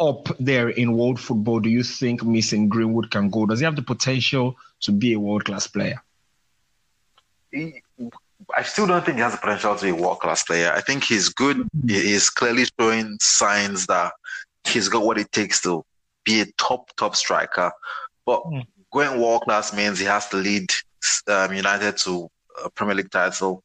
up 0.00 0.28
there 0.40 0.68
in 0.68 0.96
world 0.96 1.20
football 1.20 1.60
do 1.60 1.70
you 1.70 1.82
think 1.82 2.22
Mason 2.24 2.68
Greenwood 2.68 3.10
can 3.10 3.30
go? 3.30 3.46
Does 3.46 3.60
he 3.60 3.64
have 3.64 3.76
the 3.76 3.82
potential 3.82 4.56
to 4.80 4.92
be 4.92 5.12
a 5.12 5.20
world 5.20 5.44
class 5.44 5.66
player? 5.66 6.02
he, 7.54 7.82
I 8.56 8.62
still 8.62 8.86
don't 8.86 9.04
think 9.04 9.16
he 9.16 9.22
has 9.22 9.32
the 9.32 9.38
potential 9.38 9.76
to 9.76 9.84
be 9.84 9.90
a 9.90 9.94
world 9.94 10.20
class 10.20 10.42
player. 10.42 10.72
I 10.74 10.80
think 10.80 11.04
he's 11.04 11.28
good. 11.28 11.68
He's 11.86 12.30
clearly 12.30 12.64
showing 12.78 13.16
signs 13.20 13.86
that 13.86 14.12
he's 14.66 14.88
got 14.88 15.04
what 15.04 15.18
it 15.18 15.30
takes 15.32 15.60
to 15.62 15.84
be 16.24 16.40
a 16.40 16.46
top 16.58 16.90
top 16.96 17.16
striker. 17.16 17.70
But 18.26 18.42
Mm. 18.44 18.66
going 18.92 19.20
world 19.20 19.42
class 19.42 19.72
means 19.72 19.98
he 19.98 20.06
has 20.06 20.28
to 20.30 20.36
lead 20.36 20.70
um, 21.28 21.52
United 21.54 21.96
to 21.98 22.28
a 22.64 22.70
Premier 22.70 22.94
League 22.96 23.10
title, 23.10 23.62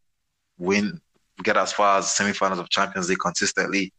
win, 0.57 0.99
get 1.43 1.57
as 1.57 1.71
far 1.73 1.99
as 1.99 2.13
semi-finals 2.13 2.59
of 2.59 2.69
Champions 2.69 3.09
League 3.09 3.19
consistently, 3.19 3.93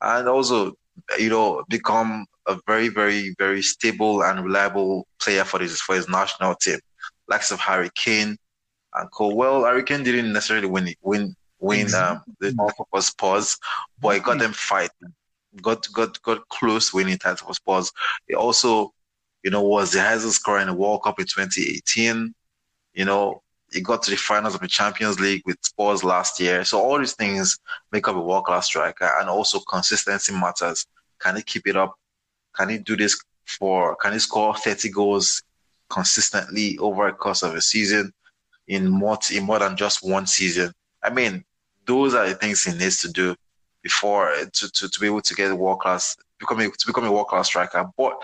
and 0.00 0.28
also 0.28 0.74
you 1.18 1.28
know 1.28 1.64
become 1.68 2.26
a 2.46 2.58
very 2.66 2.88
very 2.88 3.34
very 3.38 3.62
stable 3.62 4.22
and 4.22 4.44
reliable 4.44 5.06
player 5.20 5.44
for 5.44 5.60
his 5.60 5.80
for 5.80 5.94
his 5.94 6.08
national 6.08 6.54
team, 6.56 6.78
likes 7.28 7.50
of 7.50 7.60
Harry 7.60 7.90
Kane 7.94 8.36
and 8.94 9.10
Cole. 9.10 9.36
Well, 9.36 9.64
Harry 9.64 9.82
Kane 9.82 10.02
didn't 10.02 10.32
necessarily 10.32 10.66
win 10.66 10.94
win 11.02 11.34
win 11.58 11.86
mm-hmm. 11.86 12.16
um, 12.16 12.22
the 12.40 12.48
mm-hmm. 12.48 12.58
title 12.58 12.88
for 12.90 13.02
Spurs, 13.02 13.58
but 14.00 14.14
he 14.14 14.20
got 14.20 14.32
mm-hmm. 14.32 14.40
them 14.40 14.52
fighting, 14.52 15.14
got 15.62 15.86
got 15.92 16.20
got 16.22 16.48
close 16.48 16.92
winning 16.92 17.18
title 17.18 17.46
for 17.46 17.54
Spurs. 17.54 17.92
He 18.28 18.34
also, 18.34 18.92
you 19.42 19.50
know, 19.50 19.62
was 19.62 19.92
the 19.92 20.00
highest 20.00 20.30
scorer 20.30 20.60
in 20.60 20.68
the 20.68 20.74
World 20.74 21.02
Cup 21.02 21.18
in 21.18 21.26
2018. 21.26 22.34
You 22.94 23.04
know, 23.04 23.42
he 23.74 23.80
got 23.80 24.02
to 24.04 24.10
the 24.10 24.16
finals 24.16 24.54
of 24.54 24.60
the 24.60 24.68
Champions 24.68 25.18
League 25.18 25.42
with 25.44 25.58
Spurs 25.62 26.04
last 26.04 26.38
year. 26.38 26.64
So 26.64 26.80
all 26.80 26.98
these 26.98 27.14
things 27.14 27.58
make 27.90 28.06
up 28.06 28.14
a 28.14 28.20
world 28.20 28.44
class 28.44 28.66
striker, 28.66 29.10
and 29.18 29.28
also 29.28 29.58
consistency 29.60 30.32
matters. 30.32 30.86
Can 31.18 31.36
he 31.36 31.42
keep 31.42 31.66
it 31.66 31.76
up? 31.76 31.94
Can 32.54 32.68
he 32.68 32.78
do 32.78 32.96
this 32.96 33.20
for? 33.44 33.96
Can 33.96 34.12
he 34.12 34.20
score 34.20 34.54
30 34.54 34.90
goals 34.90 35.42
consistently 35.90 36.78
over 36.78 37.08
a 37.08 37.12
course 37.12 37.42
of 37.42 37.54
a 37.54 37.60
season 37.60 38.12
in 38.68 38.88
more 38.88 39.18
in 39.32 39.42
more 39.42 39.58
than 39.58 39.76
just 39.76 40.08
one 40.08 40.26
season? 40.26 40.72
I 41.02 41.10
mean, 41.10 41.44
those 41.84 42.14
are 42.14 42.28
the 42.28 42.34
things 42.36 42.62
he 42.62 42.72
needs 42.72 43.02
to 43.02 43.08
do 43.10 43.34
before 43.82 44.32
to, 44.52 44.70
to, 44.70 44.88
to 44.88 45.00
be 45.00 45.06
able 45.06 45.20
to 45.20 45.34
get 45.34 45.52
world 45.52 45.80
class 45.80 46.16
become 46.38 46.60
a, 46.60 46.70
to 46.70 46.86
become 46.86 47.04
a 47.04 47.12
world 47.12 47.26
class 47.26 47.48
striker. 47.48 47.90
But 47.98 48.22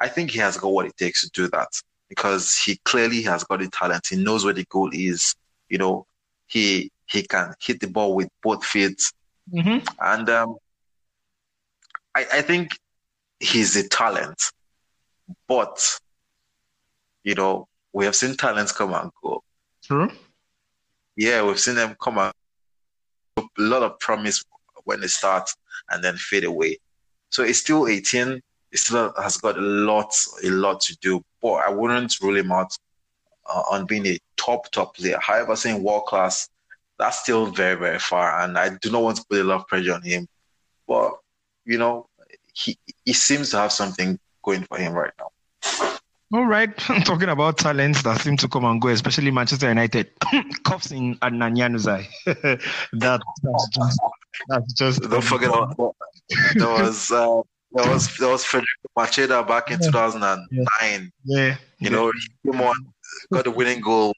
I 0.00 0.08
think 0.08 0.30
he 0.30 0.38
has 0.38 0.56
got 0.56 0.72
what 0.72 0.86
it 0.86 0.96
takes 0.96 1.22
to 1.22 1.30
do 1.30 1.48
that 1.48 1.68
because 2.08 2.56
he 2.56 2.78
clearly 2.84 3.22
has 3.22 3.44
got 3.44 3.60
the 3.60 3.68
talent. 3.68 4.06
He 4.08 4.16
knows 4.16 4.44
where 4.44 4.54
the 4.54 4.64
goal 4.68 4.90
is. 4.92 5.34
You 5.68 5.78
know, 5.78 6.06
he 6.46 6.90
he 7.06 7.22
can 7.22 7.54
hit 7.60 7.80
the 7.80 7.86
ball 7.88 8.14
with 8.14 8.28
both 8.42 8.64
feet, 8.64 9.00
Mhm. 9.52 9.86
and 10.00 10.28
um, 10.30 10.56
I 12.14 12.26
I 12.32 12.42
think 12.42 12.78
he's 13.40 13.76
a 13.76 13.88
talent. 13.88 14.42
But 15.46 15.78
you 17.24 17.34
know, 17.34 17.68
we 17.92 18.04
have 18.04 18.16
seen 18.16 18.36
talents 18.36 18.72
come 18.72 18.94
and 18.94 19.10
go. 19.22 19.42
True. 19.84 20.10
Yeah, 21.16 21.42
we've 21.42 21.58
seen 21.60 21.74
them 21.74 21.96
come 22.00 22.18
and 22.18 22.32
a 23.36 23.42
lot 23.58 23.82
of 23.82 23.98
promise 23.98 24.44
when 24.84 25.00
they 25.00 25.06
start 25.08 25.50
and 25.90 26.02
then 26.02 26.16
fade 26.16 26.44
away. 26.44 26.78
So 27.30 27.42
it's 27.42 27.58
still 27.58 27.86
18. 27.88 28.40
He 28.70 28.76
still 28.76 29.12
has 29.20 29.36
got 29.36 29.58
a 29.58 29.60
lot, 29.60 30.12
a 30.44 30.50
lot 30.50 30.80
to 30.82 30.96
do. 31.00 31.22
But 31.42 31.54
I 31.54 31.70
wouldn't 31.70 32.20
rule 32.20 32.36
him 32.36 32.52
out 32.52 32.76
uh, 33.48 33.62
on 33.70 33.86
being 33.86 34.06
a 34.06 34.18
top, 34.36 34.70
top 34.70 34.96
player. 34.96 35.18
However, 35.20 35.56
saying 35.56 35.82
world 35.82 36.06
class, 36.06 36.48
that's 36.98 37.20
still 37.20 37.46
very, 37.46 37.76
very 37.76 37.98
far. 37.98 38.40
And 38.40 38.58
I 38.58 38.76
do 38.80 38.90
not 38.90 39.02
want 39.02 39.16
to 39.18 39.24
put 39.28 39.40
a 39.40 39.44
lot 39.44 39.60
of 39.60 39.66
pressure 39.68 39.94
on 39.94 40.02
him. 40.02 40.26
But 40.86 41.12
you 41.64 41.78
know, 41.78 42.06
he 42.52 42.78
he 43.04 43.12
seems 43.12 43.50
to 43.50 43.58
have 43.58 43.72
something 43.72 44.18
going 44.42 44.64
for 44.64 44.78
him 44.78 44.92
right 44.94 45.12
now. 45.18 45.30
All 46.32 46.44
right. 46.44 46.76
Talking 47.04 47.30
about 47.30 47.56
talents 47.56 48.02
that 48.02 48.20
seem 48.20 48.36
to 48.38 48.48
come 48.48 48.64
and 48.66 48.80
go, 48.80 48.88
especially 48.88 49.30
Manchester 49.30 49.68
United. 49.68 50.10
Cuffs 50.64 50.90
in 50.90 51.16
Adnan 51.16 51.56
that, 52.26 53.22
that's 53.42 53.68
just, 53.72 54.00
that's 54.48 54.72
just. 54.74 55.02
Don't 55.02 55.24
forget 55.24 55.48
about 55.48 55.94
there 56.54 56.68
was 56.68 57.10
uh, 57.10 57.40
there 57.72 57.90
was 57.92 58.16
there 58.18 58.28
was 58.28 58.44
Federico 58.44 58.88
Macheda 58.96 59.46
back 59.46 59.70
in 59.70 59.78
Yeah. 59.80 59.86
2009. 59.86 61.12
Yeah. 61.24 61.56
You 61.78 61.90
know, 61.90 62.10
he 62.12 62.50
came 62.50 62.60
on, 62.60 62.74
got 63.32 63.44
the 63.44 63.50
winning 63.50 63.80
goal 63.80 64.14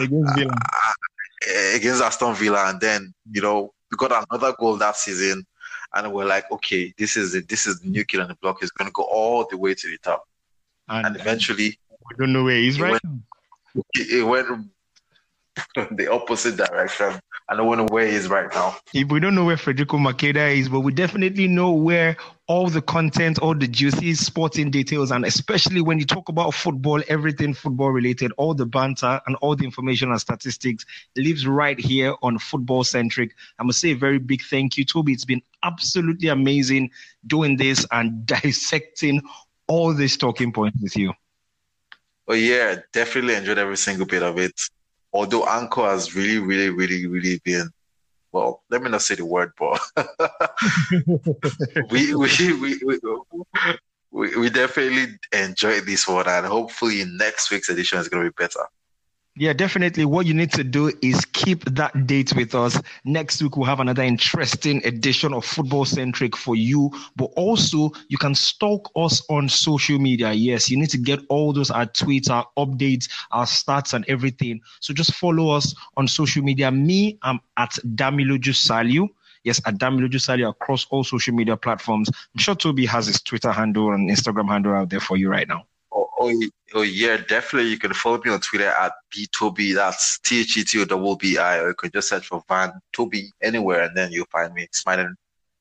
Against 0.00 0.34
Villa. 0.36 0.52
uh, 0.52 1.76
against 1.76 2.02
Aston 2.02 2.34
Villa, 2.34 2.70
and 2.70 2.80
then 2.80 3.12
you 3.30 3.40
know 3.42 3.72
we 3.90 3.96
got 3.96 4.24
another 4.30 4.54
goal 4.58 4.76
that 4.78 4.96
season, 4.96 5.44
and 5.94 6.12
we're 6.12 6.24
like, 6.24 6.50
okay, 6.50 6.92
this 6.98 7.16
is 7.16 7.34
it. 7.34 7.48
This 7.48 7.66
is 7.66 7.80
the 7.80 7.88
new 7.88 8.04
kid 8.04 8.20
on 8.20 8.28
the 8.28 8.34
block. 8.36 8.58
He's 8.60 8.70
going 8.70 8.88
to 8.88 8.92
go 8.92 9.02
all 9.04 9.46
the 9.48 9.56
way 9.58 9.74
to 9.74 9.86
the 9.88 9.98
top, 9.98 10.24
and 10.88 11.06
And 11.06 11.16
eventually 11.16 11.78
we 12.08 12.16
don't 12.18 12.32
know 12.32 12.44
where 12.44 12.56
he's 12.56 12.76
he 12.76 12.82
right. 12.82 13.00
went- 13.04 13.22
it 13.94 14.24
went 14.26 14.68
the 15.96 16.10
opposite 16.10 16.56
direction. 16.56 17.20
I 17.46 17.54
don't 17.56 17.76
know 17.76 17.86
where 17.90 18.06
he 18.06 18.14
is 18.14 18.28
right 18.28 18.50
now. 18.54 18.76
If 18.94 19.08
we 19.08 19.20
don't 19.20 19.34
know 19.34 19.44
where 19.44 19.58
Federico 19.58 19.98
Macheda 19.98 20.56
is, 20.56 20.70
but 20.70 20.80
we 20.80 20.94
definitely 20.94 21.46
know 21.46 21.72
where 21.72 22.16
all 22.46 22.68
the 22.68 22.80
content, 22.80 23.38
all 23.38 23.54
the 23.54 23.68
juicy 23.68 24.14
sporting 24.14 24.70
details, 24.70 25.10
and 25.10 25.26
especially 25.26 25.82
when 25.82 25.98
you 25.98 26.06
talk 26.06 26.30
about 26.30 26.54
football, 26.54 27.02
everything 27.08 27.52
football 27.52 27.90
related, 27.90 28.32
all 28.38 28.54
the 28.54 28.64
banter 28.64 29.20
and 29.26 29.36
all 29.36 29.54
the 29.54 29.64
information 29.64 30.10
and 30.10 30.20
statistics 30.20 30.86
lives 31.16 31.46
right 31.46 31.78
here 31.78 32.14
on 32.22 32.38
Football 32.38 32.82
Centric. 32.82 33.34
I 33.58 33.62
must 33.62 33.78
say 33.78 33.90
a 33.90 33.96
very 33.96 34.18
big 34.18 34.42
thank 34.42 34.78
you, 34.78 34.86
Toby. 34.86 35.12
It's 35.12 35.26
been 35.26 35.42
absolutely 35.62 36.28
amazing 36.28 36.90
doing 37.26 37.58
this 37.58 37.86
and 37.90 38.24
dissecting 38.26 39.20
all 39.66 39.92
these 39.92 40.16
talking 40.16 40.50
points 40.50 40.80
with 40.80 40.96
you. 40.96 41.12
Oh 42.26 42.34
yeah, 42.34 42.76
definitely 42.92 43.34
enjoyed 43.34 43.58
every 43.58 43.76
single 43.76 44.06
bit 44.06 44.22
of 44.22 44.38
it. 44.38 44.58
Although 45.14 45.46
Anchor 45.46 45.82
has 45.82 46.14
really, 46.14 46.38
really, 46.38 46.70
really, 46.70 47.06
really 47.06 47.40
been 47.44 47.70
well, 48.34 48.64
let 48.68 48.82
me 48.82 48.90
not 48.90 49.00
say 49.00 49.14
the 49.14 49.24
word, 49.24 49.52
but 49.56 49.80
we, 51.90 52.16
we, 52.16 52.28
we, 52.60 52.80
we, 52.84 52.98
we, 54.10 54.36
we 54.36 54.50
definitely 54.50 55.16
enjoyed 55.32 55.86
this 55.86 56.08
one, 56.08 56.26
and 56.26 56.44
hopefully 56.44 57.04
next 57.06 57.52
week's 57.52 57.68
edition 57.68 58.00
is 58.00 58.08
going 58.08 58.24
to 58.24 58.30
be 58.30 58.34
better. 58.36 58.66
Yeah, 59.36 59.52
definitely. 59.52 60.04
What 60.04 60.26
you 60.26 60.34
need 60.34 60.52
to 60.52 60.62
do 60.62 60.92
is 61.02 61.24
keep 61.24 61.64
that 61.64 62.06
date 62.06 62.36
with 62.36 62.54
us. 62.54 62.80
Next 63.04 63.42
week, 63.42 63.56
we'll 63.56 63.66
have 63.66 63.80
another 63.80 64.04
interesting 64.04 64.80
edition 64.86 65.34
of 65.34 65.44
Football 65.44 65.84
Centric 65.86 66.36
for 66.36 66.54
you. 66.54 66.92
But 67.16 67.32
also, 67.34 67.90
you 68.06 68.16
can 68.16 68.36
stalk 68.36 68.92
us 68.94 69.26
on 69.28 69.48
social 69.48 69.98
media. 69.98 70.32
Yes, 70.32 70.70
you 70.70 70.78
need 70.78 70.90
to 70.90 70.98
get 70.98 71.18
all 71.30 71.52
those 71.52 71.72
our 71.72 71.86
tweets, 71.86 72.30
our 72.30 72.46
updates, 72.56 73.10
our 73.32 73.44
stats, 73.44 73.92
and 73.92 74.04
everything. 74.06 74.60
So 74.78 74.94
just 74.94 75.14
follow 75.14 75.48
us 75.50 75.74
on 75.96 76.06
social 76.06 76.44
media. 76.44 76.70
Me, 76.70 77.18
I'm 77.22 77.40
at 77.56 77.70
Damiloju 77.96 78.54
Saliu. 78.54 79.08
Yes, 79.42 79.60
at 79.66 79.78
Damiloju 79.78 80.48
across 80.48 80.86
all 80.90 81.02
social 81.02 81.34
media 81.34 81.56
platforms. 81.56 82.08
I'm 82.08 82.38
sure 82.38 82.54
Toby 82.54 82.86
has 82.86 83.06
his 83.08 83.20
Twitter 83.20 83.50
handle 83.50 83.92
and 83.92 84.08
Instagram 84.08 84.48
handle 84.48 84.74
out 84.74 84.90
there 84.90 85.00
for 85.00 85.16
you 85.16 85.28
right 85.28 85.48
now. 85.48 85.66
Oh, 86.24 86.48
oh, 86.74 86.82
yeah, 86.82 87.18
definitely. 87.18 87.70
You 87.70 87.78
can 87.78 87.92
follow 87.92 88.20
me 88.24 88.30
on 88.30 88.40
Twitter 88.40 88.68
at 88.68 88.92
btoby. 89.14 89.74
That's 89.74 90.18
T 90.20 90.40
H 90.40 90.56
E 90.56 90.64
T 90.64 90.80
O 90.80 90.84
double 90.84 91.16
B 91.16 91.36
I, 91.36 91.58
or 91.58 91.68
you 91.68 91.74
can 91.74 91.90
just 91.90 92.08
search 92.08 92.26
for 92.26 92.42
Van 92.48 92.72
Toby 92.92 93.30
anywhere, 93.42 93.82
and 93.82 93.96
then 93.96 94.10
you'll 94.10 94.26
find 94.32 94.54
me 94.54 94.66
smiling 94.72 95.14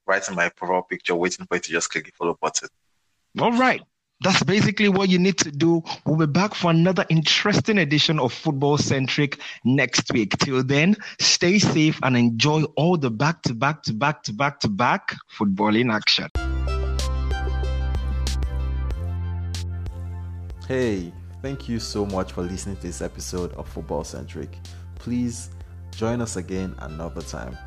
right 0.08 0.28
in 0.28 0.36
my 0.36 0.50
profile 0.50 0.84
picture, 0.84 1.16
waiting 1.16 1.46
for 1.46 1.56
you 1.56 1.62
to 1.62 1.72
just 1.72 1.90
click 1.90 2.06
the 2.06 2.12
follow 2.12 2.38
button. 2.42 2.70
All 3.40 3.52
right. 3.52 3.82
That's 4.22 4.42
basically 4.44 4.88
what 4.88 5.10
you 5.10 5.20
need 5.20 5.38
to 5.40 5.52
do. 5.52 5.84
We'll 6.06 6.16
be 6.16 6.28
back 6.28 6.54
for 6.54 6.72
another 6.72 7.06
interesting 7.10 7.78
edition 7.80 8.20
of 8.20 8.32
Football 8.32 8.78
Centric 8.78 9.38
next 9.66 10.14
week. 10.14 10.38
Till 10.38 10.64
then, 10.64 10.96
stay 11.20 11.60
safe 11.60 12.00
and 12.04 12.16
enjoy 12.16 12.64
all 12.78 12.96
the 12.96 13.12
back 13.12 13.42
to 13.44 13.54
back 13.54 13.84
to 13.84 13.94
back 13.94 14.24
to 14.24 14.34
back 14.34 14.62
to 14.62 14.70
back 14.70 15.14
football 15.28 15.76
in 15.76 15.92
action. 15.92 16.30
Hey, 20.68 21.12
thank 21.42 21.68
you 21.68 21.78
so 21.78 22.06
much 22.06 22.32
for 22.32 22.42
listening 22.42 22.78
to 22.78 22.84
this 22.84 23.02
episode 23.02 23.52
of 23.56 23.68
Football 23.68 24.06
Centric. 24.06 24.58
Please 24.96 25.50
join 25.92 26.22
us 26.22 26.38
again 26.38 26.74
another 26.80 27.22
time. 27.22 27.58